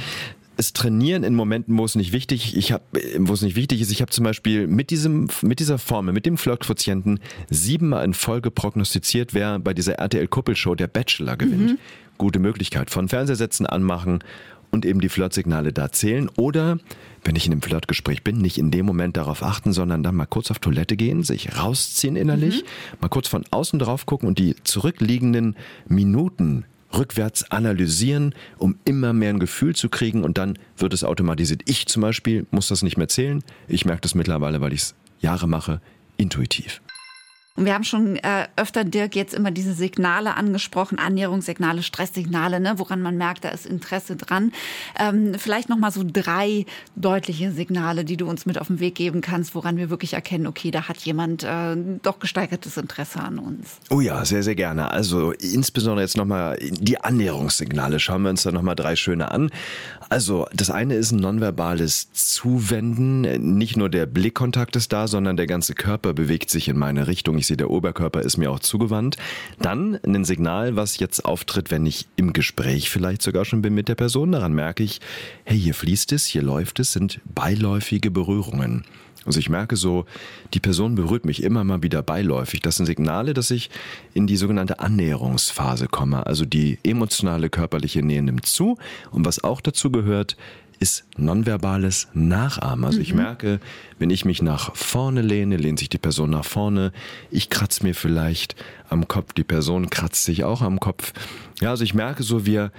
es 0.57 0.73
trainieren 0.73 1.25
in 1.25 1.35
Momenten, 1.35 1.77
wo 1.77 1.85
es 1.85 1.95
nicht 1.95 2.12
wichtig, 2.12 2.57
ich 2.57 2.73
hab, 2.73 2.83
wo 3.19 3.33
es 3.33 3.43
nicht 3.43 3.57
wichtig 3.57 3.81
ist. 3.81 3.90
Ich 3.90 4.01
habe 4.01 4.11
zum 4.11 4.25
Beispiel 4.25 4.67
mit 4.67 4.90
diesem, 4.90 5.29
mit 5.43 5.59
dieser 5.59 5.79
Formel, 5.79 6.14
mit 6.14 6.27
dem 6.27 6.37
Flirtquotienten 6.37 7.21
siebenmal 7.51 8.05
in 8.05 8.14
Folge 8.14 8.51
prognostiziert, 8.51 9.35
wer 9.35 9.59
bei 9.59 9.75
dieser 9.75 9.95
RTL-Kuppelshow 9.95 10.75
der 10.75 10.87
Bachelor 10.87 11.37
gewinnt. 11.37 11.73
Mhm. 11.73 11.79
Gute 12.19 12.38
Möglichkeit. 12.38 12.90
Von 12.90 13.09
Fernsehsätzen 13.09 13.67
anmachen 13.67 14.21
und 14.71 14.85
eben 14.85 15.01
die 15.01 15.09
Flirtsignale 15.09 15.73
da 15.73 15.90
zählen. 15.90 16.31
Oder, 16.37 16.79
wenn 17.25 17.37
ich 17.37 17.47
in 17.47 17.53
einem 17.53 17.62
Flirtgespräch 17.62 18.23
bin, 18.23 18.38
nicht 18.38 18.59
in 18.59 18.71
dem 18.71 18.87
Moment 18.87 19.17
darauf 19.17 19.43
achten, 19.43 19.73
sondern 19.73 20.03
dann 20.03 20.14
mal 20.14 20.27
kurz 20.27 20.51
auf 20.51 20.59
Toilette 20.61 20.97
gehen, 20.97 21.23
sich 21.23 21.59
rausziehen 21.59 22.17
innerlich, 22.17 22.62
mhm. 22.62 22.99
mal 23.01 23.09
kurz 23.09 23.29
von 23.29 23.45
außen 23.51 23.79
drauf 23.79 24.07
gucken 24.07 24.29
und 24.29 24.38
die 24.38 24.55
zurückliegenden 24.62 25.57
Minuten 25.88 26.64
rückwärts 26.97 27.51
analysieren, 27.51 28.35
um 28.59 28.77
immer 28.85 29.13
mehr 29.13 29.31
ein 29.31 29.39
Gefühl 29.39 29.75
zu 29.75 29.89
kriegen 29.89 30.25
und 30.25 30.39
dann 30.39 30.59
wird 30.77 30.93
es 30.95 31.05
automatisiert. 31.05 31.63
Ich 31.67 31.87
zum 31.87 32.03
Beispiel 32.03 32.47
muss 32.51 32.69
das 32.69 32.83
nicht 32.83 32.97
mehr 32.97 33.09
zählen. 33.09 33.43
Ich 33.69 33.85
merke 33.85 34.03
das 34.03 34.15
mittlerweile, 34.15 34.61
weil 34.61 34.73
ich 34.73 34.81
es 34.81 34.95
Jahre 35.21 35.49
mache, 35.49 35.81
intuitiv. 36.17 36.81
Und 37.57 37.67
wir 37.67 37.75
haben 37.75 37.85
schon 37.85 38.17
äh, 38.17 38.49
öfter, 38.57 38.83
Dirk, 38.83 39.14
jetzt 39.14 39.33
immer 39.33 39.53
diese 39.53 39.75
Signale 39.75 40.37
angesprochen, 40.37 40.99
Annäherungssignale, 40.99 41.85
Stresssignale, 41.85 42.59
ne, 42.59 42.81
woran 42.81 43.01
man 43.01 43.17
merkt, 43.17 43.45
da 43.45 43.51
ist 43.51 43.64
Interesse 43.64 44.17
dran. 44.17 44.51
Ähm, 44.99 45.35
vielleicht 45.38 45.69
noch 45.69 45.77
mal 45.79 45.93
so 45.93 46.03
drei 46.05 46.67
deutliche 46.97 47.53
Signale, 47.53 48.05
die 48.05 48.17
du 48.17 48.27
uns 48.27 48.45
mit 48.45 48.59
auf 48.59 48.67
den 48.67 48.81
Weg 48.81 48.97
geben 48.97 49.21
kannst, 49.21 49.55
woran 49.55 49.77
wir 49.77 49.88
wirklich 49.88 50.14
erkennen, 50.14 50.49
okay, 50.49 50.73
da 50.73 50.88
hat 50.88 50.99
jemand 51.03 51.45
äh, 51.45 51.77
doch 52.03 52.19
gesteigertes 52.19 52.77
Interesse 52.77 53.21
an 53.21 53.38
uns. 53.38 53.79
Oh 53.88 54.01
ja, 54.01 54.25
sehr, 54.25 54.43
sehr 54.43 54.57
gerne. 54.57 54.90
Also 54.90 55.31
insbesondere 55.31 56.03
jetzt 56.03 56.17
noch 56.17 56.25
mal 56.25 56.59
die 56.61 56.99
Annäherungssignale. 56.99 58.01
Schauen 58.01 58.23
wir 58.23 58.31
uns 58.31 58.43
da 58.43 58.51
noch 58.51 58.62
mal 58.62 58.75
drei 58.75 58.97
schöne 58.97 59.31
an. 59.31 59.53
Also 60.09 60.49
das 60.53 60.73
eine 60.73 60.97
ist 60.97 61.12
ein 61.12 61.21
nonverbales 61.21 62.11
Zuwenden. 62.12 63.57
Nicht 63.57 63.77
nur 63.77 63.90
der 63.90 64.07
Blickkontakt 64.07 64.75
ist 64.75 64.92
da, 64.92 65.07
sondern 65.07 65.37
der 65.37 65.46
ganze 65.46 65.75
Körper 65.75 66.15
bewegt 66.15 66.50
sich 66.50 66.67
in 66.67 66.77
meine 66.77 67.07
Richtung. 67.07 67.44
Ich 67.45 67.49
sehe, 67.49 67.59
der 67.59 67.69
Oberkörper 67.69 68.23
ist 68.23 68.38
mir 68.38 68.51
auch 68.51 68.61
zugewandt. 68.61 69.19
Dann 69.61 69.99
ein 70.03 70.25
Signal, 70.25 70.77
was 70.77 70.99
jetzt 70.99 71.27
auftritt, 71.27 71.71
wenn 71.71 71.85
ich 71.85 72.07
im 72.17 72.33
Gespräch 72.33 72.88
vielleicht 72.88 73.21
sogar 73.21 73.45
schon 73.45 73.61
bin 73.61 73.75
mit 73.75 73.87
der 73.88 73.97
Person. 73.97 74.33
Daran 74.33 74.55
merke 74.55 74.83
ich, 74.83 75.03
hey, 75.45 75.61
hier 75.61 75.75
fließt 75.75 76.13
es, 76.13 76.25
hier 76.25 76.40
läuft 76.40 76.81
es, 76.81 76.95
sind 76.95 77.21
beiläufige 77.27 78.11
Berührungen. 78.11 78.87
Also 79.27 79.40
ich 79.40 79.51
merke 79.51 79.77
so, 79.77 80.07
die 80.55 80.61
Person 80.61 80.95
berührt 80.95 81.27
mich 81.27 81.42
immer 81.42 81.65
mal 81.65 81.83
wieder 81.83 82.03
beiläufig. 82.03 82.61
Das 82.61 82.77
sind 82.77 82.87
Signale, 82.87 83.35
dass 83.35 83.51
ich 83.51 83.69
in 84.15 84.27
die 84.27 84.38
sogenannte 84.38 84.81
Annäherungsphase 84.81 85.87
komme. 85.87 86.25
Also 86.25 86.47
die 86.47 86.79
emotionale 86.83 87.51
körperliche 87.51 88.03
Nähe 88.03 88.23
nimmt 88.23 88.47
zu. 88.47 88.79
Und 89.11 89.27
was 89.27 89.45
auch 89.45 89.61
dazu 89.61 89.90
gehört, 89.90 90.38
ist 90.81 91.04
nonverbales 91.16 92.08
Nachahmen. 92.14 92.85
Also 92.85 92.98
mhm. 92.98 93.02
ich 93.02 93.14
merke, 93.14 93.60
wenn 93.98 94.10
ich 94.10 94.25
mich 94.25 94.42
nach 94.42 94.75
vorne 94.75 95.22
lehne, 95.22 95.56
lehnt 95.56 95.79
sich 95.79 95.88
die 95.88 95.98
Person 95.98 96.31
nach 96.31 96.44
vorne. 96.44 96.92
Ich 97.31 97.50
kratze 97.50 97.85
mir 97.85 97.94
vielleicht 97.94 98.56
am 98.88 99.08
Kopf, 99.08 99.33
die 99.33 99.44
Person 99.44 99.90
kratzt 99.90 100.25
sich 100.25 100.44
auch 100.44 100.62
am 100.62 100.81
Kopf. 100.81 101.12
Ja, 101.60 101.70
also 101.70 101.85
ich 101.85 101.94
merke 101.94 102.22
so, 102.22 102.46
wir, 102.46 102.72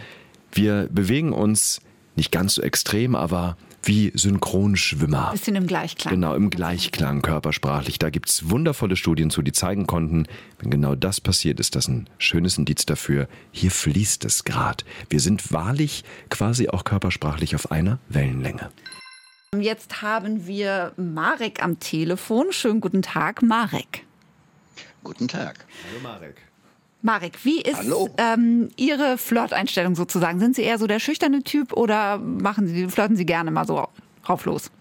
wir 0.51 0.87
bewegen 0.91 1.33
uns 1.33 1.81
nicht 2.15 2.31
ganz 2.31 2.55
so 2.55 2.61
extrem, 2.61 3.15
aber 3.15 3.57
wie 3.85 4.11
Synchronschwimmer. 4.15 5.31
Bisschen 5.31 5.55
im 5.55 5.67
Gleichklang. 5.67 6.13
Genau, 6.13 6.35
im 6.35 6.49
Gleichklang 6.49 7.21
körpersprachlich. 7.21 7.99
Da 7.99 8.09
gibt 8.09 8.29
es 8.29 8.49
wundervolle 8.49 8.95
Studien 8.95 9.29
zu, 9.29 9.41
die 9.41 9.51
zeigen 9.51 9.87
konnten, 9.87 10.27
wenn 10.59 10.71
genau 10.71 10.95
das 10.95 11.21
passiert, 11.21 11.59
ist 11.59 11.75
das 11.75 11.87
ein 11.87 12.09
schönes 12.17 12.57
Indiz 12.57 12.85
dafür, 12.85 13.27
hier 13.51 13.71
fließt 13.71 14.25
es 14.25 14.43
gerade. 14.43 14.83
Wir 15.09 15.19
sind 15.19 15.51
wahrlich 15.51 16.03
quasi 16.29 16.69
auch 16.69 16.83
körpersprachlich 16.83 17.55
auf 17.55 17.71
einer 17.71 17.99
Wellenlänge. 18.09 18.71
Jetzt 19.59 20.01
haben 20.01 20.47
wir 20.47 20.91
Marek 20.97 21.63
am 21.63 21.79
Telefon. 21.79 22.51
Schönen 22.51 22.81
guten 22.81 23.01
Tag, 23.01 23.41
Marek. 23.41 24.03
Guten 25.03 25.27
Tag. 25.27 25.65
Hallo 25.89 26.01
Marek. 26.01 26.41
Marek, 27.05 27.45
wie 27.45 27.61
ist 27.61 27.81
ähm, 28.17 28.69
Ihre 28.77 29.19
Flirteinstellung 29.19 29.95
sozusagen? 29.95 30.39
Sind 30.39 30.55
Sie 30.55 30.63
eher 30.63 30.79
so 30.79 30.87
der 30.87 30.99
schüchterne 30.99 31.43
Typ 31.43 31.71
oder 31.71 32.17
machen 32.17 32.67
Sie, 32.67 32.87
flirten 32.87 33.15
Sie 33.15 33.27
gerne 33.27 33.51
mal 33.51 33.67
so 33.67 33.87
rauf 34.27 34.45
los? 34.45 34.71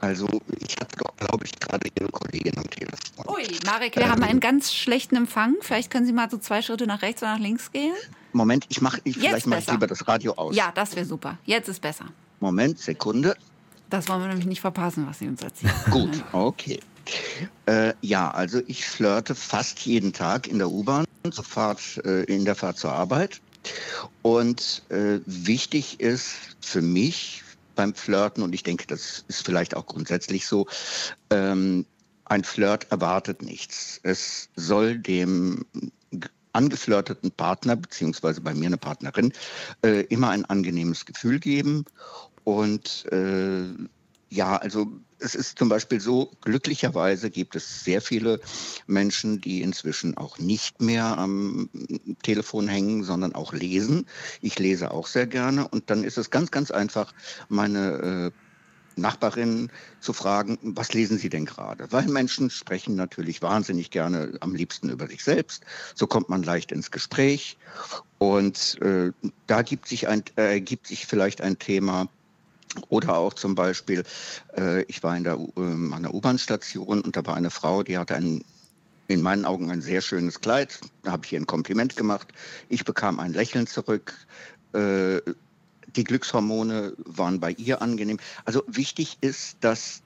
Also 0.00 0.28
ich 0.60 0.76
hatte 0.80 0.96
doch, 0.98 1.16
glaube 1.16 1.44
ich, 1.46 1.58
gerade 1.58 1.88
Ihre 1.98 2.08
Kollegin 2.10 2.56
am 2.58 2.70
Telefon. 2.70 3.34
Ui, 3.34 3.44
Marek, 3.66 3.96
wir 3.96 4.04
ähm, 4.04 4.10
haben 4.12 4.22
einen 4.22 4.38
ganz 4.38 4.72
schlechten 4.72 5.16
Empfang. 5.16 5.56
Vielleicht 5.60 5.90
können 5.90 6.06
Sie 6.06 6.12
mal 6.12 6.30
so 6.30 6.38
zwei 6.38 6.62
Schritte 6.62 6.86
nach 6.86 7.02
rechts 7.02 7.22
oder 7.22 7.32
nach 7.32 7.40
links 7.40 7.72
gehen. 7.72 7.94
Moment, 8.32 8.66
ich 8.68 8.80
mache, 8.80 9.00
ich, 9.02 9.18
vielleicht 9.18 9.48
mache 9.48 9.60
ich 9.60 9.70
lieber 9.70 9.88
das 9.88 10.06
Radio 10.06 10.34
aus. 10.34 10.54
Ja, 10.54 10.70
das 10.72 10.94
wäre 10.94 11.04
super. 11.04 11.38
Jetzt 11.44 11.68
ist 11.68 11.82
besser. 11.82 12.04
Moment, 12.38 12.78
Sekunde. 12.78 13.36
Das 13.90 14.08
wollen 14.08 14.20
wir 14.20 14.28
nämlich 14.28 14.46
nicht 14.46 14.60
verpassen, 14.60 15.08
was 15.08 15.18
Sie 15.18 15.26
uns 15.26 15.42
erzählen. 15.42 15.74
Gut, 15.90 16.22
okay. 16.32 16.78
Äh, 17.66 17.94
ja, 18.00 18.30
also 18.30 18.60
ich 18.66 18.84
flirte 18.84 19.34
fast 19.34 19.80
jeden 19.80 20.12
Tag 20.12 20.46
in 20.46 20.58
der 20.58 20.70
U-Bahn, 20.70 21.04
äh, 21.24 22.24
in 22.24 22.44
der 22.44 22.54
Fahrt 22.54 22.78
zur 22.78 22.92
Arbeit. 22.92 23.40
Und 24.22 24.82
äh, 24.88 25.20
wichtig 25.26 26.00
ist 26.00 26.34
für 26.60 26.82
mich 26.82 27.42
beim 27.74 27.94
Flirten, 27.94 28.42
und 28.42 28.54
ich 28.54 28.62
denke, 28.62 28.86
das 28.86 29.24
ist 29.28 29.44
vielleicht 29.44 29.76
auch 29.76 29.86
grundsätzlich 29.86 30.46
so, 30.46 30.66
ähm, 31.30 31.86
ein 32.24 32.44
Flirt 32.44 32.90
erwartet 32.90 33.42
nichts. 33.42 34.00
Es 34.02 34.48
soll 34.56 34.98
dem 34.98 35.64
angeflirteten 36.52 37.30
Partner, 37.30 37.76
beziehungsweise 37.76 38.40
bei 38.40 38.54
mir 38.54 38.66
eine 38.66 38.76
Partnerin, 38.76 39.32
äh, 39.84 40.02
immer 40.04 40.30
ein 40.30 40.44
angenehmes 40.44 41.06
Gefühl 41.06 41.38
geben. 41.40 41.84
Und 42.44 43.06
äh, 43.12 43.64
ja, 44.32 44.56
also 44.56 44.86
es 45.18 45.34
ist 45.34 45.58
zum 45.58 45.68
Beispiel 45.68 46.00
so, 46.00 46.30
glücklicherweise 46.40 47.30
gibt 47.30 47.54
es 47.54 47.84
sehr 47.84 48.00
viele 48.00 48.40
Menschen, 48.86 49.42
die 49.42 49.60
inzwischen 49.60 50.16
auch 50.16 50.38
nicht 50.38 50.80
mehr 50.80 51.18
am 51.18 51.68
Telefon 52.22 52.66
hängen, 52.66 53.04
sondern 53.04 53.34
auch 53.34 53.52
lesen. 53.52 54.06
Ich 54.40 54.58
lese 54.58 54.90
auch 54.90 55.06
sehr 55.06 55.26
gerne 55.26 55.68
und 55.68 55.90
dann 55.90 56.02
ist 56.02 56.16
es 56.16 56.30
ganz, 56.30 56.50
ganz 56.50 56.70
einfach, 56.70 57.12
meine 57.50 58.32
äh, 58.32 58.98
Nachbarin 58.98 59.70
zu 60.00 60.14
fragen, 60.14 60.58
was 60.62 60.94
lesen 60.94 61.18
Sie 61.18 61.28
denn 61.28 61.44
gerade? 61.44 61.90
Weil 61.90 62.06
Menschen 62.06 62.48
sprechen 62.48 62.94
natürlich 62.94 63.42
wahnsinnig 63.42 63.90
gerne 63.90 64.32
am 64.40 64.54
liebsten 64.54 64.88
über 64.88 65.08
sich 65.08 65.24
selbst. 65.24 65.62
So 65.94 66.06
kommt 66.06 66.30
man 66.30 66.42
leicht 66.42 66.72
ins 66.72 66.90
Gespräch. 66.90 67.58
Und 68.18 68.80
äh, 68.80 69.12
da 69.46 69.62
gibt 69.62 69.88
sich, 69.88 70.08
ein, 70.08 70.24
äh, 70.36 70.60
gibt 70.60 70.86
sich 70.86 71.06
vielleicht 71.06 71.40
ein 71.40 71.58
Thema, 71.58 72.08
oder 72.88 73.16
auch 73.16 73.34
zum 73.34 73.54
Beispiel, 73.54 74.04
äh, 74.56 74.82
ich 74.84 75.02
war 75.02 75.16
in 75.16 75.24
der, 75.24 75.34
äh, 75.34 75.60
an 75.60 76.02
der 76.02 76.14
U-Bahn-Station 76.14 77.00
und 77.00 77.16
da 77.16 77.24
war 77.26 77.36
eine 77.36 77.50
Frau, 77.50 77.82
die 77.82 77.98
hatte 77.98 78.14
ein, 78.14 78.44
in 79.08 79.20
meinen 79.20 79.44
Augen 79.44 79.70
ein 79.70 79.82
sehr 79.82 80.00
schönes 80.00 80.40
Kleid. 80.40 80.80
Da 81.02 81.12
habe 81.12 81.24
ich 81.26 81.32
ihr 81.32 81.40
ein 81.40 81.46
Kompliment 81.46 81.96
gemacht. 81.96 82.28
Ich 82.68 82.84
bekam 82.84 83.20
ein 83.20 83.32
Lächeln 83.32 83.66
zurück. 83.66 84.14
Äh, 84.72 85.20
die 85.96 86.04
Glückshormone 86.04 86.94
waren 87.04 87.40
bei 87.40 87.50
ihr 87.52 87.82
angenehm. 87.82 88.18
Also 88.44 88.62
wichtig 88.66 89.18
ist, 89.20 89.58
dass 89.60 90.02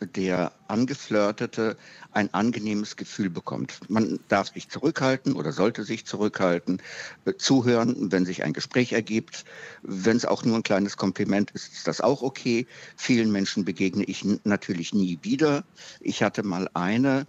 der 0.00 0.52
Angeflirtete 0.68 1.76
ein 2.12 2.32
angenehmes 2.32 2.96
Gefühl 2.96 3.30
bekommt. 3.30 3.78
Man 3.88 4.18
darf 4.28 4.52
sich 4.52 4.68
zurückhalten 4.68 5.34
oder 5.34 5.52
sollte 5.52 5.84
sich 5.84 6.06
zurückhalten, 6.06 6.82
äh, 7.24 7.34
zuhören, 7.34 8.12
wenn 8.12 8.24
sich 8.24 8.42
ein 8.42 8.52
Gespräch 8.52 8.92
ergibt. 8.92 9.44
Wenn 9.82 10.16
es 10.16 10.24
auch 10.24 10.44
nur 10.44 10.56
ein 10.56 10.62
kleines 10.62 10.96
Kompliment 10.96 11.50
ist, 11.52 11.72
ist 11.72 11.86
das 11.86 12.00
auch 12.00 12.22
okay. 12.22 12.66
Vielen 12.96 13.32
Menschen 13.32 13.64
begegne 13.64 14.04
ich 14.04 14.24
natürlich 14.44 14.94
nie 14.94 15.18
wieder. 15.22 15.64
Ich 16.00 16.22
hatte 16.22 16.42
mal 16.42 16.68
eine 16.74 17.26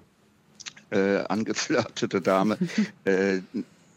äh, 0.89 1.17
angeflirtete 1.17 2.21
Dame. 2.21 2.57
äh, 3.05 3.39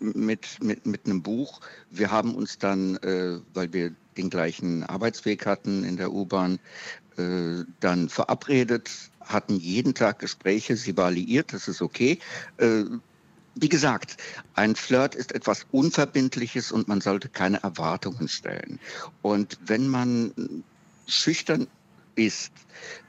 mit, 0.01 0.63
mit, 0.63 0.87
mit 0.87 1.07
einem 1.07 1.23
Buch. 1.23 1.61
Wir 1.91 2.11
haben 2.11 2.35
uns 2.35 2.59
dann, 2.59 2.97
äh, 2.97 3.39
weil 3.55 3.73
wir 3.73 3.95
den 4.17 4.31
gleichen 4.31 4.83
Arbeitsweg 4.83 5.47
hatten 5.47 5.85
in 5.85 5.97
der 5.97 6.13
U-Bahn, 6.13 6.59
äh, 7.21 7.65
dann 7.81 8.09
verabredet, 8.09 8.91
hatten 9.21 9.57
jeden 9.57 9.95
Tag 9.95 10.19
Gespräche, 10.19 10.77
sie 10.77 10.97
war 10.97 11.11
liiert, 11.11 11.53
das 11.53 11.69
ist 11.69 11.83
okay. 11.83 12.19
Äh, 12.59 12.85
wie 13.55 13.69
gesagt, 13.69 14.17
ein 14.55 14.77
Flirt 14.77 15.15
ist 15.15 15.33
etwas 15.33 15.67
Unverbindliches 15.73 16.73
und 16.73 16.89
man 16.89 17.01
sollte 17.01 17.29
keine 17.29 17.63
Erwartungen 17.63 18.29
stellen. 18.29 18.79
Und 19.23 19.59
wenn 19.67 19.89
man 19.89 20.63
schüchtern 21.07 21.67
ist, 22.15 22.53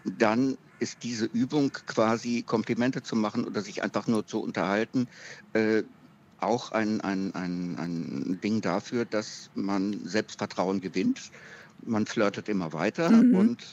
dann 0.04 0.58
ist 0.80 1.04
diese 1.04 1.26
Übung 1.26 1.72
quasi 1.72 2.42
Komplimente 2.42 3.04
zu 3.04 3.16
machen 3.16 3.46
oder 3.46 3.62
sich 3.62 3.84
einfach 3.84 4.08
nur 4.08 4.26
zu 4.26 4.42
unterhalten, 4.42 5.08
äh, 5.54 5.84
auch 6.40 6.72
ein, 6.72 7.02
ein, 7.02 7.36
ein, 7.36 7.78
ein 7.78 8.40
Ding 8.44 8.62
dafür, 8.62 9.06
dass 9.06 9.52
man 9.54 10.02
Selbstvertrauen 10.06 10.82
gewinnt. 10.82 11.32
Man 11.86 12.08
flirtet 12.08 12.50
immer 12.50 12.74
weiter 12.74 13.12
mhm. 13.12 13.36
und 13.36 13.64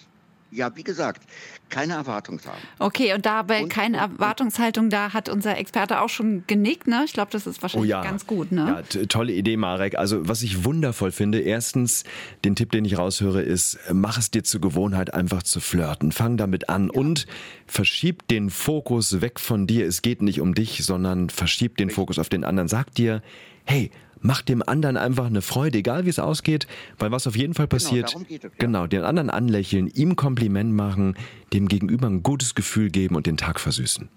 ja, 0.51 0.75
wie 0.77 0.83
gesagt, 0.83 1.23
keine 1.69 1.95
Erwartungshaltung. 1.95 2.63
Okay, 2.79 3.13
und 3.13 3.27
dabei 3.27 3.63
und, 3.63 3.69
keine 3.69 3.99
Erwartungshaltung, 3.99 4.89
da 4.89 5.13
hat 5.13 5.29
unser 5.29 5.59
Experte 5.59 6.01
auch 6.01 6.09
schon 6.09 6.45
genickt, 6.47 6.87
ne? 6.87 7.03
Ich 7.05 7.13
glaube, 7.13 7.31
das 7.31 7.47
ist 7.47 7.61
wahrscheinlich 7.61 7.91
oh 7.91 7.97
ja. 7.97 8.03
ganz 8.03 8.27
gut, 8.27 8.53
ne? 8.53 8.85
Ja, 8.91 9.07
tolle 9.07 9.33
Idee, 9.33 9.57
Marek. 9.57 9.99
Also, 9.99 10.27
was 10.27 10.43
ich 10.43 10.65
wundervoll 10.65 11.13
finde, 11.13 11.41
erstens, 11.41 12.05
den 12.45 12.57
Tipp, 12.57 12.73
den 12.73 12.85
ich 12.85 12.97
raushöre, 12.97 13.43
ist, 13.43 13.79
mach 13.93 14.19
es 14.19 14.31
dir 14.31 14.45
zur 14.45 14.61
Gewohnheit, 14.61 15.13
einfach 15.13 15.43
zu 15.43 15.61
flirten. 15.61 16.13
Fang 16.13 16.37
damit 16.37 16.69
an 16.69 16.91
ja. 16.93 16.99
und 17.01 17.27
verschieb 17.67 18.27
den 18.29 18.51
Fokus 18.51 19.21
weg 19.21 19.39
von 19.39 19.67
dir. 19.67 19.87
Es 19.87 20.03
geht 20.03 20.23
nicht 20.23 20.41
um 20.41 20.55
dich, 20.55 20.85
sondern 20.85 21.29
verschieb 21.29 21.77
den 21.77 21.91
Fokus 21.91 22.19
auf 22.19 22.29
den 22.29 22.45
anderen. 22.45 22.69
Sag 22.69 22.95
dir, 22.95 23.23
hey, 23.65 23.91
mach 24.21 24.43
dem 24.43 24.63
anderen 24.67 24.97
einfach 24.97 25.27
eine 25.27 25.43
Freude, 25.43 25.79
egal 25.79 26.05
wie 26.05 26.11
es 26.11 26.19
ausgeht, 26.19 26.67
weil 26.99 27.11
was 27.11 27.27
auf 27.27 27.37
jeden 27.37 27.55
Fall 27.55 27.67
genau, 27.67 27.83
passiert, 27.83 28.13
genau, 28.13 28.25
es, 28.29 28.43
ja. 28.43 28.49
genau, 28.59 28.87
den 28.87 29.03
anderen 29.03 29.31
anlächeln, 29.31 29.89
ihm 29.89 30.17
Kompliment 30.17 30.73
machen, 30.73 31.17
dem 31.53 31.69
Gegenüber 31.69 32.09
ein 32.09 32.23
gutes 32.23 32.55
Gefühl 32.55 32.91
geben 32.91 33.17
und 33.17 33.27
den 33.27 33.37
Tag 33.37 33.61
versüßen. 33.61 34.09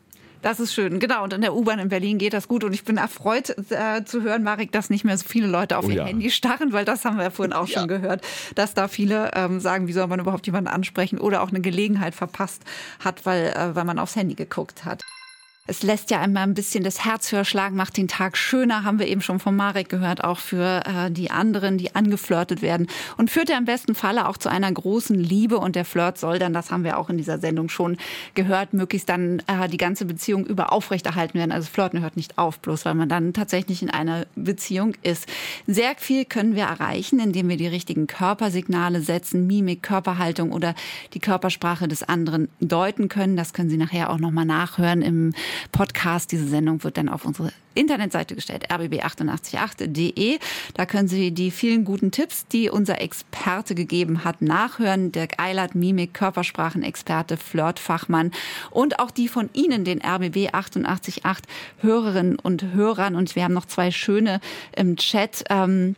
Das 0.41 0.60
ist 0.60 0.74
schön, 0.74 0.99
genau. 0.99 1.24
Und 1.24 1.34
in 1.34 1.41
der 1.41 1.54
U-Bahn 1.56 1.80
in 1.80 1.89
Berlin 1.89 2.18
geht 2.18 2.34
das 2.34 2.47
gut. 2.47 2.64
Und 2.64 2.74
ich 2.74 2.84
bin 2.84 2.97
erfreut 2.97 3.56
äh, 3.70 4.04
zu 4.06 4.24
hören, 4.24 4.43
Marek, 4.43 4.72
dass 4.72 4.89
nicht 4.89 5.04
mehr 5.04 5.18
so 5.18 5.28
viele 5.28 5.47
Leute 5.47 5.78
auf 5.78 5.86
oh, 5.86 5.89
ihr 5.89 5.97
ja. 5.97 6.06
Handy 6.06 6.32
starren, 6.32 6.74
weil 6.74 6.84
das 6.84 7.06
haben 7.06 7.18
wir 7.18 7.24
ja 7.24 7.30
vorhin 7.30 7.54
auch 7.54 7.68
ja. 7.68 7.80
schon 7.80 7.88
gehört, 7.88 8.26
dass 8.56 8.74
da 8.74 8.88
viele 8.88 9.32
ähm, 9.36 9.60
sagen, 9.60 9.88
wie 9.88 9.93
soll 9.93 10.08
man 10.08 10.20
überhaupt 10.20 10.47
jemanden 10.47 10.70
ansprechen 10.70 11.20
oder 11.20 11.43
auch 11.43 11.49
eine 11.49 11.62
Gelegenheit 11.62 12.16
verpasst 12.16 12.64
hat, 12.99 13.26
weil, 13.26 13.54
äh, 13.56 13.76
weil 13.76 13.86
man 13.86 13.99
aufs 13.99 14.16
Handy 14.16 14.34
geguckt 14.34 14.84
hat. 14.84 15.04
Es 15.72 15.84
lässt 15.84 16.11
ja 16.11 16.19
einmal 16.19 16.43
ein 16.43 16.53
bisschen 16.53 16.84
das 16.84 17.05
Herz 17.05 17.32
höher 17.32 17.45
schlagen, 17.45 17.78
macht 17.78 17.95
den 17.95 18.09
Tag 18.09 18.36
schöner, 18.36 18.84
haben 18.84 18.99
wir 18.99 19.07
eben 19.07 19.22
schon 19.22 19.39
von 19.39 19.55
Marek 19.55 19.88
gehört, 19.88 20.22
auch 20.22 20.38
für 20.38 20.84
äh, 20.86 21.09
die 21.09 21.32
anderen, 21.32 21.78
die 21.78 21.95
angeflirtet 21.95 22.61
werden 22.61 22.88
und 23.15 23.32
führt 23.32 23.47
ja 23.47 23.57
im 23.57 23.63
besten 23.63 23.95
Falle 23.95 24.28
auch 24.28 24.36
zu 24.36 24.49
einer 24.49 24.69
großen 24.69 25.17
Liebe 25.17 25.59
und 25.59 25.78
der 25.78 25.86
Flirt 25.86 26.17
soll 26.17 26.39
dann, 26.39 26.51
das 26.51 26.72
haben 26.72 26.84
wir 26.84 26.97
auch 26.97 27.09
in 27.09 27.15
dieser 27.15 27.39
Sendung 27.39 27.69
schon 27.69 27.95
gehört, 28.34 28.74
möglichst 28.74 29.07
dann 29.07 29.41
äh, 29.47 29.69
die 29.69 29.78
ganze 29.78 30.03
Beziehung 30.03 30.45
über 30.45 30.74
aufrechterhalten 30.74 31.39
werden. 31.39 31.53
Also 31.53 31.69
Flirten 31.69 32.01
hört 32.01 32.17
nicht 32.17 32.38
auf, 32.38 32.59
bloß 32.59 32.84
weil 32.84 32.95
man 32.95 33.07
dann 33.07 33.32
tatsächlich 33.32 33.82
in 33.82 33.89
einer 33.89 34.26
Beziehung 34.36 34.95
ist. 35.03 35.26
Sehr 35.67 35.93
viel 35.95 36.26
können 36.26 36.53
wir 36.53 36.63
erreichen, 36.63 37.22
indem 37.22 37.47
wir 37.47 37.55
die 37.55 37.67
richtigen 37.67 38.07
Körpersignale 38.07 38.99
setzen, 38.99 39.47
Mimik, 39.47 39.84
Körperhaltung 39.84 40.51
oder 40.51 40.76
die 41.13 41.19
Körpersprache 41.19 41.88
des 41.88 42.03
anderen 42.03 42.49
deuten 42.59 43.07
können. 43.07 43.38
Das 43.38 43.53
können 43.53 43.69
Sie 43.69 43.78
nachher 43.78 44.09
auch 44.09 44.19
nochmal 44.19 44.43
nachhören 44.43 45.01
im 45.01 45.32
Podcast. 45.72 46.32
Diese 46.32 46.47
Sendung 46.47 46.84
wird 46.84 46.97
dann 46.97 47.09
auf 47.09 47.26
unsere 47.26 47.51
Internetseite 47.74 48.36
gestellt, 48.36 48.70
rbb888.de. 48.70 50.39
Da 50.74 50.86
können 50.86 51.07
Sie 51.07 51.32
die 51.32 51.51
vielen 51.51 51.86
guten 51.86 52.12
Tipps, 52.12 52.45
die 52.47 52.70
unser 52.70 53.01
Experte 53.01 53.76
gegeben 53.76 54.24
hat, 54.24 54.41
nachhören. 54.41 55.12
Dirk 55.12 55.39
Eilert, 55.39 55.76
Mimik, 55.76 56.14
Körpersprachenexperte, 56.14 57.38
Flirtfachmann 57.38 58.32
und 58.72 58.99
auch 58.99 59.12
die 59.12 59.28
von 59.28 59.49
Ihnen, 59.53 59.86
den 59.86 60.01
RBB 60.01 60.53
888 60.53 61.22
Hörerinnen 61.80 62.38
und 62.38 62.74
Hörern. 62.74 63.16
Und 63.16 63.36
wir 63.36 63.43
haben 63.43 63.53
noch 63.53 63.66
zwei 63.66 63.91
schöne 63.91 64.41
im 64.76 64.97
Chat. 64.97 65.45
Ähm, 65.49 65.95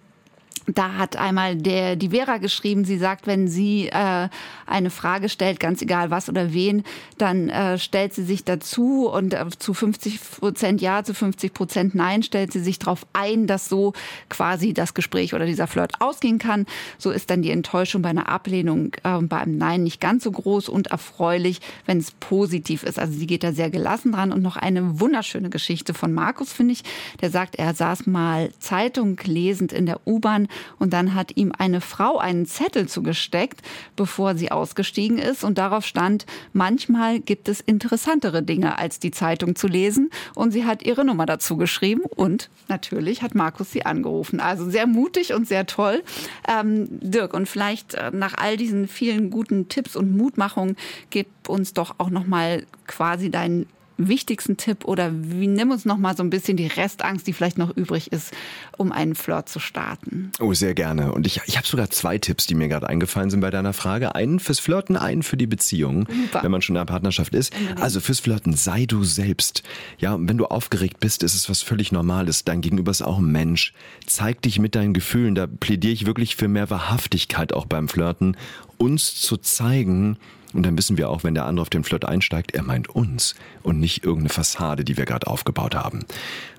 da 0.67 0.93
hat 0.93 1.17
einmal 1.17 1.55
der, 1.55 1.95
die 1.95 2.09
Vera 2.09 2.37
geschrieben, 2.37 2.85
sie 2.85 2.97
sagt, 2.97 3.27
wenn 3.27 3.47
sie 3.47 3.89
äh, 3.89 4.29
eine 4.65 4.89
Frage 4.89 5.27
stellt, 5.27 5.59
ganz 5.59 5.81
egal 5.81 6.09
was 6.09 6.29
oder 6.29 6.53
wen, 6.53 6.83
dann 7.17 7.49
äh, 7.49 7.77
stellt 7.77 8.13
sie 8.13 8.23
sich 8.23 8.45
dazu 8.45 9.09
und 9.09 9.33
äh, 9.33 9.45
zu 9.57 9.73
50 9.73 10.19
Prozent 10.39 10.81
Ja, 10.81 11.03
zu 11.03 11.13
50 11.13 11.53
Prozent 11.53 11.95
Nein 11.95 12.23
stellt 12.23 12.53
sie 12.53 12.61
sich 12.61 12.79
darauf 12.79 13.05
ein, 13.11 13.45
dass 13.45 13.67
so 13.67 13.93
quasi 14.29 14.73
das 14.73 14.93
Gespräch 14.93 15.33
oder 15.33 15.45
dieser 15.45 15.67
Flirt 15.67 15.99
ausgehen 15.99 16.39
kann. 16.39 16.65
So 16.97 17.11
ist 17.11 17.29
dann 17.29 17.41
die 17.41 17.51
Enttäuschung 17.51 18.01
bei 18.01 18.09
einer 18.09 18.29
Ablehnung 18.29 18.93
äh, 19.03 19.19
bei 19.21 19.39
einem 19.39 19.57
Nein 19.57 19.83
nicht 19.83 19.99
ganz 19.99 20.23
so 20.23 20.31
groß 20.31 20.69
und 20.69 20.87
erfreulich, 20.87 21.59
wenn 21.85 21.97
es 21.97 22.11
positiv 22.11 22.83
ist. 22.83 22.99
Also 22.99 23.13
sie 23.13 23.27
geht 23.27 23.43
da 23.43 23.51
sehr 23.51 23.69
gelassen 23.69 24.13
dran 24.13 24.31
und 24.31 24.41
noch 24.41 24.55
eine 24.55 25.01
wunderschöne 25.01 25.49
Geschichte 25.49 25.93
von 25.93 26.13
Markus, 26.13 26.53
finde 26.53 26.73
ich. 26.73 26.83
Der 27.21 27.29
sagt, 27.29 27.55
er 27.55 27.73
saß 27.73 28.07
mal 28.07 28.51
Zeitung 28.59 29.19
lesend 29.25 29.73
in 29.73 29.85
der 29.85 29.99
U-Bahn 30.07 30.47
und 30.79 30.93
dann 30.93 31.15
hat 31.15 31.35
ihm 31.35 31.51
eine 31.57 31.81
Frau 31.81 32.17
einen 32.17 32.45
Zettel 32.45 32.87
zugesteckt, 32.87 33.61
bevor 33.95 34.35
sie 34.35 34.51
ausgestiegen 34.51 35.17
ist 35.17 35.43
und 35.43 35.57
darauf 35.57 35.85
stand, 35.85 36.25
manchmal 36.53 37.19
gibt 37.19 37.49
es 37.49 37.61
interessantere 37.61 38.43
Dinge 38.43 38.77
als 38.77 38.99
die 38.99 39.11
Zeitung 39.11 39.55
zu 39.55 39.67
lesen 39.67 40.09
und 40.35 40.51
sie 40.51 40.65
hat 40.65 40.83
ihre 40.83 41.05
Nummer 41.05 41.25
dazu 41.25 41.57
geschrieben 41.57 42.01
und 42.01 42.49
natürlich 42.67 43.21
hat 43.21 43.35
Markus 43.35 43.71
sie 43.71 43.85
angerufen. 43.85 44.39
Also 44.39 44.69
sehr 44.69 44.87
mutig 44.87 45.33
und 45.33 45.47
sehr 45.47 45.65
toll. 45.65 46.03
Ähm, 46.47 46.87
Dirk, 46.89 47.33
und 47.33 47.47
vielleicht 47.47 47.93
äh, 47.93 48.11
nach 48.13 48.35
all 48.37 48.57
diesen 48.57 48.87
vielen 48.87 49.29
guten 49.29 49.69
Tipps 49.69 49.95
und 49.95 50.15
Mutmachungen 50.15 50.75
gib 51.09 51.27
uns 51.47 51.73
doch 51.73 51.95
auch 51.97 52.09
noch 52.09 52.25
mal 52.25 52.65
quasi 52.87 53.29
deinen 53.29 53.67
wichtigsten 53.97 54.57
Tipp 54.57 54.85
oder 54.85 55.11
wie, 55.13 55.47
nimm 55.47 55.71
uns 55.71 55.85
noch 55.85 55.97
mal 55.97 56.15
so 56.15 56.23
ein 56.23 56.29
bisschen 56.29 56.57
die 56.57 56.67
Restangst, 56.67 57.27
die 57.27 57.33
vielleicht 57.33 57.57
noch 57.57 57.75
übrig 57.75 58.11
ist, 58.11 58.33
um 58.77 58.91
einen 58.91 59.15
Flirt 59.15 59.49
zu 59.49 59.59
starten? 59.59 60.31
Oh, 60.39 60.53
sehr 60.53 60.73
gerne. 60.73 61.11
Und 61.11 61.27
ich, 61.27 61.41
ich 61.45 61.57
habe 61.57 61.67
sogar 61.67 61.89
zwei 61.89 62.17
Tipps, 62.17 62.47
die 62.47 62.55
mir 62.55 62.67
gerade 62.67 62.87
eingefallen 62.89 63.29
sind 63.29 63.41
bei 63.41 63.49
deiner 63.49 63.73
Frage. 63.73 64.15
Einen 64.15 64.39
fürs 64.39 64.59
Flirten, 64.59 64.97
einen 64.97 65.23
für 65.23 65.37
die 65.37 65.47
Beziehung, 65.47 66.07
Super. 66.07 66.43
wenn 66.43 66.51
man 66.51 66.61
schon 66.61 66.75
in 66.75 66.79
einer 66.79 66.85
Partnerschaft 66.85 67.35
ist. 67.35 67.53
Also 67.79 67.99
fürs 67.99 68.19
Flirten, 68.19 68.53
sei 68.53 68.85
du 68.85 69.03
selbst. 69.03 69.63
Ja, 69.97 70.17
wenn 70.19 70.37
du 70.37 70.45
aufgeregt 70.45 70.99
bist, 70.99 71.23
ist 71.23 71.35
es 71.35 71.49
was 71.49 71.61
völlig 71.61 71.91
Normales. 71.91 72.43
Dein 72.43 72.61
Gegenüber 72.61 72.91
ist 72.91 73.01
auch 73.01 73.19
ein 73.19 73.31
Mensch. 73.31 73.73
Zeig 74.05 74.41
dich 74.41 74.59
mit 74.59 74.75
deinen 74.75 74.93
Gefühlen. 74.93 75.35
Da 75.35 75.47
plädiere 75.47 75.93
ich 75.93 76.05
wirklich 76.05 76.35
für 76.35 76.47
mehr 76.47 76.69
Wahrhaftigkeit 76.69 77.53
auch 77.53 77.65
beim 77.65 77.87
Flirten. 77.87 78.37
Uns 78.77 79.15
zu 79.15 79.37
zeigen, 79.37 80.17
und 80.53 80.65
dann 80.65 80.77
wissen 80.77 80.97
wir 80.97 81.09
auch, 81.09 81.23
wenn 81.23 81.33
der 81.33 81.45
andere 81.45 81.63
auf 81.63 81.69
den 81.69 81.83
Flirt 81.83 82.05
einsteigt, 82.05 82.53
er 82.53 82.63
meint 82.63 82.89
uns 82.89 83.35
und 83.63 83.79
nicht 83.79 84.03
irgendeine 84.03 84.29
Fassade, 84.29 84.83
die 84.83 84.97
wir 84.97 85.05
gerade 85.05 85.27
aufgebaut 85.27 85.75
haben. 85.75 86.05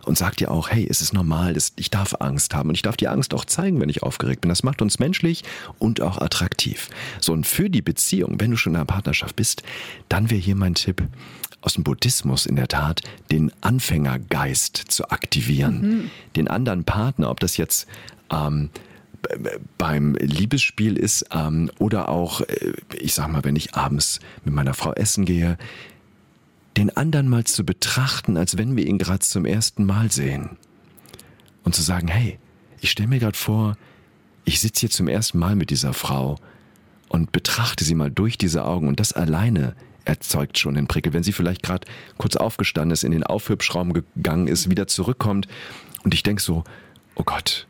Und 0.04 0.18
sagt 0.18 0.40
ja 0.40 0.48
auch, 0.48 0.68
hey, 0.68 0.86
es 0.88 1.00
ist 1.00 1.14
normal, 1.14 1.56
ich 1.76 1.90
darf 1.90 2.14
Angst 2.20 2.54
haben 2.54 2.68
und 2.68 2.74
ich 2.74 2.82
darf 2.82 2.96
die 2.96 3.08
Angst 3.08 3.32
auch 3.32 3.46
zeigen, 3.46 3.80
wenn 3.80 3.88
ich 3.88 4.02
aufgeregt 4.02 4.42
bin. 4.42 4.50
Das 4.50 4.62
macht 4.62 4.82
uns 4.82 4.98
menschlich 4.98 5.44
und 5.78 6.02
auch 6.02 6.18
attraktiv. 6.18 6.90
So, 7.20 7.32
und 7.32 7.46
für 7.46 7.70
die 7.70 7.80
Beziehung, 7.80 8.38
wenn 8.38 8.50
du 8.50 8.56
schon 8.56 8.72
in 8.72 8.76
einer 8.76 8.84
Partnerschaft 8.84 9.36
bist, 9.36 9.62
dann 10.08 10.30
wäre 10.30 10.40
hier 10.40 10.56
mein 10.56 10.74
Tipp, 10.74 11.02
aus 11.62 11.74
dem 11.74 11.84
Buddhismus 11.84 12.44
in 12.44 12.56
der 12.56 12.68
Tat, 12.68 13.00
den 13.30 13.50
Anfängergeist 13.62 14.76
zu 14.76 15.08
aktivieren. 15.08 15.80
Mhm. 15.80 16.10
Den 16.36 16.48
anderen 16.48 16.84
Partner, 16.84 17.30
ob 17.30 17.40
das 17.40 17.56
jetzt 17.56 17.86
ähm, 18.30 18.68
beim 19.78 20.14
Liebesspiel 20.14 20.96
ist 20.96 21.26
ähm, 21.32 21.70
oder 21.78 22.08
auch, 22.08 22.40
äh, 22.42 22.72
ich 22.94 23.14
sag 23.14 23.28
mal, 23.28 23.44
wenn 23.44 23.56
ich 23.56 23.74
abends 23.74 24.20
mit 24.44 24.54
meiner 24.54 24.74
Frau 24.74 24.92
essen 24.92 25.24
gehe, 25.24 25.58
den 26.76 26.96
anderen 26.96 27.28
mal 27.28 27.44
zu 27.44 27.64
betrachten, 27.64 28.36
als 28.36 28.58
wenn 28.58 28.76
wir 28.76 28.86
ihn 28.86 28.98
gerade 28.98 29.20
zum 29.20 29.44
ersten 29.44 29.84
Mal 29.84 30.10
sehen. 30.10 30.56
Und 31.62 31.74
zu 31.74 31.82
sagen, 31.82 32.08
hey, 32.08 32.38
ich 32.80 32.90
stelle 32.90 33.08
mir 33.08 33.18
gerade 33.18 33.38
vor, 33.38 33.76
ich 34.44 34.60
sitze 34.60 34.80
hier 34.80 34.90
zum 34.90 35.08
ersten 35.08 35.38
Mal 35.38 35.56
mit 35.56 35.70
dieser 35.70 35.94
Frau 35.94 36.36
und 37.08 37.32
betrachte 37.32 37.84
sie 37.84 37.94
mal 37.94 38.10
durch 38.10 38.36
diese 38.36 38.64
Augen 38.64 38.88
und 38.88 39.00
das 39.00 39.12
alleine 39.12 39.74
erzeugt 40.04 40.58
schon 40.58 40.74
den 40.74 40.86
Prickel. 40.86 41.12
Wenn 41.12 41.22
sie 41.22 41.32
vielleicht 41.32 41.62
gerade 41.62 41.86
kurz 42.18 42.36
aufgestanden 42.36 42.92
ist, 42.92 43.04
in 43.04 43.12
den 43.12 43.24
Aufhübschraum 43.24 43.94
gegangen 43.94 44.48
ist, 44.48 44.68
wieder 44.68 44.86
zurückkommt 44.86 45.48
und 46.02 46.12
ich 46.12 46.22
denke 46.22 46.42
so, 46.42 46.64
oh 47.14 47.22
Gott, 47.24 47.66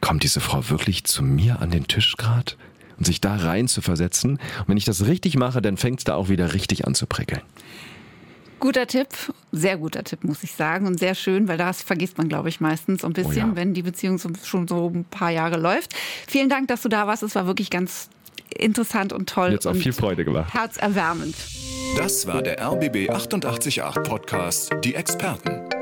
kommt 0.00 0.22
diese 0.22 0.40
Frau 0.40 0.68
wirklich 0.70 1.04
zu 1.04 1.22
mir 1.22 1.60
an 1.60 1.70
den 1.70 1.86
Tisch 1.86 2.16
gerade? 2.16 2.52
Und 2.98 3.06
sich 3.06 3.20
da 3.20 3.36
rein 3.36 3.66
zu 3.66 3.80
versetzen. 3.80 4.32
Und 4.32 4.68
wenn 4.68 4.76
ich 4.76 4.84
das 4.84 5.06
richtig 5.06 5.36
mache, 5.36 5.62
dann 5.62 5.78
fängt 5.78 6.00
es 6.00 6.04
da 6.04 6.16
auch 6.16 6.28
wieder 6.28 6.52
richtig 6.52 6.86
an 6.86 6.94
zu 6.94 7.06
prickeln. 7.06 7.40
Guter 8.60 8.86
Tipp, 8.86 9.08
sehr 9.52 9.78
guter 9.78 10.04
Tipp, 10.04 10.22
muss 10.22 10.42
ich 10.42 10.52
sagen. 10.52 10.86
Und 10.86 10.98
sehr 10.98 11.14
schön, 11.14 11.48
weil 11.48 11.56
das 11.56 11.82
vergisst 11.82 12.18
man, 12.18 12.28
glaube 12.28 12.50
ich, 12.50 12.60
meistens 12.60 13.00
so 13.00 13.06
ein 13.06 13.14
bisschen, 13.14 13.44
oh 13.44 13.48
ja. 13.48 13.56
wenn 13.56 13.72
die 13.72 13.82
Beziehung 13.82 14.18
schon 14.18 14.68
so 14.68 14.90
ein 14.90 15.04
paar 15.04 15.30
Jahre 15.30 15.58
läuft. 15.58 15.94
Vielen 16.28 16.50
Dank, 16.50 16.68
dass 16.68 16.82
du 16.82 16.90
da 16.90 17.06
warst. 17.06 17.22
Es 17.22 17.34
war 17.34 17.46
wirklich 17.46 17.70
ganz 17.70 18.10
interessant 18.54 19.14
und 19.14 19.30
toll. 19.30 19.52
Jetzt 19.52 19.66
auch 19.66 19.74
viel 19.74 19.94
Freude 19.94 20.26
gemacht. 20.26 20.52
Herzerwärmend. 20.52 21.34
Das 21.96 22.26
war 22.26 22.42
der 22.42 22.60
RBB 22.62 23.08
888 23.08 23.82
Podcast, 24.04 24.70
die 24.84 24.94
Experten. 24.94 25.79